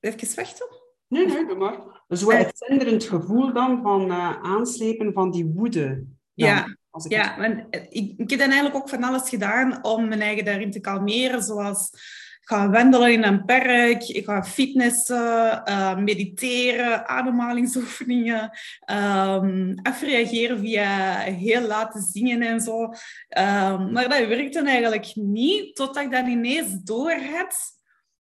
Even 0.00 0.34
wachten. 0.34 0.66
Nee, 1.08 1.26
nee, 1.26 1.46
doe 1.46 1.56
maar. 1.56 2.02
Zo 2.08 2.30
het 2.30 2.58
zenderend 2.66 3.04
gevoel 3.04 3.52
dan 3.52 3.82
van 3.82 4.10
uh, 4.10 4.42
aanslepen 4.42 5.12
van 5.12 5.30
die 5.30 5.44
woede. 5.44 5.86
Dan, 5.86 6.06
ja, 6.48 6.76
ja 7.08 7.40
het... 7.40 7.66
ik, 7.88 8.18
ik 8.18 8.30
heb 8.30 8.38
dan 8.38 8.50
eigenlijk 8.50 8.74
ook 8.74 8.88
van 8.88 9.02
alles 9.02 9.28
gedaan 9.28 9.84
om 9.84 10.08
mijn 10.08 10.20
eigen 10.20 10.44
daarin 10.44 10.70
te 10.70 10.80
kalmeren. 10.80 11.42
Zoals 11.42 11.90
ik 11.92 12.21
ga 12.44 12.70
wandelen 12.70 13.12
in 13.12 13.24
een 13.24 13.44
park, 13.44 14.02
ik 14.02 14.24
ga 14.24 14.44
fitnessen, 14.44 15.62
uh, 15.68 15.96
mediteren, 15.96 17.08
ademhalingsoefeningen, 17.08 18.50
um, 18.90 19.74
afreageren 19.82 20.58
via 20.58 21.18
heel 21.18 21.60
laten 21.60 22.02
zingen 22.02 22.42
en 22.42 22.60
zo. 22.60 22.82
Um, 22.82 23.92
maar 23.92 24.08
dat 24.08 24.26
werkte 24.26 24.62
eigenlijk 24.62 25.14
niet, 25.14 25.76
totdat 25.76 26.04
ik 26.04 26.10
dat 26.10 26.26
ineens 26.26 26.82
door 26.82 27.12
had, 27.12 27.56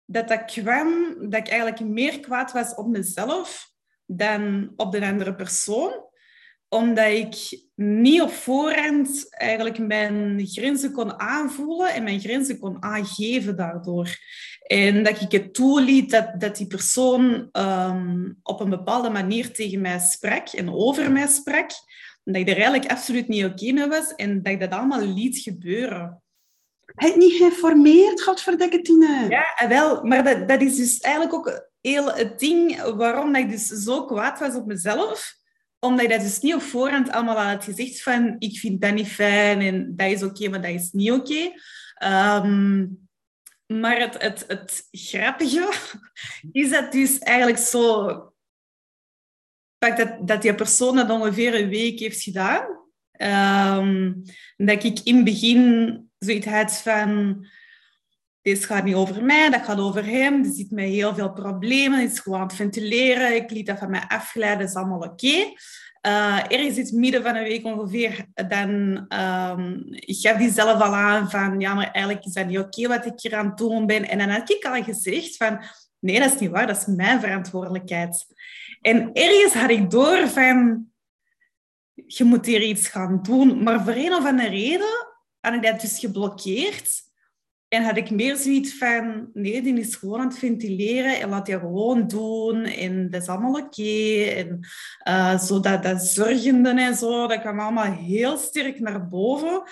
dat 0.05 0.29
dat 0.29 0.45
kwam, 0.45 1.17
dat 1.19 1.41
ik 1.41 1.49
eigenlijk 1.49 1.81
meer 1.81 2.21
kwaad 2.21 2.53
was 2.53 2.75
op 2.75 2.87
mezelf 2.87 3.73
dan 4.07 4.73
op 4.77 4.93
de 4.93 5.07
andere 5.07 5.35
persoon 5.35 6.13
omdat 6.75 7.11
ik 7.11 7.63
niet 7.75 8.21
op 8.21 8.31
voorhand 8.31 9.27
eigenlijk 9.31 9.79
mijn 9.79 10.47
grenzen 10.47 10.93
kon 10.93 11.21
aanvoelen 11.21 11.95
en 11.95 12.03
mijn 12.03 12.21
grenzen 12.21 12.59
kon 12.59 12.83
aangeven 12.83 13.57
daardoor. 13.57 14.09
En 14.63 15.03
dat 15.03 15.21
ik 15.21 15.33
het 15.33 15.55
toeliet 15.55 16.11
dat, 16.11 16.41
dat 16.41 16.57
die 16.57 16.67
persoon 16.67 17.49
um, 17.53 18.39
op 18.43 18.61
een 18.61 18.71
bepaalde 18.71 19.11
manier 19.11 19.53
tegen 19.53 19.81
mij 19.81 19.99
sprak 19.99 20.49
en 20.49 20.73
over 20.73 21.13
mij 21.13 21.27
sprak. 21.27 21.71
Dat 22.25 22.37
ik 22.37 22.49
er 22.49 22.55
eigenlijk 22.55 22.91
absoluut 22.91 23.29
niet 23.29 23.45
oké 23.45 23.73
mee 23.73 23.89
was 23.89 24.15
en 24.15 24.43
dat 24.43 24.53
ik 24.53 24.61
dat 24.61 24.71
allemaal 24.71 25.07
liet 25.07 25.39
gebeuren. 25.39 26.23
Het 26.85 27.17
niet 27.17 27.33
geïnformeerd, 27.33 28.23
godverdikke 28.23 28.81
Tine. 28.81 29.27
Ja, 29.29 29.69
wel, 29.69 30.05
maar 30.05 30.25
dat, 30.25 30.49
dat 30.49 30.61
is 30.61 30.77
dus 30.77 31.01
eigenlijk 31.01 31.35
ook 31.35 31.71
heel 31.81 32.13
het 32.13 32.39
ding 32.39 32.83
waarom 32.83 33.33
dat 33.33 33.43
ik 33.43 33.51
dus 33.51 33.67
zo 33.67 34.05
kwaad 34.05 34.39
was 34.39 34.55
op 34.55 34.67
mezelf 34.67 35.43
omdat 35.85 36.03
je 36.03 36.09
dat 36.09 36.21
dus 36.21 36.41
niet 36.41 36.55
op 36.55 36.63
voorhand 36.63 37.11
allemaal 37.11 37.37
had 37.37 37.65
gezegd 37.65 38.03
van 38.03 38.37
ik 38.39 38.59
vind 38.59 38.81
dat 38.81 38.95
niet 38.95 39.09
fijn 39.09 39.61
en 39.61 39.97
dat 39.97 40.11
is 40.11 40.23
oké, 40.23 40.49
maar 40.49 40.63
dat 40.63 40.71
is 40.71 40.91
niet 40.93 41.13
oké. 41.13 41.53
Ehm, 41.95 42.87
maar 43.67 43.99
het, 44.01 44.23
het, 44.23 44.45
het 44.47 44.89
grappige 44.91 45.73
is 46.53 46.71
dat 46.71 46.93
dus 46.93 47.19
eigenlijk 47.19 47.59
zo... 47.59 48.07
Dat, 49.79 50.29
dat 50.29 50.43
die 50.43 50.55
persoon 50.55 50.97
dat 50.97 51.11
ongeveer 51.11 51.55
een 51.55 51.69
week 51.69 51.99
heeft 51.99 52.23
gedaan. 52.23 52.83
Um, 53.79 54.23
dat 54.57 54.85
ik 54.85 55.01
in 55.03 55.17
het 55.17 55.25
begin 55.25 56.11
zoiets 56.19 56.47
had 56.47 56.81
van... 56.81 57.47
Dit 58.45 58.65
gaat 58.65 58.85
niet 58.85 58.95
over 58.95 59.25
mij, 59.25 59.51
dat 59.51 59.65
gaat 59.65 59.79
over 59.79 60.05
hem. 60.05 60.45
Er 60.45 60.51
zit 60.53 60.71
mij 60.71 60.89
heel 60.89 61.15
veel 61.15 61.33
problemen. 61.33 62.01
Is 62.01 62.19
gewoon 62.19 62.41
aan 62.41 62.47
het 62.47 62.57
ventileren. 62.57 63.35
Ik 63.35 63.51
liet 63.51 63.67
dat 63.67 63.79
van 63.79 63.91
mij 63.91 64.05
afgeleiden, 64.09 64.61
dat 64.61 64.69
is 64.69 64.75
allemaal 64.75 64.99
oké. 64.99 65.27
Okay. 65.27 65.57
Uh, 66.07 66.59
ergens 66.59 66.77
in 66.77 66.85
het 66.85 66.93
midden 66.93 67.23
van 67.23 67.37
een 67.37 67.43
week 67.43 67.65
ongeveer, 67.65 68.27
dan 68.49 68.71
um, 69.21 69.85
gaf 69.91 70.37
die 70.37 70.51
zelf 70.51 70.81
al 70.81 70.95
aan 70.95 71.31
van, 71.31 71.61
ja, 71.61 71.75
maar 71.75 71.91
eigenlijk 71.91 72.25
is 72.25 72.33
dat 72.33 72.47
niet 72.47 72.59
oké 72.59 72.89
wat 72.89 73.07
ik 73.07 73.21
hier 73.21 73.35
aan 73.35 73.47
het 73.47 73.57
doen 73.57 73.87
ben. 73.87 74.09
En 74.09 74.19
dan 74.19 74.29
had 74.29 74.51
ik 74.51 74.65
al 74.65 74.83
gezegd 74.83 75.37
van, 75.37 75.61
nee, 75.99 76.21
dat 76.21 76.35
is 76.35 76.41
niet 76.41 76.51
waar, 76.51 76.67
dat 76.67 76.77
is 76.77 76.87
mijn 76.87 77.21
verantwoordelijkheid. 77.21 78.27
En 78.81 79.13
ergens 79.13 79.53
had 79.53 79.71
ik 79.71 79.91
door 79.91 80.29
van, 80.29 80.87
je 81.95 82.25
moet 82.25 82.47
hier 82.47 82.63
iets 82.63 82.89
gaan 82.89 83.23
doen. 83.23 83.63
Maar 83.63 83.85
voor 83.85 83.95
een 83.95 84.15
of 84.15 84.27
andere 84.27 84.49
reden 84.49 85.07
had 85.41 85.55
ik 85.55 85.63
dat 85.63 85.81
dus 85.81 85.99
geblokkeerd. 85.99 87.13
En 87.75 87.83
had 87.83 87.97
ik 87.97 88.11
meer 88.11 88.37
zoiets 88.37 88.75
van, 88.75 89.31
nee, 89.33 89.63
die 89.63 89.79
is 89.79 89.97
gewoon 89.97 90.21
aan 90.21 90.29
het 90.29 90.39
ventileren 90.39 91.21
en 91.21 91.29
laat 91.29 91.47
je 91.47 91.59
gewoon 91.59 92.07
doen. 92.07 92.65
En 92.65 93.11
dat 93.11 93.23
is 93.23 93.29
allemaal 93.29 93.61
oké. 93.61 94.23
En 94.25 94.61
uh, 95.09 95.39
zo 95.39 95.61
dat, 95.61 95.83
dat 95.83 96.03
zorgende 96.03 96.71
en 96.71 96.95
zo, 96.95 97.27
dat 97.27 97.41
kwam 97.41 97.61
allemaal 97.61 97.93
heel 97.93 98.37
sterk 98.37 98.81
naar 98.81 99.09
boven. 99.09 99.63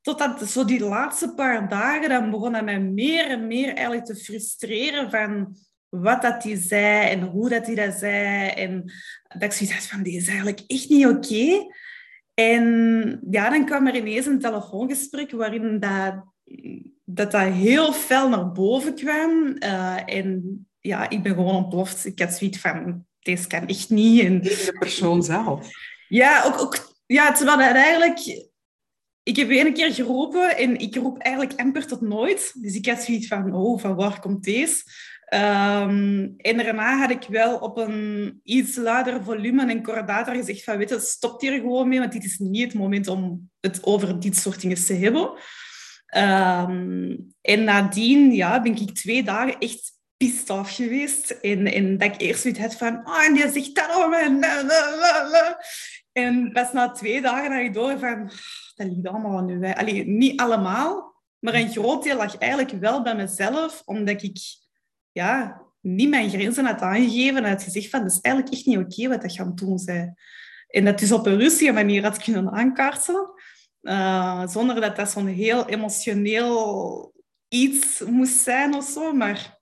Totdat 0.00 0.48
zo 0.48 0.64
die 0.64 0.84
laatste 0.84 1.34
paar 1.34 1.68
dagen, 1.68 2.08
dan 2.08 2.30
begon 2.30 2.52
dat 2.52 2.64
mij 2.64 2.80
meer 2.80 3.26
en 3.26 3.46
meer 3.46 3.74
eigenlijk 3.74 4.04
te 4.04 4.16
frustreren 4.16 5.10
van 5.10 5.56
wat 5.88 6.22
dat 6.22 6.42
hij 6.42 6.56
zei 6.56 7.10
en 7.10 7.20
hoe 7.22 7.48
dat 7.48 7.66
hij 7.66 7.74
dat 7.74 7.94
zei. 7.94 8.48
En 8.48 8.92
dat 9.28 9.42
ik 9.42 9.52
zoiets 9.52 9.86
van, 9.86 10.02
dit 10.02 10.14
is 10.14 10.28
eigenlijk 10.28 10.62
echt 10.66 10.88
niet 10.88 11.06
oké. 11.06 11.66
En 12.34 13.20
ja, 13.30 13.50
dan 13.50 13.64
kwam 13.64 13.86
er 13.86 13.96
ineens 13.96 14.26
een 14.26 14.38
telefoongesprek 14.38 15.30
waarin 15.30 15.80
dat, 15.80 16.31
dat, 17.04 17.30
dat 17.30 17.52
heel 17.52 17.92
fel 17.92 18.28
naar 18.28 18.52
boven 18.52 18.94
kwam. 18.94 19.56
Uh, 19.58 19.96
en 20.06 20.66
ja, 20.80 21.10
ik 21.10 21.22
ben 21.22 21.34
gewoon 21.34 21.54
ontploft. 21.54 22.06
Ik 22.06 22.18
had 22.18 22.32
zoiets 22.32 22.58
van, 22.58 23.06
deze 23.20 23.46
kan 23.46 23.66
echt 23.66 23.90
niet. 23.90 24.24
En... 24.24 24.42
De 24.42 24.76
persoon 24.78 25.22
zelf. 25.22 25.68
Ja, 26.08 26.44
ook, 26.44 26.60
ook, 26.60 26.94
ja, 27.06 27.32
terwijl 27.32 27.58
dat 27.58 27.76
eigenlijk... 27.76 28.50
Ik 29.24 29.36
heb 29.36 29.50
één 29.50 29.72
keer 29.72 29.94
geroepen 29.94 30.56
en 30.56 30.78
ik 30.78 30.94
roep 30.94 31.18
eigenlijk 31.18 31.60
amper 31.60 31.86
tot 31.86 32.00
nooit. 32.00 32.52
Dus 32.60 32.74
ik 32.74 32.86
had 32.86 33.02
zoiets 33.02 33.26
van, 33.26 33.54
oh, 33.54 33.80
van 33.80 33.94
waar 33.94 34.20
komt 34.20 34.44
deze? 34.44 34.82
Um, 35.34 36.34
en 36.36 36.56
daarna 36.56 36.98
had 36.98 37.10
ik 37.10 37.26
wel 37.28 37.58
op 37.58 37.76
een 37.78 38.40
iets 38.42 38.76
luider 38.76 39.24
volume 39.24 39.66
en 39.66 39.82
kordater 39.82 40.34
gezegd 40.34 40.64
van, 40.64 40.76
weet 40.76 40.88
je, 40.88 41.00
stop 41.00 41.40
hier 41.40 41.52
gewoon 41.52 41.88
mee, 41.88 41.98
want 41.98 42.12
dit 42.12 42.24
is 42.24 42.38
niet 42.38 42.62
het 42.62 42.74
moment 42.74 43.08
om 43.08 43.50
het 43.60 43.84
over 43.84 44.20
dit 44.20 44.36
soort 44.36 44.60
dingen 44.60 44.84
te 44.84 44.94
hebben. 44.94 45.30
Um, 46.16 47.34
en 47.40 47.64
nadien 47.64 48.32
ja, 48.32 48.62
ben 48.62 48.76
ik 48.76 48.94
twee 48.94 49.22
dagen 49.22 49.58
echt 49.58 49.92
pissed 50.16 50.50
af 50.50 50.74
geweest. 50.74 51.30
En, 51.30 51.66
en 51.66 51.98
dat 51.98 52.14
ik 52.14 52.20
eerst 52.20 52.42
zoiets 52.42 52.60
had 52.60 52.76
van, 52.76 53.08
oh, 53.08 53.24
en 53.24 53.34
die 53.34 53.50
zegt 53.50 53.74
dat 53.74 53.90
over 53.94 54.32
mij. 54.32 55.56
En 56.12 56.52
pas 56.52 56.72
na 56.72 56.90
twee 56.90 57.20
dagen 57.20 57.52
had 57.52 57.62
ik 57.62 57.74
door 57.74 57.98
van, 57.98 58.30
dat 58.74 58.86
ligt 58.86 59.06
allemaal 59.06 59.38
aan 59.38 59.46
nu. 59.46 59.72
Allee, 59.72 60.06
niet 60.06 60.40
allemaal, 60.40 61.22
maar 61.38 61.54
een 61.54 61.70
groot 61.70 62.02
deel 62.02 62.16
lag 62.16 62.38
eigenlijk 62.38 62.70
wel 62.80 63.02
bij 63.02 63.14
mezelf, 63.14 63.82
omdat 63.84 64.22
ik 64.22 64.38
ja, 65.12 65.62
niet 65.80 66.08
mijn 66.08 66.30
grenzen 66.30 66.64
had 66.64 66.80
aangegeven 66.80 67.44
en 67.44 67.50
had 67.50 67.62
gezegd 67.62 67.90
van, 67.90 68.00
dat 68.00 68.10
is 68.10 68.20
eigenlijk 68.20 68.54
echt 68.54 68.66
niet 68.66 68.78
oké 68.78 69.08
wat 69.08 69.22
dat 69.22 69.32
gaan 69.32 69.54
doen. 69.54 69.80
En 70.68 70.84
dat 70.84 71.00
is 71.00 71.12
op 71.12 71.26
een 71.26 71.38
rustige 71.38 71.72
manier 71.72 72.02
had 72.02 72.22
kunnen 72.22 72.50
aankaarten, 72.50 73.30
uh, 73.82 74.46
zonder 74.46 74.80
dat 74.80 74.96
dat 74.96 75.10
zo'n 75.10 75.26
heel 75.26 75.68
emotioneel 75.68 77.12
iets 77.48 78.00
moest 78.00 78.38
zijn 78.38 78.74
of 78.74 78.84
zo. 78.84 79.12
Maar 79.12 79.60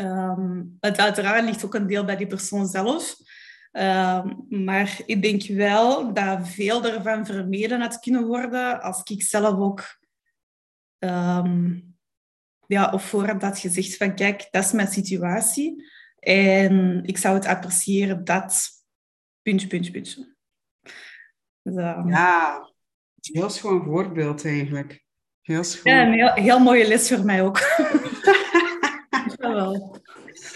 um, 0.00 0.76
het 0.80 0.98
uiteraard 0.98 1.44
ligt 1.44 1.64
ook 1.64 1.74
een 1.74 1.86
deel 1.86 2.04
bij 2.04 2.16
die 2.16 2.26
persoon 2.26 2.66
zelf. 2.66 3.16
Uh, 3.72 4.24
maar 4.48 5.00
ik 5.06 5.22
denk 5.22 5.42
wel 5.42 6.12
dat 6.12 6.48
veel 6.48 6.84
ervan 6.84 7.26
vermeden 7.26 7.80
had 7.80 7.98
kunnen 7.98 8.26
worden 8.26 8.80
als 8.80 9.02
ik 9.02 9.22
zelf 9.22 9.58
ook 9.58 9.98
um, 10.98 11.96
ja, 12.66 12.90
op 12.90 13.00
voorhand 13.00 13.42
had 13.42 13.58
gezegd 13.58 13.96
van 13.96 14.14
kijk, 14.14 14.48
dat 14.50 14.64
is 14.64 14.72
mijn 14.72 14.88
situatie. 14.88 15.86
En 16.18 17.04
ik 17.04 17.18
zou 17.18 17.34
het 17.34 17.46
appreciëren 17.46 18.24
dat... 18.24 18.68
Puntje, 19.42 19.68
puntje, 19.68 19.92
puntje. 19.92 20.36
Dus, 21.62 21.74
uh... 21.74 22.56
Heel 23.32 23.50
schoon 23.50 23.84
voorbeeld 23.84 24.44
eigenlijk. 24.44 25.04
Heel 25.40 25.64
schoon. 25.64 25.92
Ja, 25.92 26.06
een 26.06 26.12
heel, 26.12 26.32
heel 26.32 26.58
mooie 26.58 26.88
les 26.88 27.08
voor 27.08 27.24
mij 27.24 27.42
ook. 27.42 27.58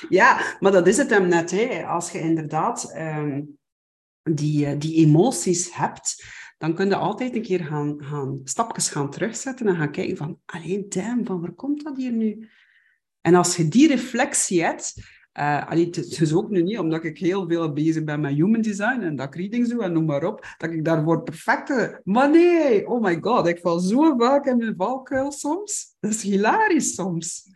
ja, 0.09 0.57
maar 0.61 0.73
dat 0.73 0.87
is 0.87 0.97
het 0.97 1.11
hem 1.11 1.29
net. 1.29 1.51
Hè. 1.51 1.87
Als 1.87 2.11
je 2.11 2.20
inderdaad 2.20 2.95
um, 2.97 3.59
die, 4.23 4.66
eh, 4.66 4.79
die 4.79 5.07
emoties 5.07 5.75
hebt, 5.75 6.25
dan 6.59 6.75
kun 6.75 6.89
je 6.89 6.97
altijd 6.97 7.35
een 7.35 7.43
keer 7.43 7.64
gaan, 7.64 8.05
gaan 8.05 8.41
stapjes 8.45 8.89
gaan 8.89 9.11
terugzetten 9.11 9.66
en 9.66 9.77
gaan 9.77 9.93
kijken 9.93 10.16
van, 10.16 10.41
alleen 10.45 10.87
damn, 10.89 11.27
van 11.27 11.41
waar 11.41 11.53
komt 11.53 11.85
dat 11.85 11.97
hier 11.97 12.12
nu? 12.12 12.49
En 13.20 13.35
als 13.35 13.57
je 13.57 13.68
die 13.68 13.89
reflectie 13.89 14.62
hebt, 14.62 14.95
uh, 15.39 15.70
allee, 15.70 15.87
het 15.87 16.20
is 16.20 16.35
ook 16.35 16.51
nu 16.51 16.62
niet 16.62 16.78
omdat 16.78 17.05
ik 17.05 17.18
heel 17.18 17.49
veel 17.49 17.72
bezig 17.72 18.05
ben 18.05 18.20
met 18.20 18.35
human 18.35 18.61
design 18.61 19.01
en 19.01 19.16
dat 19.16 19.26
ik 19.26 19.35
readings 19.35 19.68
doe 19.68 19.83
en 19.83 19.93
noem 19.93 20.05
maar 20.05 20.24
op, 20.24 20.47
dat 20.59 20.70
ik 20.70 20.85
daarvoor 20.85 21.22
perfecte... 21.22 22.01
Maar 22.05 22.30
nee, 22.30 22.89
oh 22.89 23.03
my 23.03 23.18
god, 23.20 23.47
ik 23.47 23.59
val 23.59 23.78
zo 23.78 24.16
vaak 24.16 24.47
in 24.47 24.57
mijn 24.57 24.74
valkuil 24.76 25.33
soms. 25.33 25.97
Dat 26.01 26.11
is 26.11 26.22
hilarisch 26.22 26.95
soms. 26.95 27.51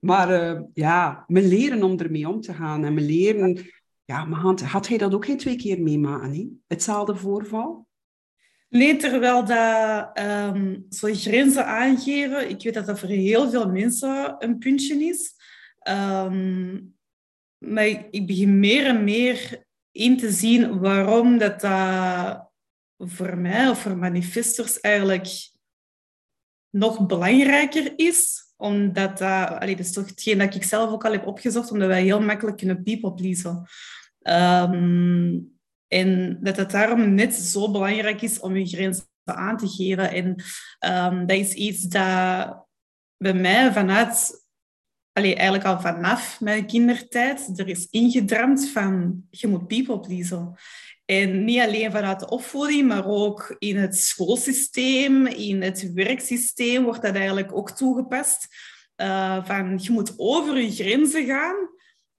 Maar 0.00 0.54
uh, 0.54 0.60
ja, 0.74 1.24
we 1.26 1.42
leren 1.42 1.82
om 1.82 1.98
ermee 1.98 2.28
om 2.28 2.40
te 2.40 2.54
gaan 2.54 2.84
en 2.84 2.94
we 2.94 3.00
leren... 3.00 3.66
Ja, 4.04 4.24
maar 4.24 4.40
had, 4.64 4.88
hij 4.88 4.98
dat 4.98 5.14
ook 5.14 5.24
geen 5.24 5.36
twee 5.36 5.56
keer 5.56 5.82
meemaken, 5.82 6.32
hè? 6.32 6.48
hetzelfde 6.66 7.16
voorval? 7.16 7.86
Nee, 8.68 8.96
terwijl 8.96 9.44
dat 9.44 10.18
um, 10.18 10.86
zo 10.88 11.08
grenzen 11.12 11.66
aangeven, 11.66 12.50
ik 12.50 12.62
weet 12.62 12.74
dat 12.74 12.86
dat 12.86 12.98
voor 12.98 13.08
heel 13.08 13.50
veel 13.50 13.70
mensen 13.70 14.36
een 14.38 14.58
puntje 14.58 15.04
is. 15.04 15.34
Um, 15.88 16.96
maar 17.58 18.06
ik 18.10 18.26
begin 18.26 18.58
meer 18.58 18.86
en 18.86 19.04
meer 19.04 19.64
in 19.90 20.16
te 20.16 20.30
zien 20.30 20.78
waarom 20.78 21.38
dat, 21.38 21.60
dat 21.60 22.50
voor 22.98 23.38
mij 23.38 23.68
of 23.68 23.80
voor 23.80 23.96
manifestors 23.96 24.80
eigenlijk 24.80 25.50
nog 26.70 27.06
belangrijker 27.06 27.92
is. 27.96 28.46
Omdat 28.56 29.18
dat, 29.18 29.50
allee, 29.60 29.76
dat 29.76 29.86
is 29.86 29.92
toch 29.92 30.06
hetgeen 30.06 30.38
dat 30.38 30.54
ik 30.54 30.64
zelf 30.64 30.90
ook 30.90 31.04
al 31.04 31.12
heb 31.12 31.26
opgezocht, 31.26 31.70
omdat 31.70 31.88
wij 31.88 32.02
heel 32.02 32.20
makkelijk 32.20 32.56
kunnen 32.56 32.82
people 32.82 33.14
pleasen. 33.14 33.66
Um, 34.22 35.56
en 35.88 36.38
dat 36.40 36.56
het 36.56 36.70
daarom 36.70 37.14
net 37.14 37.34
zo 37.34 37.70
belangrijk 37.70 38.22
is 38.22 38.40
om 38.40 38.56
je 38.56 38.66
grenzen 38.66 39.06
aan 39.24 39.56
te 39.56 39.68
geven. 39.68 40.10
En 40.10 40.26
um, 41.14 41.26
dat 41.26 41.36
is 41.36 41.52
iets 41.52 41.82
dat 41.82 42.66
bij 43.16 43.34
mij 43.34 43.72
vanuit, 43.72 44.46
allee, 45.18 45.34
eigenlijk 45.34 45.64
al 45.64 45.80
vanaf 45.80 46.40
mijn 46.40 46.66
kindertijd, 46.66 47.58
er 47.58 47.68
is 47.68 47.86
ingedramd 47.90 48.68
van 48.68 49.22
je 49.30 49.46
moet 49.46 49.66
people 49.66 50.00
pleasen. 50.00 50.54
En 51.04 51.44
niet 51.44 51.60
alleen 51.60 51.90
vanuit 51.90 52.20
de 52.20 52.28
opvoeding, 52.28 52.88
maar 52.88 53.06
ook 53.06 53.56
in 53.58 53.76
het 53.76 53.96
schoolsysteem, 53.96 55.26
in 55.26 55.62
het 55.62 55.92
werksysteem 55.92 56.84
wordt 56.84 57.02
dat 57.02 57.14
eigenlijk 57.14 57.56
ook 57.56 57.70
toegepast. 57.70 58.46
Uh, 58.96 59.44
van 59.44 59.78
je 59.82 59.90
moet 59.90 60.14
over 60.16 60.58
je 60.58 60.70
grenzen 60.70 61.26
gaan 61.26 61.70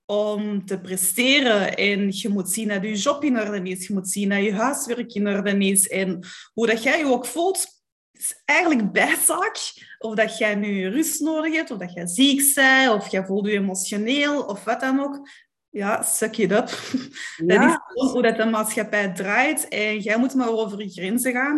om 0.06 0.66
te 0.66 0.80
presteren. 0.80 1.76
En 1.76 2.08
je 2.12 2.30
moet 2.30 2.50
zien 2.50 2.68
dat 2.68 2.84
je 2.84 2.96
job 2.96 3.24
in 3.24 3.40
orde 3.40 3.70
is. 3.70 3.88
Je 3.88 3.94
moet 3.94 4.10
zien 4.10 4.30
dat 4.30 4.44
je 4.44 4.54
huiswerk 4.54 5.14
in 5.14 5.28
orde 5.28 5.58
is. 5.58 5.88
En 5.88 6.20
hoe 6.54 6.68
dat 6.68 6.84
jij 6.84 7.00
je 7.00 7.06
ook 7.06 7.26
voelt, 7.26 7.68
is 8.12 8.42
eigenlijk 8.46 8.92
bijzaak. 8.92 9.58
Of 10.00 10.16
dat 10.16 10.38
jij 10.38 10.56
nu 10.56 10.90
rust 10.90 11.22
nodig 11.22 11.54
hebt, 11.54 11.72
of 11.72 11.78
dat 11.78 11.94
jij 11.94 12.08
ziek 12.08 12.54
bent, 12.56 12.92
of 12.92 13.08
jij 13.08 13.26
voelt 13.26 13.46
je 13.46 13.52
emotioneel, 13.52 14.42
of 14.42 14.64
wat 14.64 14.80
dan 14.80 15.00
ook. 15.00 15.30
Ja, 15.70 16.02
suck 16.02 16.38
it 16.38 16.52
up. 16.52 16.70
Dat 17.46 17.64
is 17.94 18.12
hoe 18.12 18.22
dat 18.22 18.38
de 18.38 18.46
maatschappij 18.46 19.14
draait. 19.14 19.68
En 19.68 20.00
jij 20.00 20.18
moet 20.18 20.34
maar 20.34 20.50
over 20.50 20.82
je 20.82 20.90
grenzen 20.90 21.32
gaan. 21.32 21.56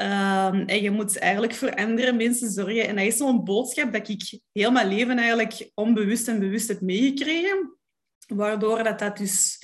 Um, 0.00 0.66
en 0.66 0.82
je 0.82 0.90
moet 0.90 1.18
eigenlijk 1.18 1.54
voor 1.54 1.74
andere 1.74 2.12
mensen 2.12 2.50
zorgen. 2.50 2.88
En 2.88 2.96
dat 2.96 3.04
is 3.04 3.16
zo'n 3.16 3.44
boodschap 3.44 3.92
dat 3.92 4.08
ik 4.08 4.40
heel 4.52 4.70
mijn 4.70 4.88
leven 4.88 5.18
eigenlijk 5.18 5.70
onbewust 5.74 6.28
en 6.28 6.38
bewust 6.38 6.68
heb 6.68 6.80
meegekregen. 6.80 7.78
Waardoor 8.26 8.82
dat, 8.82 8.98
dat 8.98 9.16
dus 9.16 9.62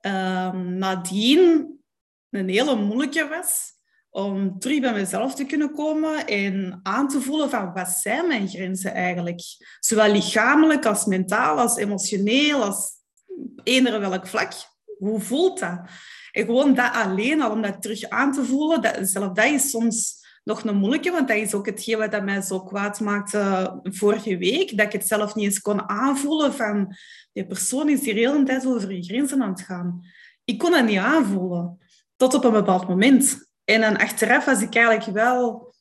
um, 0.00 0.78
nadien 0.78 1.76
een 2.30 2.48
hele 2.48 2.76
moeilijke 2.76 3.28
was 3.28 3.77
om 4.10 4.58
terug 4.58 4.80
bij 4.80 4.92
mezelf 4.92 5.34
te 5.34 5.44
kunnen 5.44 5.72
komen 5.72 6.26
en 6.26 6.80
aan 6.82 7.08
te 7.08 7.20
voelen 7.20 7.50
van 7.50 7.72
wat 7.72 7.88
zijn 7.88 8.26
mijn 8.26 8.48
grenzen 8.48 8.94
eigenlijk? 8.94 9.40
Zowel 9.80 10.12
lichamelijk 10.12 10.86
als 10.86 11.04
mentaal, 11.04 11.58
als 11.58 11.76
emotioneel, 11.76 12.62
als 12.62 12.92
eender 13.62 14.00
welk 14.00 14.26
vlak. 14.26 14.52
Hoe 14.98 15.20
voelt 15.20 15.58
dat? 15.58 15.80
En 16.32 16.44
gewoon 16.44 16.74
dat 16.74 16.92
alleen 16.92 17.42
al, 17.42 17.50
om 17.50 17.62
dat 17.62 17.82
terug 17.82 18.08
aan 18.08 18.32
te 18.32 18.44
voelen, 18.44 18.82
dat, 18.82 18.98
zelf 19.00 19.32
dat 19.32 19.44
is 19.44 19.70
soms 19.70 20.26
nog 20.44 20.64
een 20.64 20.76
moeilijke, 20.76 21.10
want 21.10 21.28
dat 21.28 21.36
is 21.36 21.54
ook 21.54 21.66
hetgeen 21.66 21.98
wat 21.98 22.22
mij 22.22 22.40
zo 22.40 22.60
kwaad 22.60 23.00
maakte 23.00 23.72
vorige 23.82 24.36
week, 24.36 24.76
dat 24.76 24.86
ik 24.86 24.92
het 24.92 25.06
zelf 25.06 25.34
niet 25.34 25.44
eens 25.44 25.60
kon 25.60 25.88
aanvoelen 25.88 26.54
van 26.54 26.96
die 27.32 27.46
persoon 27.46 27.88
is 27.88 28.00
hier 28.00 28.14
heel 28.14 28.38
de 28.38 28.42
tijd 28.42 28.66
over 28.66 28.92
je 28.92 29.02
grenzen 29.02 29.42
aan 29.42 29.50
het 29.50 29.60
gaan. 29.60 30.00
Ik 30.44 30.58
kon 30.58 30.70
dat 30.70 30.84
niet 30.84 30.98
aanvoelen, 30.98 31.78
tot 32.16 32.34
op 32.34 32.44
een 32.44 32.52
bepaald 32.52 32.88
moment. 32.88 33.47
En 33.68 33.80
dan 33.80 33.96
achteraf 33.96 34.44
was 34.44 34.62
ik 34.62 34.74
eigenlijk 34.74 35.16
wel 35.16 35.74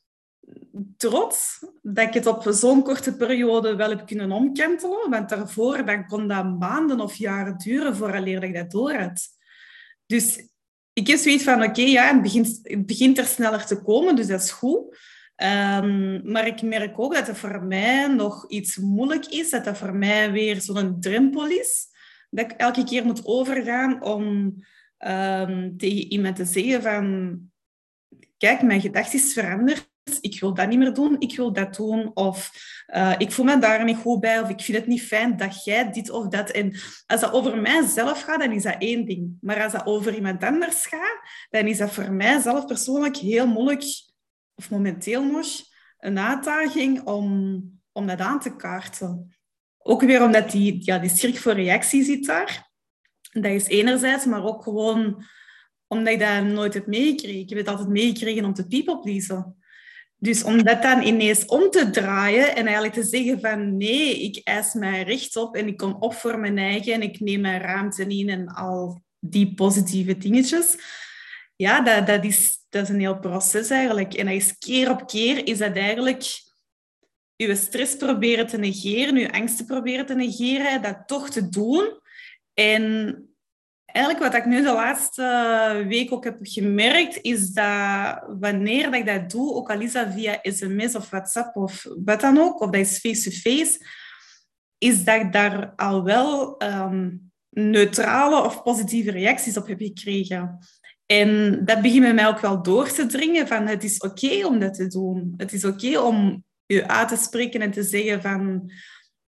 trots 0.98 1.66
dat 1.82 2.08
ik 2.08 2.14
het 2.14 2.26
op 2.26 2.46
zo'n 2.50 2.84
korte 2.84 3.16
periode 3.16 3.76
wel 3.76 3.90
heb 3.90 4.06
kunnen 4.06 4.32
omkentelen, 4.32 5.10
want 5.10 5.30
daarvoor 5.30 5.86
dan 5.86 6.08
kon 6.08 6.28
dat 6.28 6.60
maanden 6.60 7.00
of 7.00 7.16
jaren 7.16 7.58
duren 7.58 7.96
vooraleer 7.96 8.44
ik 8.44 8.54
dat 8.54 8.72
door 8.72 8.94
had. 8.94 9.28
Dus 10.06 10.50
ik 10.94 11.08
heb 11.08 11.18
zoiets 11.18 11.44
van, 11.44 11.64
oké, 11.64 11.82
ja, 11.82 12.14
het 12.14 12.22
begint, 12.22 12.60
het 12.64 12.86
begint 12.86 13.18
er 13.18 13.26
sneller 13.26 13.66
te 13.66 13.82
komen, 13.82 14.16
dus 14.16 14.28
dat 14.28 14.42
is 14.42 14.52
goed. 14.52 14.98
Ehm, 15.36 16.32
maar 16.32 16.48
ik 16.48 16.62
merk 16.62 17.00
ook 17.00 17.14
dat 17.14 17.28
het 17.28 17.38
voor 17.38 17.64
mij 17.64 18.08
nog 18.08 18.50
iets 18.50 18.78
moeilijk 18.78 19.26
is, 19.26 19.50
dat 19.50 19.64
dat 19.64 19.78
voor 19.78 19.96
mij 19.96 20.32
weer 20.32 20.62
zo'n 20.62 21.00
drempel 21.00 21.48
is, 21.48 21.88
dat 22.30 22.52
ik 22.52 22.58
elke 22.58 22.84
keer 22.84 23.06
moet 23.06 23.26
overgaan 23.26 24.04
om 24.04 24.26
um, 25.00 25.78
tegen 25.78 26.12
iemand 26.12 26.36
te 26.36 26.46
zeggen 26.46 26.82
van, 26.82 27.40
kijk, 28.38 28.62
mijn 28.62 28.82
gedachte 28.82 29.18
is 29.18 29.34
veranderd, 29.34 29.90
ik 30.22 30.40
wil 30.40 30.54
dat 30.54 30.68
niet 30.68 30.80
meer 30.80 30.94
doen, 30.94 31.16
ik 31.20 31.36
wil 31.36 31.54
dat 31.54 31.76
doen, 31.76 32.12
of 32.14 32.52
uh, 32.96 33.14
ik 33.18 33.32
voel 33.32 33.46
me 33.46 33.60
daar 33.60 33.84
niet 33.84 33.98
goed 33.98 34.20
bij, 34.20 34.42
of 34.42 34.50
ik 34.50 34.62
vind 34.62 34.78
het 34.78 34.88
niet 34.88 35.02
fijn 35.02 35.38
dat 35.38 35.64
jij 35.64 35.92
dit 35.92 36.10
of 36.10 36.28
dat. 36.28 36.50
En 36.50 36.76
als 37.06 37.22
dat 37.22 37.32
over 37.32 37.58
mijzelf 37.58 38.22
gaat, 38.22 38.40
dan 38.40 38.52
is 38.52 38.64
dat 38.64 38.76
één 38.80 39.06
ding. 39.06 39.38
Maar 39.42 39.64
als 39.64 39.72
dat 39.72 39.86
over 39.86 40.16
iemand 40.16 40.44
anders 40.44 40.86
gaat, 40.86 41.20
dan 41.50 41.68
is 41.68 41.78
dat 41.78 41.92
voor 41.92 42.12
mij 42.12 42.40
zelf 42.40 42.66
persoonlijk 42.66 43.18
heel 43.18 43.48
moeilijk, 43.48 43.84
of 44.56 44.70
momenteel 44.70 45.24
nog, 45.24 45.48
een 46.00 46.20
uitdaging 46.20 47.02
om, 47.04 47.62
om 47.92 48.08
dat 48.08 48.20
aan 48.20 48.40
te 48.40 48.56
kaarten. 48.56 49.36
Ook 49.78 50.02
weer 50.02 50.24
omdat 50.24 50.52
die, 50.52 50.86
ja, 50.86 50.98
die 50.98 51.10
schrik 51.10 51.38
voor 51.38 51.54
reactie 51.54 52.04
zit 52.04 52.26
daar. 52.26 52.70
Dat 53.32 53.52
is 53.52 53.68
enerzijds, 53.68 54.26
maar 54.26 54.44
ook 54.44 54.64
gewoon 54.64 55.24
omdat 55.88 56.14
ik 56.14 56.20
dat 56.20 56.44
nooit 56.44 56.74
heb 56.74 56.88
meegekregen. 56.88 57.40
Ik 57.40 57.50
heb 57.50 57.58
het 57.58 57.68
altijd 57.68 57.88
meegekregen 57.88 58.46
om 58.46 58.54
te 58.54 58.68
people 58.68 59.00
pleasen. 59.00 59.56
Dus 60.20 60.44
om 60.44 60.64
dat 60.64 60.82
dan 60.82 61.02
ineens 61.02 61.46
om 61.46 61.70
te 61.70 61.90
draaien 61.90 62.56
en 62.56 62.66
eigenlijk 62.66 62.94
te 62.94 63.04
zeggen 63.04 63.40
van 63.40 63.78
nee, 63.78 64.24
ik 64.24 64.42
eis 64.44 64.74
mij 64.74 65.04
recht 65.04 65.36
op 65.36 65.56
en 65.56 65.68
ik 65.68 65.78
kom 65.78 65.96
op 66.00 66.14
voor 66.14 66.40
mijn 66.40 66.58
eigen 66.58 66.94
en 66.94 67.02
ik 67.02 67.20
neem 67.20 67.42
mijn 67.42 67.62
ruimte 67.62 68.08
in 68.08 68.30
en 68.30 68.48
al 68.48 69.02
die 69.20 69.54
positieve 69.54 70.18
dingetjes. 70.18 70.76
Ja, 71.56 71.82
dat, 71.82 72.08
dat, 72.08 72.24
is, 72.24 72.58
dat 72.70 72.84
is 72.84 72.90
een 72.90 73.00
heel 73.00 73.20
proces 73.20 73.70
eigenlijk. 73.70 74.14
En 74.14 74.42
keer 74.60 74.90
op 74.90 75.08
keer 75.08 75.48
is 75.48 75.58
dat 75.58 75.76
eigenlijk 75.76 76.24
je 77.36 77.56
stress 77.56 77.96
proberen 77.96 78.48
te 78.48 78.58
negeren, 78.58 79.16
je 79.16 79.32
angsten 79.32 79.66
proberen 79.66 80.06
te 80.06 80.16
negeren, 80.16 80.82
dat 80.82 81.04
toch 81.06 81.30
te 81.30 81.50
doen. 81.50 82.00
En 82.54 83.16
eigenlijk 83.98 84.34
wat 84.34 84.42
ik 84.42 84.46
nu 84.46 84.62
de 84.62 84.74
laatste 84.74 85.86
week 85.88 86.14
ook 86.14 86.24
heb 86.24 86.38
gemerkt, 86.42 87.20
is 87.22 87.50
dat 87.50 88.24
wanneer 88.40 88.84
dat 88.84 88.94
ik 88.94 89.06
dat 89.06 89.30
doe, 89.30 89.54
ook 89.54 89.70
al 89.70 89.82
is 89.82 89.92
dat 89.92 90.08
via 90.14 90.40
sms 90.42 90.96
of 90.96 91.10
WhatsApp 91.10 91.56
of 91.56 91.86
wat 92.06 92.22
dan 92.22 92.38
ook, 92.38 92.62
of 92.62 92.70
dat 92.70 92.82
is 92.82 93.00
face-to-face, 93.00 93.86
is 94.78 95.04
dat 95.04 95.22
ik 95.22 95.34
daar 95.34 95.74
al 95.76 96.04
wel 96.04 96.58
ehm, 96.58 97.10
neutrale 97.50 98.44
of 98.44 98.64
positieve 98.64 99.12
reacties 99.12 99.58
op 99.58 99.68
heb 99.68 99.82
gekregen. 99.82 100.60
En 101.06 101.62
dat 101.66 101.82
begint 101.82 102.02
bij 102.02 102.14
mij 102.14 102.28
ook 102.28 102.40
wel 102.40 102.62
door 102.62 102.92
te 102.92 103.06
dringen 103.06 103.48
van 103.48 103.68
het 103.68 103.84
is 103.84 104.00
oké 104.00 104.46
om 104.46 104.60
dat 104.60 104.74
te 104.74 104.88
doen. 104.88 105.34
Het 105.38 105.54
is 105.54 105.66
oké 105.66 106.00
om 106.00 106.44
je 106.66 106.88
uit 106.88 107.08
te 107.08 107.16
spreken 107.16 107.62
en 107.62 107.72
te 107.72 107.84
zeggen 107.84 108.22
van 108.22 108.72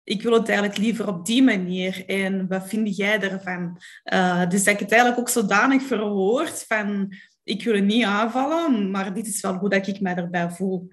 ik 0.07 0.23
wil 0.23 0.33
het 0.33 0.49
eigenlijk 0.49 0.79
liever 0.79 1.09
op 1.09 1.27
die 1.27 1.43
manier. 1.43 2.05
En 2.07 2.49
wat 2.49 2.69
vind 2.69 2.97
jij 2.97 3.21
ervan? 3.21 3.81
Uh, 4.13 4.49
dus 4.49 4.65
dat 4.65 4.75
ik 4.75 4.81
het 4.81 4.93
eigenlijk 4.93 5.21
ook 5.21 5.29
zodanig 5.29 5.83
verwoord 5.83 6.65
van... 6.69 7.13
Ik 7.45 7.65
wil 7.65 7.83
niet 7.83 8.05
aanvallen, 8.05 8.91
maar 8.91 9.15
dit 9.15 9.27
is 9.27 9.41
wel 9.41 9.55
hoe 9.55 9.69
dat 9.69 9.87
ik 9.87 10.01
mij 10.01 10.15
erbij 10.15 10.51
voel. 10.51 10.89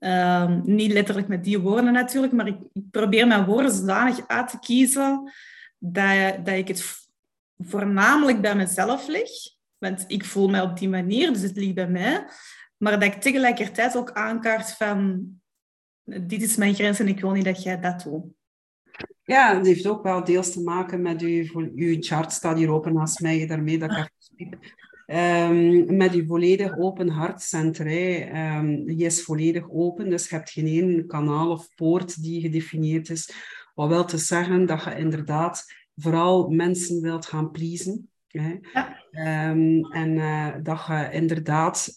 Uh, 0.00 0.56
niet 0.62 0.92
letterlijk 0.92 1.28
met 1.28 1.44
die 1.44 1.58
woorden 1.58 1.92
natuurlijk, 1.92 2.32
maar 2.32 2.46
ik, 2.46 2.58
ik, 2.72 2.90
probeer 2.90 3.26
mijn 3.26 3.44
woorden 3.44 3.72
zodanig 3.72 4.26
uit 4.26 4.48
te 4.48 4.58
kiezen 4.58 5.32
dat, 5.78 6.44
dat 6.44 6.54
ik 6.54 6.68
het 6.68 7.08
voornamelijk 7.58 8.40
bij 8.40 8.56
mezelf 8.56 9.06
leg. 9.06 9.30
Want 9.78 10.04
ik 10.06 10.24
voel 10.24 10.48
mij 10.48 10.60
op 10.60 10.78
die 10.78 10.88
manier, 10.88 11.32
dus 11.32 11.42
het 11.42 11.56
ligt 11.56 11.74
bij 11.74 11.88
mij. 11.88 12.24
Maar 12.76 12.92
dat 12.92 13.14
ik 13.14 13.20
tegelijkertijd 13.20 13.96
ook 13.96 14.12
aankaart 14.12 14.72
van... 14.72 15.28
Dit 16.04 16.42
is 16.42 16.56
mijn 16.56 16.74
grens 16.74 17.00
en 17.00 17.08
ik 17.08 17.20
wil 17.20 17.30
niet 17.30 17.44
dat 17.44 17.62
jij 17.62 17.80
dat 17.80 18.02
doet. 18.02 18.38
Ja, 19.24 19.56
het 19.56 19.66
heeft 19.66 19.86
ook 19.86 20.02
wel 20.02 20.24
deels 20.24 20.52
te 20.52 20.62
maken 20.62 21.02
met 21.02 21.20
uw, 21.22 21.70
uw 21.74 21.96
chart, 22.00 22.32
staat 22.32 22.56
hier 22.56 22.70
open 22.70 22.92
naast 22.92 23.20
mij, 23.20 23.46
daarmee 23.46 23.78
dat 23.78 23.90
ik 23.90 24.10
even. 24.36 24.58
Um, 25.12 25.96
met 25.96 26.12
uw 26.12 26.26
volledig 26.26 26.78
open 26.78 27.08
hartcenter. 27.08 27.86
Um, 28.56 28.84
die 28.84 29.04
is 29.04 29.22
volledig 29.22 29.70
open, 29.70 30.10
dus 30.10 30.28
je 30.28 30.34
hebt 30.34 30.50
geen 30.50 30.66
één 30.66 31.06
kanaal 31.06 31.50
of 31.50 31.74
poort 31.74 32.22
die 32.22 32.40
gedefinieerd 32.40 33.10
is. 33.10 33.32
Wat 33.74 33.88
wil 33.88 34.04
te 34.04 34.18
zeggen 34.18 34.66
dat 34.66 34.84
je 34.84 34.96
inderdaad 34.96 35.64
vooral 35.96 36.48
mensen 36.48 37.02
wilt 37.02 37.26
gaan 37.26 37.50
pleasen. 37.50 38.10
Hè? 38.26 38.58
Ja. 38.72 39.50
Um, 39.50 39.84
en 39.92 40.10
uh, 40.10 40.54
dat 40.62 40.86
je 40.86 41.08
inderdaad 41.12 41.96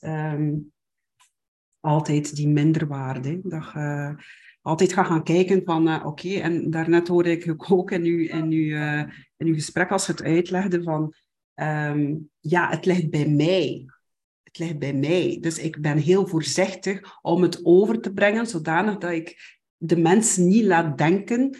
altijd 1.80 2.36
die 2.36 2.47
minderwaarde, 2.47 3.39
dat 3.43 3.72
je 3.74 4.16
altijd 4.64 4.93
ga 4.93 5.03
gaan 5.03 5.24
kijken 5.24 5.61
van, 5.66 5.88
uh, 5.88 6.05
oké, 6.05 6.30
en 6.30 6.70
daarnet 6.70 7.07
hoorde 7.07 7.32
ik 7.32 7.72
ook 7.72 7.91
in 7.91 8.03
uw, 8.03 8.28
in, 8.28 8.51
uw, 8.51 8.76
uh, 8.76 8.99
in 9.38 9.47
uw 9.47 9.53
gesprek 9.53 9.91
als 9.91 10.07
het 10.07 10.24
uitlegde 10.24 10.84
van, 10.84 11.14
um, 11.55 12.30
ja, 12.39 12.70
het 12.70 12.86
ligt 12.86 13.09
bij 13.09 13.28
mij. 13.28 13.86
Het 14.43 14.57
ligt 14.57 14.80
bij 14.80 14.93
mij. 14.93 15.38
Dus 15.41 15.57
ik 15.57 15.82
ben 15.82 15.97
heel 15.97 16.28
voorzichtig 16.28 17.20
om 17.22 17.41
het 17.41 17.66
over 17.66 18.01
te 18.01 18.14
brengen, 18.14 18.47
zodanig 18.47 18.97
dat 18.97 19.11
ik 19.11 19.57
de 19.78 19.97
mensen 19.97 20.47
niet 20.47 20.66
laat 20.66 20.97
denken, 20.97 21.57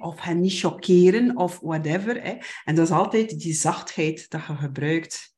of 0.00 0.20
hen 0.20 0.40
niet 0.40 0.58
chockeren, 0.58 1.36
of 1.36 1.60
whatever. 1.60 2.16
En 2.64 2.74
dat 2.74 2.86
is 2.86 2.94
altijd 2.94 3.40
die 3.40 3.52
zachtheid 3.52 4.30
dat 4.30 4.46
je 4.46 4.54
gebruikt 4.54 5.34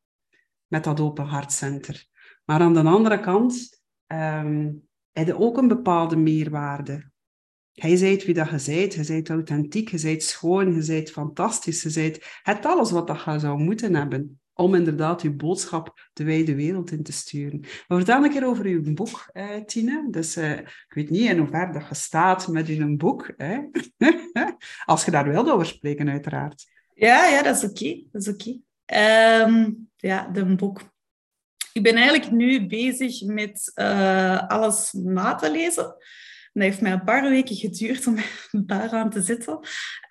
met 0.66 0.84
dat 0.84 1.00
open 1.00 1.24
hartcenter. 1.24 2.06
Maar 2.44 2.60
aan 2.60 2.74
de 2.74 2.82
andere 2.82 3.20
kant... 3.20 3.82
Um, 4.06 4.88
heb 5.12 5.36
ook 5.36 5.56
een 5.56 5.68
bepaalde 5.68 6.16
meerwaarde. 6.16 7.10
Hij 7.72 7.96
zei 7.96 8.16
wie 8.24 8.34
dat 8.34 8.50
je 8.50 8.58
zijt. 8.58 8.94
Je 8.94 9.04
zijt 9.04 9.30
authentiek, 9.30 9.90
je 9.90 9.98
zijt 9.98 10.22
schoon, 10.22 10.74
je 10.74 10.82
zijt 10.82 11.10
fantastisch. 11.10 11.82
Je 11.82 11.90
zijt 11.90 12.40
het 12.42 12.66
alles 12.66 12.90
wat 12.90 13.06
dat 13.06 13.24
je 13.24 13.38
zou 13.38 13.58
moeten 13.58 13.94
hebben 13.94 14.40
om 14.60 14.74
inderdaad 14.74 15.22
je 15.22 15.32
boodschap 15.32 16.08
de 16.12 16.24
wijde 16.24 16.54
wereld 16.54 16.90
in 16.90 17.02
te 17.02 17.12
sturen. 17.12 17.60
Maar 17.60 17.98
vertel 17.98 18.24
een 18.24 18.30
keer 18.30 18.46
over 18.46 18.64
uw 18.64 18.94
boek, 18.94 19.28
eh, 19.32 19.56
Tine. 19.66 20.08
Dus 20.10 20.36
uh, 20.36 20.58
ik 20.58 20.86
weet 20.88 21.10
niet 21.10 21.30
in 21.30 21.38
hoeverre 21.38 21.72
dat 21.72 21.88
je 21.88 21.94
staat 21.94 22.48
met 22.48 22.68
een 22.68 22.96
boek. 22.96 23.34
Als 24.84 25.04
je 25.04 25.10
daar 25.10 25.28
wilt 25.28 25.50
over 25.50 25.66
spreken, 25.66 26.08
uiteraard. 26.08 26.66
Ja, 26.94 27.26
ja 27.26 27.42
dat 27.42 27.56
is 27.56 27.70
oké. 27.70 28.02
Dat 28.12 28.22
is 28.22 28.28
oké. 28.28 28.58
Ehm, 28.84 29.70
ja, 29.96 30.28
de 30.28 30.54
boek 30.56 30.80
ik 31.72 31.82
ben 31.82 31.94
eigenlijk 31.94 32.30
nu 32.30 32.66
bezig 32.66 33.22
met 33.22 33.72
uh, 33.74 34.48
alles 34.48 34.92
na 34.92 35.34
te 35.34 35.50
lezen. 35.50 35.84
dat 36.52 36.62
heeft 36.62 36.80
mij 36.80 36.92
een 36.92 37.04
paar 37.04 37.30
weken 37.30 37.56
geduurd 37.56 38.06
om 38.06 38.16
daaraan 38.66 39.10
te 39.10 39.22
zitten. 39.22 39.58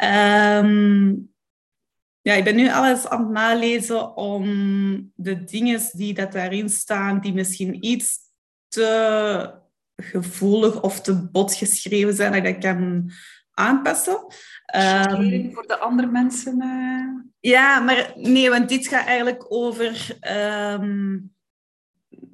Um, 0.04 1.32
ja, 2.22 2.34
ik 2.34 2.44
ben 2.44 2.56
nu 2.56 2.70
alles 2.70 3.08
aan 3.08 3.22
het 3.22 3.30
nalezen 3.30 4.16
om 4.16 4.46
de 5.16 5.44
dingen 5.44 5.82
die 5.92 6.14
dat 6.14 6.32
daarin 6.32 6.70
staan, 6.70 7.20
die 7.20 7.34
misschien 7.34 7.86
iets 7.86 8.18
te 8.68 9.54
gevoelig 9.96 10.82
of 10.82 11.02
te 11.02 11.30
bot 11.30 11.54
geschreven 11.54 12.14
zijn, 12.14 12.32
dat 12.32 12.46
ik 12.46 12.62
dat 12.62 12.76
kan 12.76 13.12
aanpassen. 13.52 14.26
Um, 14.76 15.54
voor 15.54 15.68
de 15.68 15.78
andere 15.78 16.08
mensen? 16.08 16.62
Uh... 16.62 17.24
Ja, 17.40 17.80
maar 17.80 18.12
nee, 18.16 18.50
want 18.50 18.70
dit 18.70 18.88
gaat 18.88 19.06
eigenlijk 19.06 19.46
over 19.48 20.18
um, 20.74 21.34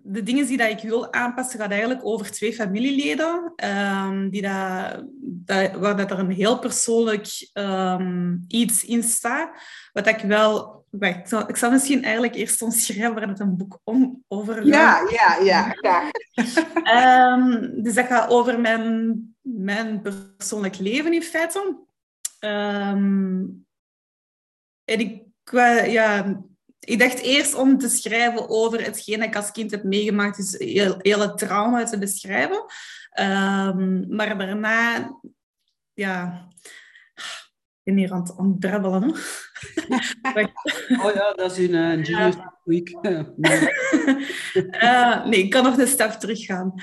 de 0.07 0.23
dingen 0.23 0.45
die 0.45 0.57
dat 0.57 0.69
ik 0.69 0.79
wil 0.79 1.13
aanpassen, 1.13 1.59
gaat 1.59 1.71
eigenlijk 1.71 2.05
over 2.05 2.31
twee 2.31 2.53
familieleden. 2.53 3.53
Um, 3.65 4.29
die 4.29 4.41
dat, 4.41 5.03
dat, 5.21 5.75
waar 5.75 5.97
dat 5.97 6.11
er 6.11 6.19
een 6.19 6.31
heel 6.31 6.59
persoonlijk 6.59 7.49
um, 7.53 8.45
iets 8.47 8.85
in 8.85 9.03
staat. 9.03 9.49
Wat 9.93 10.07
ik 10.07 10.19
wel... 10.19 10.83
Ik, 10.99 11.21
zal, 11.23 11.49
ik 11.49 11.55
zal 11.55 11.71
misschien 11.71 12.03
eigenlijk 12.03 12.35
eerst 12.35 12.61
omschrijven 12.61 13.13
waar 13.13 13.27
het 13.27 13.39
een 13.39 13.57
boek 13.57 13.79
om, 13.83 14.23
over. 14.27 14.65
Ja, 14.65 15.09
ja, 15.09 15.37
ja. 15.43 15.69
graag. 15.69 16.11
um, 17.37 17.71
dus 17.83 17.93
dat 17.93 18.05
gaat 18.05 18.29
over 18.29 18.59
mijn, 18.59 19.35
mijn 19.41 20.01
persoonlijk 20.01 20.77
leven 20.77 21.13
in 21.13 21.23
feite. 21.23 21.79
en 24.85 24.99
ik... 24.99 25.23
Ja, 25.85 26.39
ik 26.86 26.99
dacht 26.99 27.19
eerst 27.19 27.53
om 27.53 27.77
te 27.77 27.89
schrijven 27.89 28.49
over 28.49 28.83
hetgeen 28.83 29.19
dat 29.19 29.27
ik 29.27 29.36
als 29.36 29.51
kind 29.51 29.71
heb 29.71 29.83
meegemaakt, 29.83 30.38
dus 30.38 30.55
heel, 30.57 30.95
hele 30.97 31.33
trauma 31.33 31.83
te 31.83 31.97
beschrijven. 31.97 32.65
Um, 33.19 34.05
maar 34.09 34.38
daarna, 34.38 35.11
ja, 35.93 36.47
ik 37.83 37.93
ben 37.93 37.97
hier 37.97 38.11
aan 38.11 38.21
het, 38.21 38.38
aan 38.38 38.57
brabbelen. 38.57 39.03
oh 41.03 41.13
ja, 41.13 41.33
dat 41.33 41.57
is 41.57 41.69
een 41.69 41.99
uh, 41.99 42.05
genius 42.05 42.36
week. 42.63 42.97
uh, 43.01 43.25
nee, 45.29 45.43
ik 45.43 45.49
kan 45.49 45.63
nog 45.63 45.77
een 45.77 45.88
stap 45.88 46.11
teruggaan. 46.11 46.73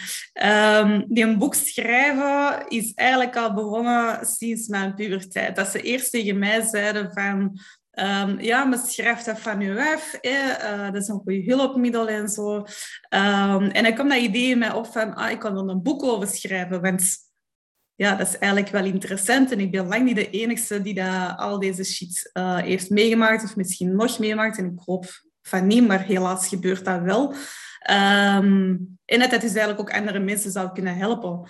Um, 0.43 1.05
die 1.09 1.25
een 1.25 1.39
boek 1.39 1.55
schrijven 1.55 2.69
is 2.69 2.95
eigenlijk 2.95 3.37
al 3.37 3.55
begonnen 3.55 4.27
sinds 4.27 4.69
mijn 4.69 4.95
puberteit. 4.95 5.57
Dat 5.57 5.69
ze 5.69 5.81
eerst 5.83 6.11
tegen 6.11 6.39
mij 6.39 6.61
zeiden 6.61 7.13
van 7.13 7.61
Um, 8.01 8.41
ja, 8.41 8.65
maar 8.65 8.79
schrijf 8.79 9.23
dat 9.23 9.41
van 9.41 9.61
je 9.61 9.95
af. 9.95 10.19
Uh, 10.23 10.85
dat 10.93 11.03
is 11.03 11.09
een 11.09 11.21
goede 11.25 11.43
hulpmiddel 11.45 12.09
en 12.09 12.29
zo. 12.29 12.57
Um, 12.57 12.67
en 13.71 13.83
dan 13.83 13.95
kwam 13.95 14.09
dat 14.09 14.19
idee 14.19 14.57
mij 14.57 14.73
op 14.73 14.87
van, 14.87 15.15
ah, 15.15 15.31
ik 15.31 15.39
kan 15.39 15.57
er 15.57 15.69
een 15.69 15.83
boek 15.83 16.03
over 16.03 16.29
schrijven. 16.29 16.81
Want 16.81 17.17
ja, 17.95 18.15
dat 18.15 18.29
is 18.29 18.39
eigenlijk 18.39 18.73
wel 18.73 18.85
interessant. 18.85 19.53
En 19.53 19.61
ik 19.61 19.71
ben 19.71 19.87
lang 19.87 20.05
niet 20.05 20.17
de 20.17 20.31
enige 20.31 20.83
die 20.83 20.95
dat, 20.95 21.37
al 21.37 21.59
deze 21.59 21.85
shit 21.85 22.31
uh, 22.33 22.57
heeft 22.57 22.91
meegemaakt. 22.91 23.45
Of 23.45 23.57
misschien 23.57 23.97
nog 23.97 24.19
meemaakt. 24.19 24.59
En 24.59 24.65
ik 24.65 24.81
hoop 24.85 25.07
van 25.43 25.67
niet, 25.67 25.87
maar 25.87 26.03
helaas 26.03 26.49
gebeurt 26.49 26.85
dat 26.85 27.01
wel. 27.01 27.35
Um, 27.91 28.99
en 29.05 29.19
dat 29.19 29.31
het 29.31 29.41
dus 29.41 29.55
eigenlijk 29.55 29.81
ook 29.81 29.97
andere 29.97 30.19
mensen 30.19 30.51
zou 30.51 30.73
kunnen 30.73 30.97
helpen. 30.97 31.49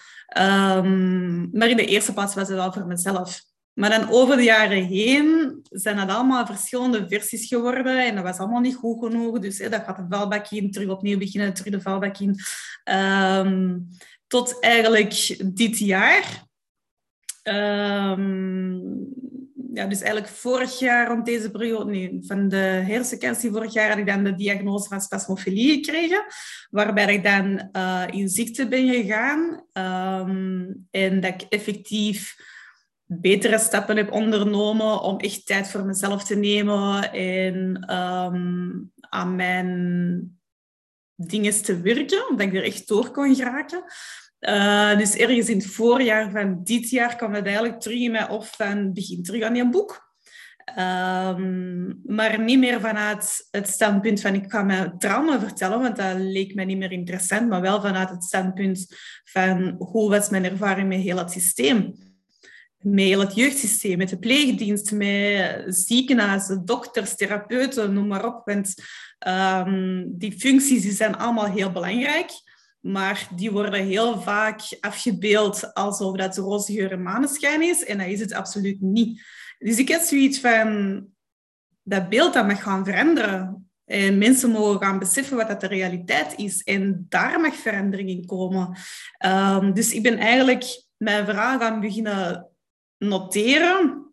Maar 1.53 1.68
in 1.68 1.76
de 1.76 1.86
eerste 1.86 2.12
plaats 2.12 2.34
was 2.34 2.49
het 2.49 2.57
wel 2.57 2.72
voor 2.72 2.86
mezelf. 2.86 3.43
Maar 3.74 3.90
dan 3.90 4.10
over 4.10 4.36
de 4.36 4.42
jaren 4.42 4.84
heen 4.84 5.60
zijn 5.70 5.96
dat 5.96 6.08
allemaal 6.08 6.46
verschillende 6.46 7.04
versies 7.08 7.46
geworden. 7.46 8.06
En 8.06 8.14
dat 8.14 8.24
was 8.24 8.38
allemaal 8.38 8.60
niet 8.60 8.74
goed 8.74 9.04
genoeg. 9.04 9.38
Dus 9.38 9.58
hè, 9.58 9.68
dat 9.68 9.82
gaat 9.84 9.96
de 9.96 10.06
vuilbak 10.08 10.50
in, 10.50 10.70
terug 10.70 10.88
opnieuw 10.88 11.18
beginnen, 11.18 11.54
terug 11.54 11.72
de 11.72 11.80
vuilbak 11.80 12.18
in. 12.18 12.36
Um, 12.84 13.88
tot 14.26 14.60
eigenlijk 14.60 15.36
dit 15.54 15.78
jaar. 15.78 16.44
Um, 17.42 19.10
ja, 19.74 19.86
dus 19.86 20.00
eigenlijk 20.00 20.32
vorig 20.32 20.78
jaar 20.78 21.08
rond 21.08 21.26
deze 21.26 21.50
periode, 21.50 21.90
nee, 21.90 22.18
van 22.20 22.48
de 22.48 22.56
hersencancer 22.56 23.52
vorig 23.52 23.72
jaar 23.72 23.88
had 23.88 23.98
ik 23.98 24.06
dan 24.06 24.24
de 24.24 24.34
diagnose 24.34 24.88
van 24.88 25.00
spasmofilie 25.00 25.74
gekregen, 25.74 26.24
waarbij 26.70 27.14
ik 27.14 27.22
dan 27.22 27.68
uh, 27.72 28.04
in 28.10 28.28
ziekte 28.28 28.68
ben 28.68 28.88
gegaan 28.88 29.64
um, 29.72 30.86
en 30.90 31.20
dat 31.20 31.34
ik 31.34 31.42
effectief 31.48 32.36
betere 33.20 33.58
stappen 33.58 33.96
heb 33.96 34.12
ondernomen 34.12 35.00
om 35.00 35.18
echt 35.18 35.46
tijd 35.46 35.68
voor 35.68 35.84
mezelf 35.84 36.24
te 36.24 36.36
nemen 36.36 37.12
en 37.12 37.94
um, 37.94 38.92
aan 39.00 39.36
mijn 39.36 40.40
dingen 41.14 41.62
te 41.62 41.80
werken, 41.80 42.28
omdat 42.28 42.46
ik 42.46 42.54
er 42.54 42.64
echt 42.64 42.88
door 42.88 43.10
kon 43.10 43.34
geraken. 43.34 43.84
Uh, 44.40 44.98
dus 44.98 45.16
ergens 45.16 45.48
in 45.48 45.56
het 45.56 45.66
voorjaar 45.66 46.30
van 46.30 46.60
dit 46.62 46.90
jaar 46.90 47.16
kwam 47.16 47.34
het 47.34 47.44
eigenlijk 47.44 47.80
terug 47.80 47.98
in 47.98 48.10
mij 48.10 48.28
op 48.28 48.44
van 48.44 48.92
begin 48.92 49.22
terug 49.22 49.42
aan 49.42 49.54
je 49.54 49.68
boek. 49.68 50.10
Um, 50.78 52.00
maar 52.04 52.40
niet 52.40 52.58
meer 52.58 52.80
vanuit 52.80 53.48
het 53.50 53.68
standpunt 53.68 54.20
van 54.20 54.34
ik 54.34 54.50
ga 54.50 54.62
mijn 54.62 54.98
trauma 54.98 55.40
vertellen, 55.40 55.80
want 55.80 55.96
dat 55.96 56.16
leek 56.16 56.54
mij 56.54 56.64
niet 56.64 56.78
meer 56.78 56.92
interessant, 56.92 57.48
maar 57.48 57.60
wel 57.60 57.80
vanuit 57.80 58.10
het 58.10 58.24
standpunt 58.24 58.86
van 59.24 59.74
hoe 59.78 60.10
was 60.10 60.28
mijn 60.28 60.44
ervaring 60.44 60.88
met 60.88 61.00
heel 61.00 61.18
het 61.18 61.30
systeem 61.30 61.94
met 62.83 63.18
het 63.18 63.35
jeugdsysteem, 63.35 63.99
met 63.99 64.09
de 64.09 64.18
pleegdienst, 64.18 64.93
met 64.93 65.64
ziekenhuizen, 65.66 66.64
dokters, 66.64 67.16
therapeuten, 67.16 67.93
noem 67.93 68.07
maar 68.07 68.24
op. 68.24 68.43
Want 68.45 68.74
um, 69.26 70.12
die 70.18 70.39
functies 70.39 70.83
die 70.83 70.93
zijn 70.93 71.16
allemaal 71.16 71.51
heel 71.51 71.72
belangrijk, 71.72 72.30
maar 72.80 73.28
die 73.37 73.51
worden 73.51 73.85
heel 73.85 74.20
vaak 74.20 74.61
afgebeeld 74.80 75.74
alsof 75.74 76.16
dat 76.16 76.37
roze 76.37 76.72
geur 76.72 76.93
en 76.93 77.03
maneschijn 77.03 77.62
is. 77.62 77.85
En 77.85 77.99
dat 77.99 78.07
is 78.07 78.20
het 78.20 78.33
absoluut 78.33 78.80
niet. 78.80 79.22
Dus 79.59 79.78
ik 79.78 79.89
heb 79.89 80.01
zoiets 80.01 80.41
van, 80.41 81.07
dat 81.83 82.09
beeld 82.09 82.35
dat 82.35 82.47
mag 82.47 82.62
gaan 82.62 82.85
veranderen. 82.85 83.66
En 83.85 84.18
mensen 84.18 84.51
mogen 84.51 84.83
gaan 84.83 84.99
beseffen 84.99 85.37
wat 85.37 85.49
dat 85.49 85.61
de 85.61 85.66
realiteit 85.66 86.35
is. 86.37 86.62
En 86.62 87.07
daar 87.09 87.41
mag 87.41 87.55
verandering 87.55 88.09
in 88.09 88.26
komen. 88.26 88.76
Um, 89.26 89.74
dus 89.74 89.93
ik 89.93 90.03
ben 90.03 90.18
eigenlijk 90.18 90.64
mijn 90.97 91.24
verhaal 91.24 91.59
gaan 91.59 91.80
beginnen 91.80 92.51
noteren 93.03 94.12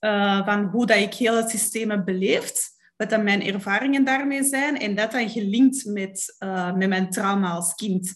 uh, 0.00 0.44
van 0.44 0.64
hoe 0.64 0.86
dat 0.86 0.96
ik 0.96 1.14
heel 1.14 1.36
het 1.36 1.50
systeem 1.50 1.90
heb 1.90 2.04
beleefd, 2.04 2.76
wat 2.96 3.10
dan 3.10 3.22
mijn 3.22 3.42
ervaringen 3.42 4.04
daarmee 4.04 4.44
zijn 4.44 4.78
en 4.78 4.94
dat 4.94 5.12
dan 5.12 5.30
gelinkt 5.30 5.84
met, 5.84 6.36
uh, 6.38 6.72
met 6.72 6.88
mijn 6.88 7.10
trauma 7.10 7.50
als 7.50 7.74
kind. 7.74 8.14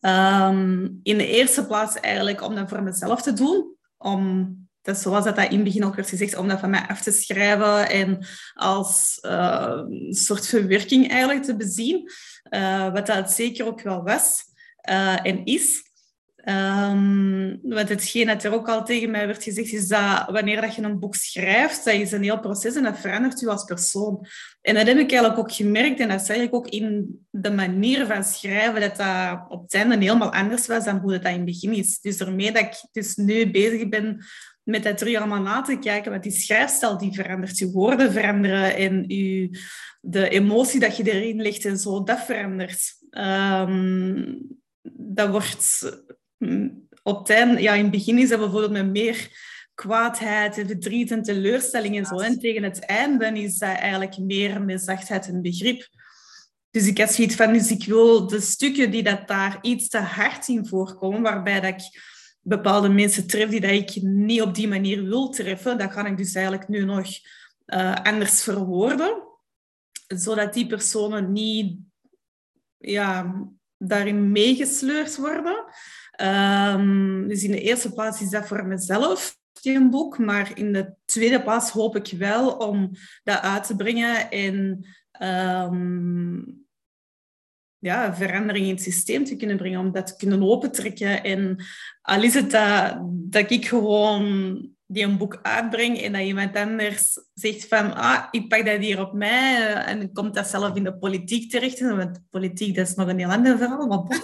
Um, 0.00 1.00
in 1.02 1.18
de 1.18 1.26
eerste 1.26 1.66
plaats 1.66 2.00
eigenlijk 2.00 2.42
om 2.42 2.54
dat 2.54 2.68
voor 2.68 2.82
mezelf 2.82 3.22
te 3.22 3.32
doen, 3.32 3.74
om 3.96 4.54
dat 4.82 4.98
zoals 4.98 5.24
dat, 5.24 5.36
dat 5.36 5.50
in 5.50 5.54
het 5.54 5.64
begin 5.64 5.84
ook 5.84 5.94
werd 5.94 6.08
gezegd, 6.08 6.36
om 6.36 6.48
dat 6.48 6.60
van 6.60 6.70
mij 6.70 6.86
af 6.88 7.02
te 7.02 7.10
schrijven 7.12 7.88
en 7.88 8.26
als 8.54 9.18
uh, 9.22 9.82
een 9.88 10.14
soort 10.14 10.46
verwerking 10.46 11.10
eigenlijk 11.10 11.42
te 11.42 11.56
bezien, 11.56 12.10
wat 12.92 13.06
dat 13.06 13.32
zeker 13.32 13.66
ook 13.66 13.82
wel 13.82 14.02
was 14.02 14.42
en 15.22 15.44
is. 15.44 15.85
Um, 16.48 17.58
want 17.62 17.88
hetgeen 17.88 18.26
dat 18.26 18.44
er 18.44 18.52
ook 18.52 18.68
al 18.68 18.84
tegen 18.84 19.10
mij 19.10 19.26
werd 19.26 19.42
gezegd, 19.42 19.72
is 19.72 19.88
dat 19.88 20.24
wanneer 20.30 20.60
dat 20.60 20.74
je 20.74 20.82
een 20.82 20.98
boek 20.98 21.14
schrijft, 21.14 21.84
dat 21.84 21.94
is 21.94 22.12
een 22.12 22.22
heel 22.22 22.40
proces 22.40 22.74
en 22.74 22.82
dat 22.82 22.98
verandert 22.98 23.40
je 23.40 23.50
als 23.50 23.64
persoon. 23.64 24.26
En 24.60 24.74
dat 24.74 24.86
heb 24.86 24.96
ik 24.98 25.10
eigenlijk 25.10 25.38
ook 25.38 25.52
gemerkt 25.52 26.00
en 26.00 26.08
dat 26.08 26.26
zeg 26.26 26.36
ik 26.36 26.54
ook 26.54 26.68
in 26.68 27.18
de 27.30 27.50
manier 27.50 28.06
van 28.06 28.24
schrijven, 28.24 28.80
dat 28.80 28.96
dat 28.96 29.44
op 29.48 29.62
het 29.62 29.74
einde 29.74 29.96
helemaal 29.96 30.32
anders 30.32 30.66
was 30.66 30.84
dan 30.84 30.98
hoe 30.98 31.12
dat, 31.12 31.22
dat 31.22 31.32
in 31.32 31.36
het 31.36 31.46
begin 31.46 31.72
is. 31.72 32.00
Dus 32.00 32.16
daarmee 32.16 32.52
dat 32.52 32.62
ik 32.62 32.86
dus 32.92 33.16
nu 33.16 33.50
bezig 33.50 33.88
ben 33.88 34.24
met 34.62 34.82
dat 34.82 34.98
terug 34.98 35.16
allemaal 35.16 35.42
na 35.42 35.62
te 35.62 35.78
kijken, 35.78 36.10
want 36.10 36.22
die 36.22 36.32
schrijfstijl 36.32 36.98
die 36.98 37.12
verandert, 37.12 37.58
je 37.58 37.70
woorden 37.70 38.12
veranderen 38.12 38.76
en 38.76 39.04
je, 39.08 39.58
de 40.00 40.28
emotie 40.28 40.80
dat 40.80 40.96
je 40.96 41.12
erin 41.12 41.42
legt 41.42 41.64
en 41.64 41.78
zo, 41.78 42.02
dat 42.02 42.20
verandert. 42.20 42.94
Um, 43.10 44.38
dat 44.98 45.28
wordt 45.28 45.92
op 47.02 47.18
het 47.18 47.30
einde, 47.30 47.62
ja, 47.62 47.74
in 47.74 47.82
het 47.82 47.90
begin 47.90 48.18
is 48.18 48.28
dat 48.28 48.38
bijvoorbeeld 48.38 48.72
met 48.72 48.90
meer 48.90 49.30
kwaadheid, 49.74 50.54
verdriet 50.54 51.10
en 51.10 51.22
teleurstelling 51.22 51.96
en 51.96 52.06
zo. 52.06 52.18
En 52.18 52.38
tegen 52.38 52.62
het 52.62 52.78
einde 52.78 53.26
is 53.26 53.58
dat 53.58 53.76
eigenlijk 53.76 54.18
meer 54.18 54.62
met 54.62 54.82
zachtheid 54.82 55.26
en 55.26 55.42
begrip. 55.42 55.88
Dus 56.70 56.86
ik 56.86 56.96
heb 56.96 57.08
zoiets 57.08 57.34
van, 57.34 57.52
dus 57.52 57.70
ik 57.70 57.84
wil 57.84 58.26
de 58.26 58.40
stukken 58.40 58.90
die 58.90 59.02
dat 59.02 59.28
daar 59.28 59.58
iets 59.62 59.88
te 59.88 59.98
hard 59.98 60.48
in 60.48 60.66
voorkomen, 60.66 61.22
waarbij 61.22 61.60
dat 61.60 61.70
ik 61.70 62.00
bepaalde 62.40 62.88
mensen 62.88 63.26
tref 63.26 63.48
die 63.48 63.60
dat 63.60 63.70
ik 63.70 64.02
niet 64.02 64.42
op 64.42 64.54
die 64.54 64.68
manier 64.68 65.04
wil 65.04 65.28
treffen, 65.28 65.78
dat 65.78 65.92
kan 65.92 66.06
ik 66.06 66.16
dus 66.16 66.34
eigenlijk 66.34 66.68
nu 66.68 66.84
nog 66.84 67.06
uh, 67.66 67.94
anders 67.94 68.42
verwoorden, 68.42 69.22
zodat 70.06 70.54
die 70.54 70.66
personen 70.66 71.32
niet 71.32 71.78
ja, 72.78 73.34
daarin 73.78 74.32
meegesleurd 74.32 75.16
worden. 75.16 75.64
Um, 76.22 77.28
dus 77.28 77.42
in 77.42 77.50
de 77.50 77.60
eerste 77.60 77.92
plaats 77.92 78.20
is 78.20 78.30
dat 78.30 78.46
voor 78.46 78.66
mezelf 78.66 79.36
een 79.62 79.90
boek, 79.90 80.18
maar 80.18 80.58
in 80.58 80.72
de 80.72 80.94
tweede 81.04 81.42
plaats 81.42 81.70
hoop 81.70 81.96
ik 81.96 82.18
wel 82.18 82.50
om 82.50 82.90
dat 83.24 83.40
uit 83.40 83.66
te 83.66 83.76
brengen 83.76 84.30
en 84.30 84.86
um, 85.22 86.66
ja, 87.78 88.14
verandering 88.14 88.66
in 88.66 88.74
het 88.74 88.82
systeem 88.82 89.24
te 89.24 89.36
kunnen 89.36 89.56
brengen, 89.56 89.80
om 89.80 89.92
dat 89.92 90.06
te 90.06 90.16
kunnen 90.16 90.42
opentrekken. 90.42 91.22
En 91.22 91.64
al 92.02 92.22
is 92.22 92.34
het 92.34 92.50
dat, 92.50 92.98
dat 93.08 93.50
ik 93.50 93.66
gewoon 93.66 94.74
die 94.86 95.04
een 95.04 95.16
boek 95.16 95.38
uitbreng 95.42 96.00
en 96.00 96.12
dat 96.12 96.22
iemand 96.22 96.56
anders 96.56 97.18
zegt 97.34 97.68
van 97.68 97.94
ah, 97.94 98.26
ik 98.30 98.48
pak 98.48 98.66
dat 98.66 98.80
hier 98.80 99.00
op 99.00 99.12
mij 99.12 99.72
en 99.72 100.12
komt 100.12 100.34
dat 100.34 100.46
zelf 100.46 100.76
in 100.76 100.84
de 100.84 100.98
politiek 100.98 101.50
terecht. 101.50 101.80
Want 101.80 102.20
politiek, 102.30 102.74
dat 102.74 102.88
is 102.88 102.94
nog 102.94 103.08
een 103.08 103.18
heel 103.18 103.30
ander 103.30 103.58
verhaal, 103.58 103.86
maar 103.86 104.20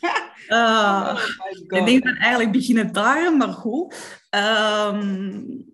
Uh, 0.48 1.24
ik 1.68 1.86
denk 1.86 2.04
dat 2.04 2.16
eigenlijk 2.16 2.52
beginnen 2.52 2.92
daar, 2.92 3.36
maar 3.36 3.52
goed. 3.52 3.94
Um, 4.30 5.64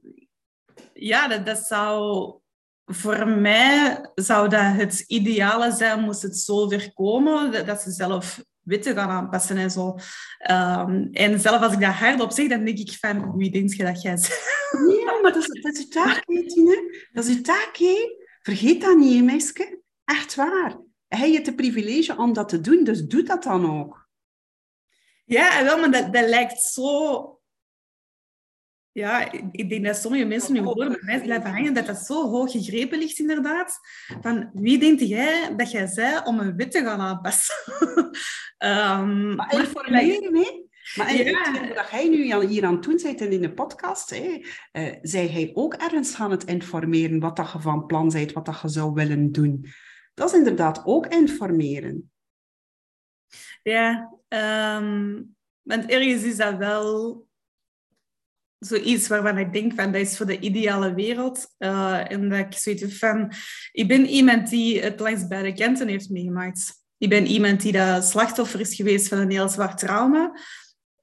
ja, 0.92 1.28
dat, 1.28 1.46
dat 1.46 1.58
zou 1.58 2.34
voor 2.86 3.28
mij 3.28 4.00
zou 4.14 4.48
dat 4.48 4.74
het 4.74 5.04
ideale 5.06 5.72
zijn, 5.72 6.00
moest 6.00 6.22
het 6.22 6.38
zo 6.38 6.68
ver 6.68 6.92
komen, 6.92 7.66
dat, 7.66 7.80
ze 7.80 7.90
zelf 7.90 8.44
wetten 8.60 8.94
gaan 8.94 9.10
aanpassen 9.10 9.56
en 9.56 9.70
zo. 9.70 9.98
Um, 10.50 11.08
en 11.12 11.40
zelf 11.40 11.62
als 11.62 11.72
ik 11.72 11.80
dat 11.80 11.92
hardop 11.92 12.32
zeg, 12.32 12.48
dan 12.48 12.64
denk 12.64 12.78
ik 12.78 12.96
van, 13.00 13.36
wie 13.36 13.50
denk 13.50 13.72
je 13.72 13.84
dat 13.84 14.02
jij 14.02 14.14
bent? 14.14 14.52
Nee, 14.86 15.04
maar 15.04 15.32
dat 15.32 15.36
is, 15.36 15.62
dat 15.62 15.72
is 15.72 15.80
je 15.80 15.88
taak, 15.88 16.24
Tine. 16.24 17.06
Dat 17.12 17.24
is 17.24 17.34
je 17.34 17.40
taak, 17.40 17.76
hè. 17.76 18.22
Vergeet 18.42 18.80
dat 18.80 18.96
niet, 18.96 19.24
meisje. 19.24 19.82
Echt 20.04 20.34
waar. 20.34 20.78
Hij 21.08 21.30
heeft 21.30 21.46
het 21.46 21.56
privilege 21.56 22.16
om 22.16 22.32
dat 22.32 22.48
te 22.48 22.60
doen, 22.60 22.84
dus 22.84 23.06
doe 23.06 23.22
dat 23.22 23.42
dan 23.42 23.80
ook. 23.80 24.03
Ja, 25.24 25.64
wel, 25.64 25.78
maar 25.78 25.90
dat, 25.90 26.12
dat 26.12 26.28
lijkt 26.28 26.60
zo... 26.60 27.28
Ja, 28.92 29.32
ik 29.50 29.68
denk 29.68 29.84
dat 29.84 29.96
sommige 29.96 30.24
mensen 30.24 30.52
nu 30.52 30.60
horen 30.60 30.88
bij 30.88 31.02
mij 31.02 31.22
blijven 31.22 31.50
hangen 31.50 31.74
dat 31.74 31.86
dat 31.86 31.98
zo 31.98 32.28
hoog 32.30 32.50
gegrepen 32.50 32.98
ligt, 32.98 33.18
inderdaad. 33.18 33.78
Van, 34.20 34.50
wie 34.52 34.78
denkt 34.78 35.08
jij 35.08 35.56
dat 35.56 35.70
jij 35.70 35.86
zei 35.86 36.20
om 36.24 36.38
een 36.38 36.56
wet 36.56 36.70
te 36.70 36.82
gaan 36.82 37.00
aanpassen? 37.00 37.54
um, 38.58 39.34
maar 39.36 39.58
informeren, 39.58 40.36
hè? 40.36 40.62
Maar 40.96 41.14
ja. 41.14 41.74
dat 41.74 41.90
hij 41.90 42.08
nu 42.08 42.46
hier 42.46 42.64
aan 42.64 42.74
het 42.74 42.82
doen 42.82 43.00
bent 43.02 43.20
in 43.20 43.40
de 43.40 43.54
podcast, 43.54 44.10
hè, 44.10 44.42
uh, 44.72 44.94
zij 45.02 45.28
hij 45.28 45.50
ook 45.54 45.74
ergens 45.74 46.14
gaan 46.14 46.30
het 46.30 46.44
informeren 46.44 47.20
wat 47.20 47.36
dat 47.36 47.52
je 47.52 47.60
van 47.60 47.86
plan 47.86 48.08
bent, 48.08 48.32
wat 48.32 48.46
dat 48.46 48.60
je 48.60 48.68
zou 48.68 48.92
willen 48.92 49.32
doen. 49.32 49.66
Dat 50.14 50.32
is 50.32 50.38
inderdaad 50.38 50.82
ook 50.84 51.06
informeren. 51.06 52.12
Ja, 53.62 54.14
um, 54.34 55.34
want 55.62 55.86
ergens 55.86 56.22
is 56.22 56.36
dat 56.36 56.56
wel 56.56 57.26
zoiets 58.58 59.08
waarvan 59.08 59.38
ik 59.38 59.52
denk 59.52 59.72
van 59.74 59.92
dat 59.92 60.00
is 60.00 60.16
voor 60.16 60.26
de 60.26 60.38
ideale 60.38 60.94
wereld. 60.94 61.54
Uh, 61.58 62.10
en 62.10 62.28
dat 62.28 62.38
ik 62.38 62.52
zoiets 62.52 62.98
van, 62.98 63.32
ik 63.72 63.88
ben 63.88 64.06
iemand 64.06 64.50
die 64.50 64.80
het 64.80 65.00
langs 65.00 65.26
beide 65.26 65.52
kanten 65.52 65.88
heeft 65.88 66.10
meegemaakt. 66.10 66.82
Ik 66.98 67.08
ben 67.08 67.26
iemand 67.26 67.62
die 67.62 67.72
dat 67.72 68.04
slachtoffer 68.04 68.60
is 68.60 68.74
geweest 68.74 69.08
van 69.08 69.18
een 69.18 69.30
heel 69.30 69.48
zwart 69.48 69.78
trauma. 69.78 70.32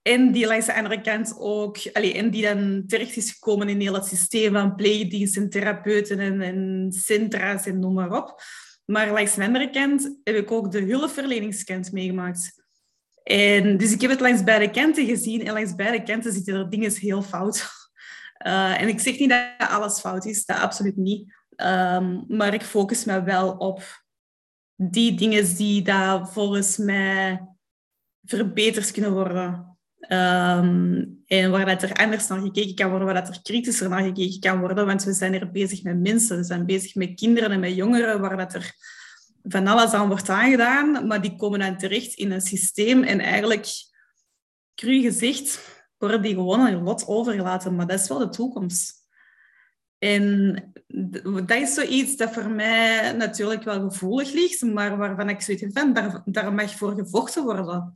En 0.02 0.32
die 0.32 0.48
langs 0.48 0.66
de 0.66 0.74
andere 0.74 1.02
kant 1.02 1.36
ook, 1.38 1.78
allee, 1.94 2.14
en 2.14 2.30
die 2.30 2.42
dan 2.42 2.84
terecht 2.88 3.16
is 3.16 3.32
gekomen 3.32 3.70
in 3.70 3.80
heel 3.80 3.94
het 3.94 4.06
systeem 4.06 4.54
van 4.54 4.76
pleegdiensten, 4.76 5.50
therapeuten 5.50 6.20
en, 6.20 6.42
en 6.42 6.88
centra's 6.92 7.66
en 7.66 7.80
noem 7.80 7.94
maar 7.94 8.12
op. 8.12 8.42
Maar 8.86 9.12
langs 9.12 9.36
de 9.36 9.44
andere 9.44 9.70
kant 9.70 10.20
heb 10.24 10.36
ik 10.36 10.52
ook 10.52 10.72
de 10.72 10.82
hulpverleningskant 10.82 11.92
meegemaakt. 11.92 12.61
En, 13.24 13.78
dus 13.78 13.91
ik 13.91 14.01
heb 14.01 14.09
het 14.09 14.19
langs 14.19 14.43
beide 14.43 14.72
kanten 14.72 15.05
gezien 15.05 15.45
en 15.45 15.53
langs 15.53 15.76
beide 15.76 16.03
kanten 16.03 16.34
zitten 16.34 16.55
er 16.55 16.69
dingen 16.69 16.91
heel 16.91 17.22
fout. 17.22 17.69
Uh, 18.47 18.80
en 18.82 18.88
ik 18.88 18.99
zeg 18.99 19.19
niet 19.19 19.30
dat 19.30 19.69
alles 19.69 19.99
fout 19.99 20.26
is, 20.26 20.45
dat 20.45 20.57
absoluut 20.57 20.97
niet. 20.97 21.39
Um, 21.57 22.26
maar 22.28 22.53
ik 22.53 22.61
focus 22.61 23.05
me 23.05 23.24
wel 23.24 23.51
op 23.51 24.03
die 24.76 25.15
dingen 25.15 25.55
die 25.55 25.82
daar 25.82 26.28
volgens 26.28 26.78
mij 26.78 27.47
verbeterd 28.24 28.91
kunnen 28.91 29.13
worden. 29.13 29.78
Um, 29.99 31.22
en 31.26 31.51
waar 31.51 31.65
dat 31.65 31.84
er 31.84 31.93
anders 31.93 32.28
naar 32.28 32.41
gekeken 32.41 32.76
kan 32.76 32.89
worden, 32.89 33.07
waar 33.07 33.24
dat 33.24 33.36
er 33.36 33.41
kritischer 33.41 33.89
naar 33.89 34.03
gekeken 34.03 34.39
kan 34.39 34.59
worden. 34.59 34.86
Want 34.86 35.03
we 35.03 35.13
zijn 35.13 35.32
hier 35.32 35.51
bezig 35.51 35.84
met 35.84 35.99
mensen, 35.99 36.38
we 36.38 36.43
zijn 36.43 36.65
bezig 36.65 36.95
met 36.95 37.13
kinderen 37.15 37.51
en 37.51 37.59
met 37.59 37.76
jongeren, 37.76 38.22
waar 38.22 38.38
dat 38.38 38.53
er 38.53 38.74
van 39.44 39.68
alles 39.68 39.92
aan 39.92 40.08
wordt 40.08 40.30
aangedaan, 40.30 41.08
maar 41.08 41.22
die 41.22 41.36
komen 41.36 41.60
dan 41.60 41.78
terecht 41.78 42.14
in 42.14 42.32
een 42.32 42.42
systeem 42.42 43.04
en 43.04 43.20
eigenlijk, 43.20 43.68
cru 44.76 45.02
gezegd, 45.02 45.60
worden 45.98 46.22
die 46.22 46.34
gewoon 46.34 46.60
aan 46.60 46.72
je 46.72 46.82
lot 46.82 47.08
overgelaten. 47.08 47.76
Maar 47.76 47.88
dat 47.88 48.00
is 48.00 48.08
wel 48.08 48.18
de 48.18 48.30
toekomst. 48.30 49.00
En 49.98 50.56
dat 51.46 51.52
is 51.52 51.74
zoiets 51.74 52.16
dat 52.16 52.34
voor 52.34 52.50
mij 52.50 53.12
natuurlijk 53.12 53.64
wel 53.64 53.89
gevoelig 53.89 54.34
ligt, 54.34 54.62
maar 54.62 54.98
waarvan 54.98 55.30
ik 55.30 55.42
zoiets 55.42 55.66
van, 55.74 55.94
daar, 55.94 56.22
daar 56.26 56.54
mag 56.54 56.72
voor 56.78 56.96
gevochten 56.96 57.44
worden. 57.44 57.94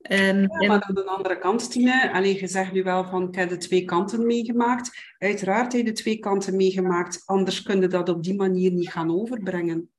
En, 0.00 0.40
ja, 0.40 0.68
maar 0.68 0.82
aan 0.82 0.94
de 0.94 1.04
andere 1.04 1.38
kant, 1.38 1.70
Tine, 1.70 2.12
alleen 2.12 2.36
je 2.36 2.46
zegt 2.46 2.72
nu 2.72 2.82
wel 2.82 3.04
van 3.04 3.28
ik 3.28 3.34
heb 3.34 3.48
de 3.48 3.56
twee 3.56 3.84
kanten 3.84 4.26
meegemaakt. 4.26 5.14
Uiteraard 5.18 5.72
heb 5.72 5.80
je 5.80 5.92
de 5.92 6.00
twee 6.00 6.18
kanten 6.18 6.56
meegemaakt, 6.56 7.22
anders 7.24 7.62
kun 7.62 7.80
je 7.80 7.86
dat 7.86 8.08
op 8.08 8.22
die 8.22 8.34
manier 8.34 8.72
niet 8.72 8.90
gaan 8.90 9.20
overbrengen. 9.20 9.93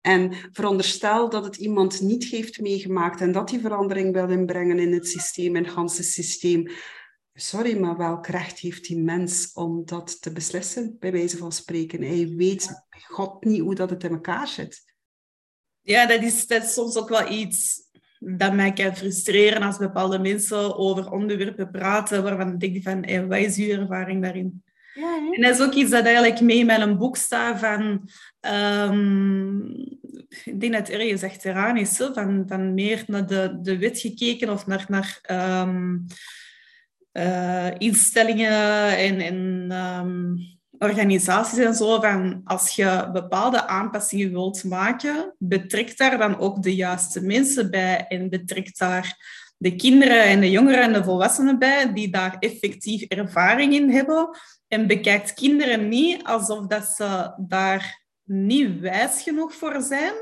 En 0.00 0.32
veronderstel 0.52 1.28
dat 1.28 1.44
het 1.44 1.56
iemand 1.56 2.00
niet 2.00 2.24
heeft 2.24 2.60
meegemaakt 2.60 3.20
en 3.20 3.32
dat 3.32 3.48
die 3.48 3.60
verandering 3.60 4.12
wil 4.12 4.28
inbrengen 4.28 4.78
in 4.78 4.92
het 4.92 5.08
systeem, 5.08 5.56
in 5.56 5.64
het 5.64 5.74
hele 5.74 5.88
systeem. 5.88 6.70
Sorry, 7.34 7.78
maar 7.78 7.96
welk 7.96 8.26
recht 8.26 8.58
heeft 8.58 8.86
die 8.86 8.98
mens 8.98 9.52
om 9.52 9.84
dat 9.84 10.22
te 10.22 10.32
beslissen, 10.32 10.96
bij 10.98 11.12
wijze 11.12 11.36
van 11.36 11.52
spreken? 11.52 12.02
Hij 12.02 12.34
weet 12.36 12.84
God 13.08 13.44
niet 13.44 13.60
hoe 13.60 13.74
dat 13.74 13.90
het 13.90 14.04
in 14.04 14.10
elkaar 14.10 14.48
zit. 14.48 14.84
Ja, 15.80 16.06
dat 16.06 16.22
is, 16.22 16.46
dat 16.46 16.64
soms 16.64 16.96
ook 16.96 17.08
wel 17.08 17.30
iets 17.30 17.86
dat 18.18 18.54
mij 18.54 18.72
kan 18.72 18.96
frustreren 18.96 19.62
als 19.62 19.78
bepaalde 19.78 20.18
mensen 20.18 20.76
over 20.76 21.10
onderwerpen 21.10 21.70
praten 21.70 22.22
waarvan 22.22 22.52
ik 22.52 22.60
denk 22.60 22.82
van, 22.82 23.04
hey, 23.04 23.26
wat 23.26 23.38
is 23.38 23.56
uw 23.56 23.68
ervaring 23.68 24.22
daarin? 24.22 24.62
En 25.32 25.42
dat 25.42 25.54
is 25.54 25.60
ook 25.60 25.72
iets 25.72 25.90
dat 25.90 26.04
eigenlijk 26.04 26.40
mee 26.40 26.64
met 26.64 26.80
een 26.80 26.98
boek 26.98 27.16
staat 27.16 27.58
van... 27.58 28.08
Um, 28.90 29.76
ik 30.44 30.60
denk 30.60 30.72
dat 30.72 30.88
het 30.88 30.96
ergens 30.96 31.22
achteraan 31.22 31.76
is, 31.76 31.96
van, 31.96 32.44
van 32.46 32.74
meer 32.74 33.04
naar 33.06 33.26
de, 33.26 33.58
de 33.62 33.78
wet 33.78 34.00
gekeken 34.00 34.50
of 34.50 34.66
naar, 34.66 34.84
naar 34.88 35.20
um, 35.66 36.06
uh, 37.12 37.70
instellingen 37.78 38.96
en, 38.96 39.20
en 39.20 39.70
um, 39.72 40.36
organisaties 40.78 41.58
en 41.58 41.74
zo. 41.74 42.00
Van 42.00 42.40
als 42.44 42.76
je 42.76 43.08
bepaalde 43.12 43.66
aanpassingen 43.66 44.30
wilt 44.30 44.64
maken, 44.64 45.34
betrek 45.38 45.96
daar 45.96 46.18
dan 46.18 46.38
ook 46.38 46.62
de 46.62 46.74
juiste 46.74 47.20
mensen 47.20 47.70
bij 47.70 48.06
en 48.08 48.28
betrek 48.28 48.78
daar 48.78 49.36
de 49.56 49.76
kinderen 49.76 50.22
en 50.22 50.40
de 50.40 50.50
jongeren 50.50 50.82
en 50.82 50.92
de 50.92 51.04
volwassenen 51.04 51.58
bij 51.58 51.92
die 51.92 52.10
daar 52.10 52.36
effectief 52.38 53.02
ervaring 53.02 53.72
in 53.72 53.90
hebben 53.90 54.28
en 54.68 54.86
bekijkt 54.86 55.34
kinderen 55.34 55.88
niet 55.88 56.24
alsof 56.24 56.66
dat 56.66 56.86
ze 56.86 57.32
daar 57.36 58.04
niet 58.24 58.80
wijs 58.80 59.22
genoeg 59.22 59.54
voor 59.54 59.82
zijn. 59.82 60.12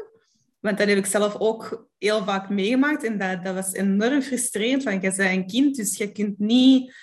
Want 0.61 0.79
dat 0.79 0.89
heb 0.89 0.99
ik 0.99 1.07
zelf 1.07 1.37
ook 1.37 1.89
heel 1.99 2.25
vaak 2.25 2.49
meegemaakt. 2.49 3.05
En 3.05 3.19
dat, 3.19 3.45
dat 3.45 3.55
was 3.55 3.73
enorm 3.73 4.23
frustrerend. 4.23 4.83
Want 4.83 5.03
je 5.03 5.15
bent 5.17 5.19
een 5.19 5.47
kind, 5.47 5.77
dus 5.77 5.97
je 5.97 6.13
kunt 6.13 6.39
niet 6.39 6.95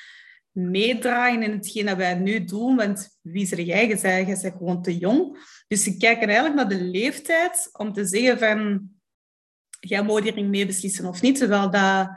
meedraaien 0.52 1.44
in 1.44 1.52
hetgeen 1.52 1.86
dat 1.86 1.98
wij 1.98 2.16
nu 2.16 2.44
doen. 2.44 2.76
Want 2.76 3.18
wie 3.22 3.46
zeg 3.46 3.60
jij? 3.60 3.88
Je 3.88 4.00
bent, 4.02 4.28
je 4.28 4.40
bent 4.42 4.56
gewoon 4.58 4.82
te 4.82 4.98
jong. 4.98 5.38
Dus 5.68 5.84
ze 5.84 5.98
kijken 5.98 6.28
eigenlijk 6.28 6.56
naar 6.56 6.80
de 6.80 6.84
leeftijd 6.84 7.70
om 7.72 7.94
te 7.94 8.06
zeggen 8.06 8.40
van... 8.40 8.90
Jij 9.80 10.04
moet 10.04 10.24
hierin 10.24 10.50
mee 10.50 10.66
beslissen 10.66 11.06
of 11.06 11.22
niet. 11.22 11.38
Terwijl 11.38 11.70
dat 11.70 12.10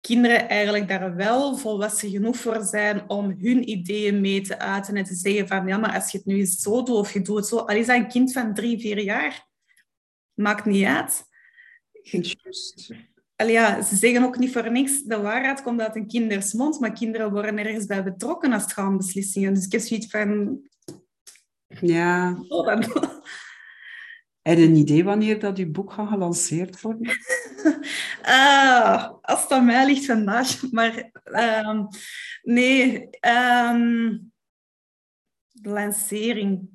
kinderen 0.00 0.48
eigenlijk 0.48 0.88
daar 0.88 1.16
wel 1.16 1.56
volwassen 1.56 2.10
genoeg 2.10 2.36
voor 2.36 2.64
zijn 2.64 3.08
om 3.08 3.36
hun 3.40 3.68
ideeën 3.70 4.20
mee 4.20 4.40
te 4.40 4.58
uiten 4.58 4.96
en 4.96 5.04
te 5.04 5.14
zeggen 5.14 5.48
van 5.48 5.66
ja, 5.66 5.78
maar 5.78 5.94
als 5.94 6.12
je 6.12 6.18
het 6.18 6.26
nu 6.26 6.38
eens 6.38 6.60
zo 6.60 6.82
doet 6.82 6.96
of 6.96 7.12
je 7.12 7.22
doet 7.22 7.36
het 7.36 7.46
zo, 7.46 7.56
al 7.56 7.76
is 7.76 7.86
dat 7.86 7.96
een 7.96 8.08
kind 8.08 8.32
van 8.32 8.54
drie, 8.54 8.80
vier 8.80 8.98
jaar, 8.98 9.46
maakt 10.34 10.64
niet 10.64 10.84
uit. 10.84 11.28
Just. 12.02 12.94
Allee, 13.36 13.52
ja, 13.52 13.82
ze 13.82 13.96
zeggen 13.96 14.22
ook 14.24 14.38
niet 14.38 14.52
voor 14.52 14.70
niks, 14.70 15.02
de 15.02 15.20
waarheid 15.20 15.62
komt 15.62 15.80
uit 15.80 15.96
een 15.96 16.06
kinders 16.06 16.52
mond, 16.52 16.80
maar 16.80 16.92
kinderen 16.92 17.30
worden 17.30 17.58
ergens 17.58 17.86
bij 17.86 18.02
betrokken 18.02 18.52
als 18.52 18.62
het 18.62 18.72
gaat 18.72 18.88
om 18.88 18.96
beslissingen. 18.96 19.54
Dus 19.54 19.64
ik 19.64 19.72
heb 19.72 19.80
zoiets 19.80 20.06
van... 20.06 20.60
Ja. 21.80 22.38
Oh, 22.48 22.66
heb 24.42 24.58
je 24.58 24.64
een 24.64 24.76
idee 24.76 25.04
wanneer 25.04 25.38
dat 25.40 25.58
uw 25.58 25.70
boek 25.70 25.92
gaat 25.92 26.08
gelanceerd 26.08 26.80
worden? 26.80 27.18
uh, 28.22 29.10
als 29.22 29.42
het 29.42 29.50
aan 29.50 29.64
mij 29.64 29.86
ligt 29.86 30.04
vandaag. 30.04 30.62
Maar 30.70 31.10
uh, 31.24 31.84
nee, 32.42 33.08
de 35.50 35.68
lancering. 35.68 36.68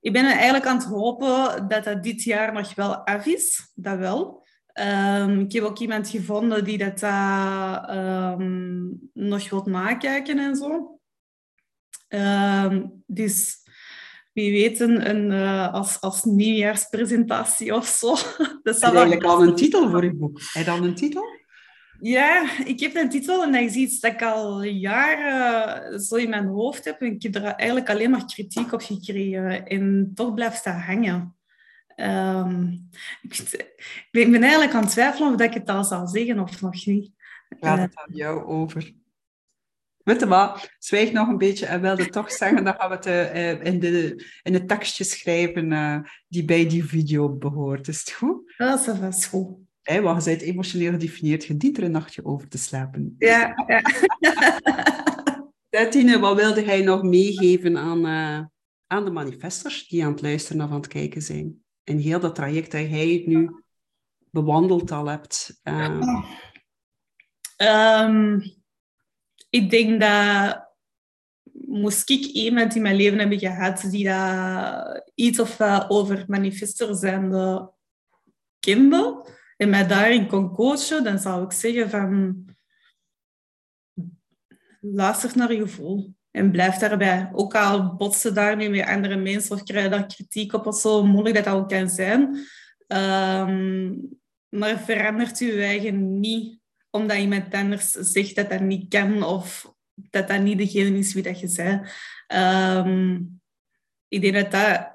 Ik 0.00 0.12
ben 0.12 0.24
eigenlijk 0.24 0.66
aan 0.66 0.76
het 0.76 0.86
hopen 0.86 1.68
dat 1.68 1.84
dat 1.84 2.02
dit 2.02 2.22
jaar 2.22 2.52
nog 2.52 2.74
wel 2.74 2.96
af 2.96 3.26
is. 3.26 3.70
Dat 3.74 3.98
wel. 3.98 4.42
Um, 4.80 5.40
ik 5.40 5.52
heb 5.52 5.62
ook 5.62 5.78
iemand 5.78 6.08
gevonden 6.08 6.64
die 6.64 6.78
dat 6.78 7.02
uh, 7.02 8.36
nog 9.12 9.50
wilt 9.50 9.66
nakijken 9.66 10.38
en 10.38 10.56
zo. 10.56 11.00
dus 13.06 13.63
wie 14.34 14.52
weet 14.52 14.80
een, 14.80 15.30
uh, 15.30 15.72
als, 15.72 16.00
als 16.00 16.24
nieuwjaarspresentatie 16.24 17.74
of 17.74 17.86
zo. 17.86 18.08
Dat 18.62 18.76
is 18.76 18.80
eigenlijk 18.80 19.24
al 19.24 19.42
een 19.42 19.54
titel 19.54 19.90
voor 19.90 20.04
je 20.04 20.14
boek. 20.14 20.40
Heb 20.52 20.64
je 20.64 20.70
dan 20.70 20.84
een 20.84 20.94
titel? 20.94 21.24
Ja, 22.00 22.48
ik 22.64 22.80
heb 22.80 22.94
een 22.94 23.10
titel 23.10 23.42
en 23.42 23.52
dat 23.52 23.60
is 23.60 23.74
iets 23.74 24.00
dat 24.00 24.12
ik 24.12 24.22
al 24.22 24.62
jaren 24.62 26.00
zo 26.00 26.14
in 26.14 26.30
mijn 26.30 26.46
hoofd 26.46 26.84
heb. 26.84 27.00
En 27.00 27.12
ik 27.12 27.22
heb 27.22 27.34
er 27.34 27.44
eigenlijk 27.44 27.90
alleen 27.90 28.10
maar 28.10 28.24
kritiek 28.24 28.72
op 28.72 28.82
gekregen. 28.82 29.66
En 29.66 30.12
toch 30.14 30.34
blijft 30.34 30.64
dat 30.64 30.74
hangen. 30.74 31.36
Um, 31.96 32.88
ik, 33.22 33.70
ben 34.10 34.42
eigenlijk 34.42 34.74
aan 34.74 34.82
het 34.82 34.90
twijfelen 34.90 35.30
of 35.30 35.36
dat 35.36 35.46
ik 35.46 35.54
het 35.54 35.68
al 35.68 35.84
zal 35.84 36.06
zeggen 36.06 36.38
of 36.38 36.60
nog 36.60 36.86
niet. 36.86 37.10
Ik 37.48 37.56
laat 37.60 37.78
het 37.78 37.96
aan 37.96 38.14
jou 38.14 38.44
over. 38.44 38.92
Je 40.04 40.26
wat, 40.26 40.70
zwijg 40.78 41.12
nog 41.12 41.28
een 41.28 41.38
beetje 41.38 41.66
en 41.66 41.80
wilde 41.80 42.08
toch 42.08 42.32
zeggen, 42.32 42.64
dan 42.64 42.74
gaan 42.74 42.88
we 42.88 42.94
het 42.94 43.06
uh, 43.06 43.64
in, 43.64 43.80
de, 43.80 44.24
in 44.42 44.54
het 44.54 44.68
tekstje 44.68 45.04
schrijven 45.04 45.70
uh, 45.70 45.98
die 46.28 46.44
bij 46.44 46.68
die 46.68 46.84
video 46.84 47.36
behoort. 47.36 47.88
Is 47.88 47.98
het 47.98 48.10
goed? 48.10 48.54
Dat 48.56 48.88
is 49.02 49.26
goed. 49.26 49.56
Hey, 49.82 50.02
want 50.02 50.24
je 50.24 50.30
bent 50.30 50.42
emotioneel 50.42 50.90
gedefinieerd, 50.90 51.44
je 51.44 51.56
dient 51.56 51.76
er 51.76 51.84
een 51.84 51.90
nachtje 51.90 52.24
over 52.24 52.48
te 52.48 52.58
slapen. 52.58 53.14
Ja, 53.18 53.54
ja. 53.66 53.82
Tine, 55.90 56.18
wat 56.18 56.36
wilde 56.36 56.62
hij 56.62 56.82
nog 56.82 57.02
meegeven 57.02 57.78
aan, 57.78 58.06
uh, 58.06 58.44
aan 58.86 59.04
de 59.04 59.10
manifestors 59.10 59.88
die 59.88 60.04
aan 60.04 60.12
het 60.12 60.22
luisteren 60.22 60.64
of 60.64 60.70
aan 60.70 60.76
het 60.76 60.88
kijken 60.88 61.22
zijn? 61.22 61.62
In 61.84 61.98
heel 61.98 62.20
dat 62.20 62.34
traject 62.34 62.72
dat 62.72 62.90
jij 62.90 63.22
nu 63.26 63.50
bewandeld 64.30 64.90
al 64.90 65.06
hebt. 65.06 65.60
Um, 65.62 66.00
ik 69.54 69.70
denk 69.70 70.00
dat 70.00 70.72
moest 71.52 72.10
ik 72.10 72.24
iemand 72.24 72.74
in 72.74 72.82
mijn 72.82 72.96
leven 72.96 73.18
hebben 73.18 73.38
gehad 73.38 73.86
die 73.90 74.04
dat 74.04 75.10
iets 75.14 75.38
of 75.38 75.60
over 75.88 76.24
manifester 76.26 76.94
zijnde 76.94 77.72
kende 78.58 79.28
en 79.56 79.70
mij 79.70 79.86
daarin 79.86 80.26
kon 80.26 80.52
coachen, 80.54 81.04
dan 81.04 81.18
zou 81.18 81.44
ik 81.44 81.52
zeggen 81.52 81.90
van 81.90 82.44
luister 84.80 85.32
naar 85.34 85.52
je 85.52 85.60
gevoel 85.60 86.14
en 86.30 86.50
blijf 86.50 86.76
daarbij. 86.76 87.30
Ook 87.32 87.54
al 87.54 87.94
botsen 87.96 88.34
daar 88.34 88.56
nu 88.56 88.68
met 88.68 88.86
andere 88.86 89.16
mensen 89.16 89.56
of 89.56 89.62
krijg 89.62 89.84
je 89.84 89.90
daar 89.90 90.06
kritiek 90.06 90.52
op 90.52 90.66
of 90.66 90.76
zo, 90.76 91.04
moeilijk 91.04 91.34
dat 91.34 91.44
dat 91.44 91.54
ook 91.54 91.68
kan 91.68 91.88
zijn. 91.88 92.22
Um, 92.86 94.18
maar 94.48 94.78
verandert 94.78 95.38
je 95.38 95.62
eigen 95.62 96.20
niet 96.20 96.62
omdat 96.94 97.16
iemand 97.16 97.54
anders 97.54 97.90
zegt 97.90 98.34
dat 98.34 98.50
dat 98.50 98.60
niet 98.60 98.88
kan 98.88 99.22
of 99.22 99.74
dat 99.94 100.28
dat 100.28 100.42
niet 100.42 100.58
degene 100.58 100.98
is 100.98 101.14
wie 101.14 101.22
dat 101.22 101.40
je 101.40 101.48
zei. 101.48 101.80
Ehm, 102.26 103.20
ik 104.08 104.20
denk 104.20 104.34
dat 104.34 104.50
dat 104.50 104.92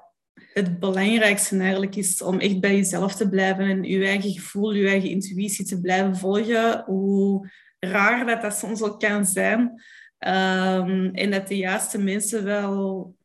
het 0.52 0.78
belangrijkste 0.78 1.58
eigenlijk 1.58 1.96
is 1.96 2.22
om 2.22 2.38
echt 2.38 2.60
bij 2.60 2.76
jezelf 2.76 3.14
te 3.14 3.28
blijven 3.28 3.64
en 3.64 3.82
je 3.82 4.06
eigen 4.06 4.32
gevoel, 4.32 4.72
je 4.72 4.88
eigen 4.88 5.10
intuïtie 5.10 5.64
te 5.64 5.80
blijven 5.80 6.16
volgen. 6.16 6.84
Hoe 6.86 7.50
raar 7.78 8.26
dat 8.26 8.42
dat 8.42 8.54
soms 8.54 8.82
ook 8.82 9.00
kan 9.00 9.26
zijn. 9.26 9.82
Ehm, 10.18 11.08
en 11.12 11.30
dat 11.30 11.48
de 11.48 11.56
juiste 11.56 11.98
mensen 11.98 12.44
wel 12.44 13.16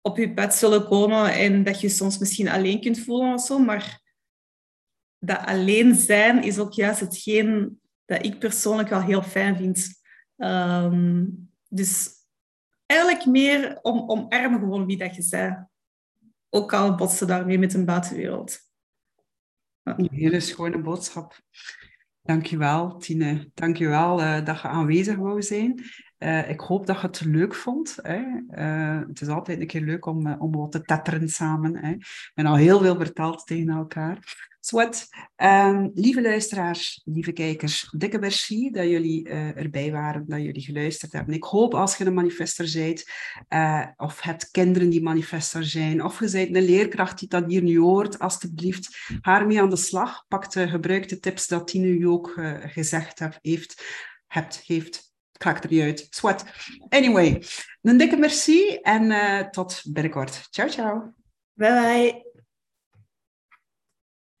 op 0.00 0.16
je 0.16 0.34
pad 0.34 0.54
zullen 0.54 0.86
komen 0.86 1.32
en 1.32 1.64
dat 1.64 1.80
je 1.80 1.88
soms 1.88 2.18
misschien 2.18 2.48
alleen 2.48 2.80
kunt 2.80 2.98
voelen 2.98 3.34
of 3.34 3.40
zo, 3.40 3.58
maar 3.58 4.00
dat 5.20 5.46
alleen 5.46 5.94
zijn 5.94 6.42
is 6.42 6.58
ook 6.58 6.72
juist 6.72 7.00
hetgeen 7.00 7.80
dat 8.04 8.24
ik 8.24 8.38
persoonlijk 8.38 8.88
wel 8.88 9.02
heel 9.02 9.22
fijn 9.22 9.56
vind. 9.56 10.02
Ehm, 10.36 11.26
dus 11.68 12.10
eigenlijk 12.86 13.26
meer 13.26 13.78
om, 13.82 14.10
omarmen 14.10 14.60
gewoon 14.60 14.86
wie 14.86 14.96
dat 14.96 15.16
je 15.16 15.26
bent. 15.30 15.68
Ook 16.48 16.72
al 16.72 16.94
botsen 16.94 17.26
daarmee 17.26 17.58
met 17.58 17.74
een 17.74 17.84
buitenwereld. 17.84 18.58
Een 19.82 20.08
hele 20.12 20.40
schone 20.40 20.78
boodschap. 20.78 21.40
Dankjewel, 22.22 22.96
Tine. 22.96 23.50
Dankjewel 23.54 24.20
uh, 24.20 24.44
dat 24.44 24.60
je 24.60 24.68
aanwezig 24.68 25.16
wou 25.16 25.42
zijn. 25.42 25.82
Uh, 26.18 26.50
ik 26.50 26.60
hoop 26.60 26.86
dat 26.86 27.00
je 27.00 27.06
het 27.06 27.24
leuk 27.24 27.54
vond. 27.54 27.98
Hè. 28.02 28.22
Uh, 28.50 29.08
het 29.08 29.20
is 29.20 29.28
altijd 29.28 29.60
een 29.60 29.66
keer 29.66 29.80
leuk 29.80 30.06
om, 30.06 30.32
om 30.32 30.52
wat 30.52 30.72
te 30.72 30.82
tetteren 30.82 31.28
samen. 31.28 31.76
Hè. 31.76 31.96
Hebben 32.34 32.52
al 32.52 32.58
heel 32.58 32.80
veel 32.80 32.96
verteld 32.96 33.46
tegen 33.46 33.68
elkaar. 33.68 34.48
Swat, 34.62 35.08
um, 35.36 35.90
lieve 35.94 36.22
luisteraars, 36.22 37.02
lieve 37.04 37.32
kijkers, 37.32 37.88
dikke 37.96 38.18
merci 38.18 38.70
dat 38.70 38.84
jullie 38.84 39.28
uh, 39.28 39.56
erbij 39.56 39.92
waren, 39.92 40.24
dat 40.26 40.40
jullie 40.40 40.62
geluisterd 40.62 41.12
hebben. 41.12 41.34
Ik 41.34 41.44
hoop 41.44 41.74
als 41.74 41.96
je 41.96 42.04
een 42.04 42.14
manifester 42.14 42.70
bent, 42.74 43.04
uh, 43.48 43.86
of 43.96 44.20
hebt 44.20 44.50
kinderen 44.50 44.90
die 44.90 45.02
manifester 45.02 45.64
zijn, 45.64 46.04
of 46.04 46.20
je 46.20 46.30
bent 46.30 46.56
een 46.56 46.62
leerkracht 46.62 47.18
die 47.18 47.28
dat 47.28 47.44
hier 47.46 47.62
nu 47.62 47.78
hoort, 47.78 48.18
alstublieft, 48.18 48.98
haar 49.20 49.46
mee 49.46 49.60
aan 49.60 49.70
de 49.70 49.76
slag. 49.76 50.24
Pak 50.28 50.52
de 50.52 50.68
gebruikte 50.68 51.18
tips 51.18 51.48
dat 51.48 51.66
Tine 51.66 51.86
u 51.86 52.06
ook 52.06 52.34
uh, 52.36 52.54
gezegd 52.60 53.22
heeft, 53.42 53.84
hebt, 54.26 54.62
heeft. 54.66 55.08
Ga 55.32 55.62
er 55.62 55.70
niet 55.70 55.82
uit. 55.82 56.06
Swat. 56.10 56.44
Anyway, 56.88 57.42
een 57.82 57.96
dikke 57.96 58.16
merci 58.16 58.74
en 58.74 59.50
tot 59.50 59.82
binnenkort. 59.92 60.46
Ciao, 60.50 60.68
ciao. 60.68 61.14
Bye 61.54 61.70
bye. 61.70 62.29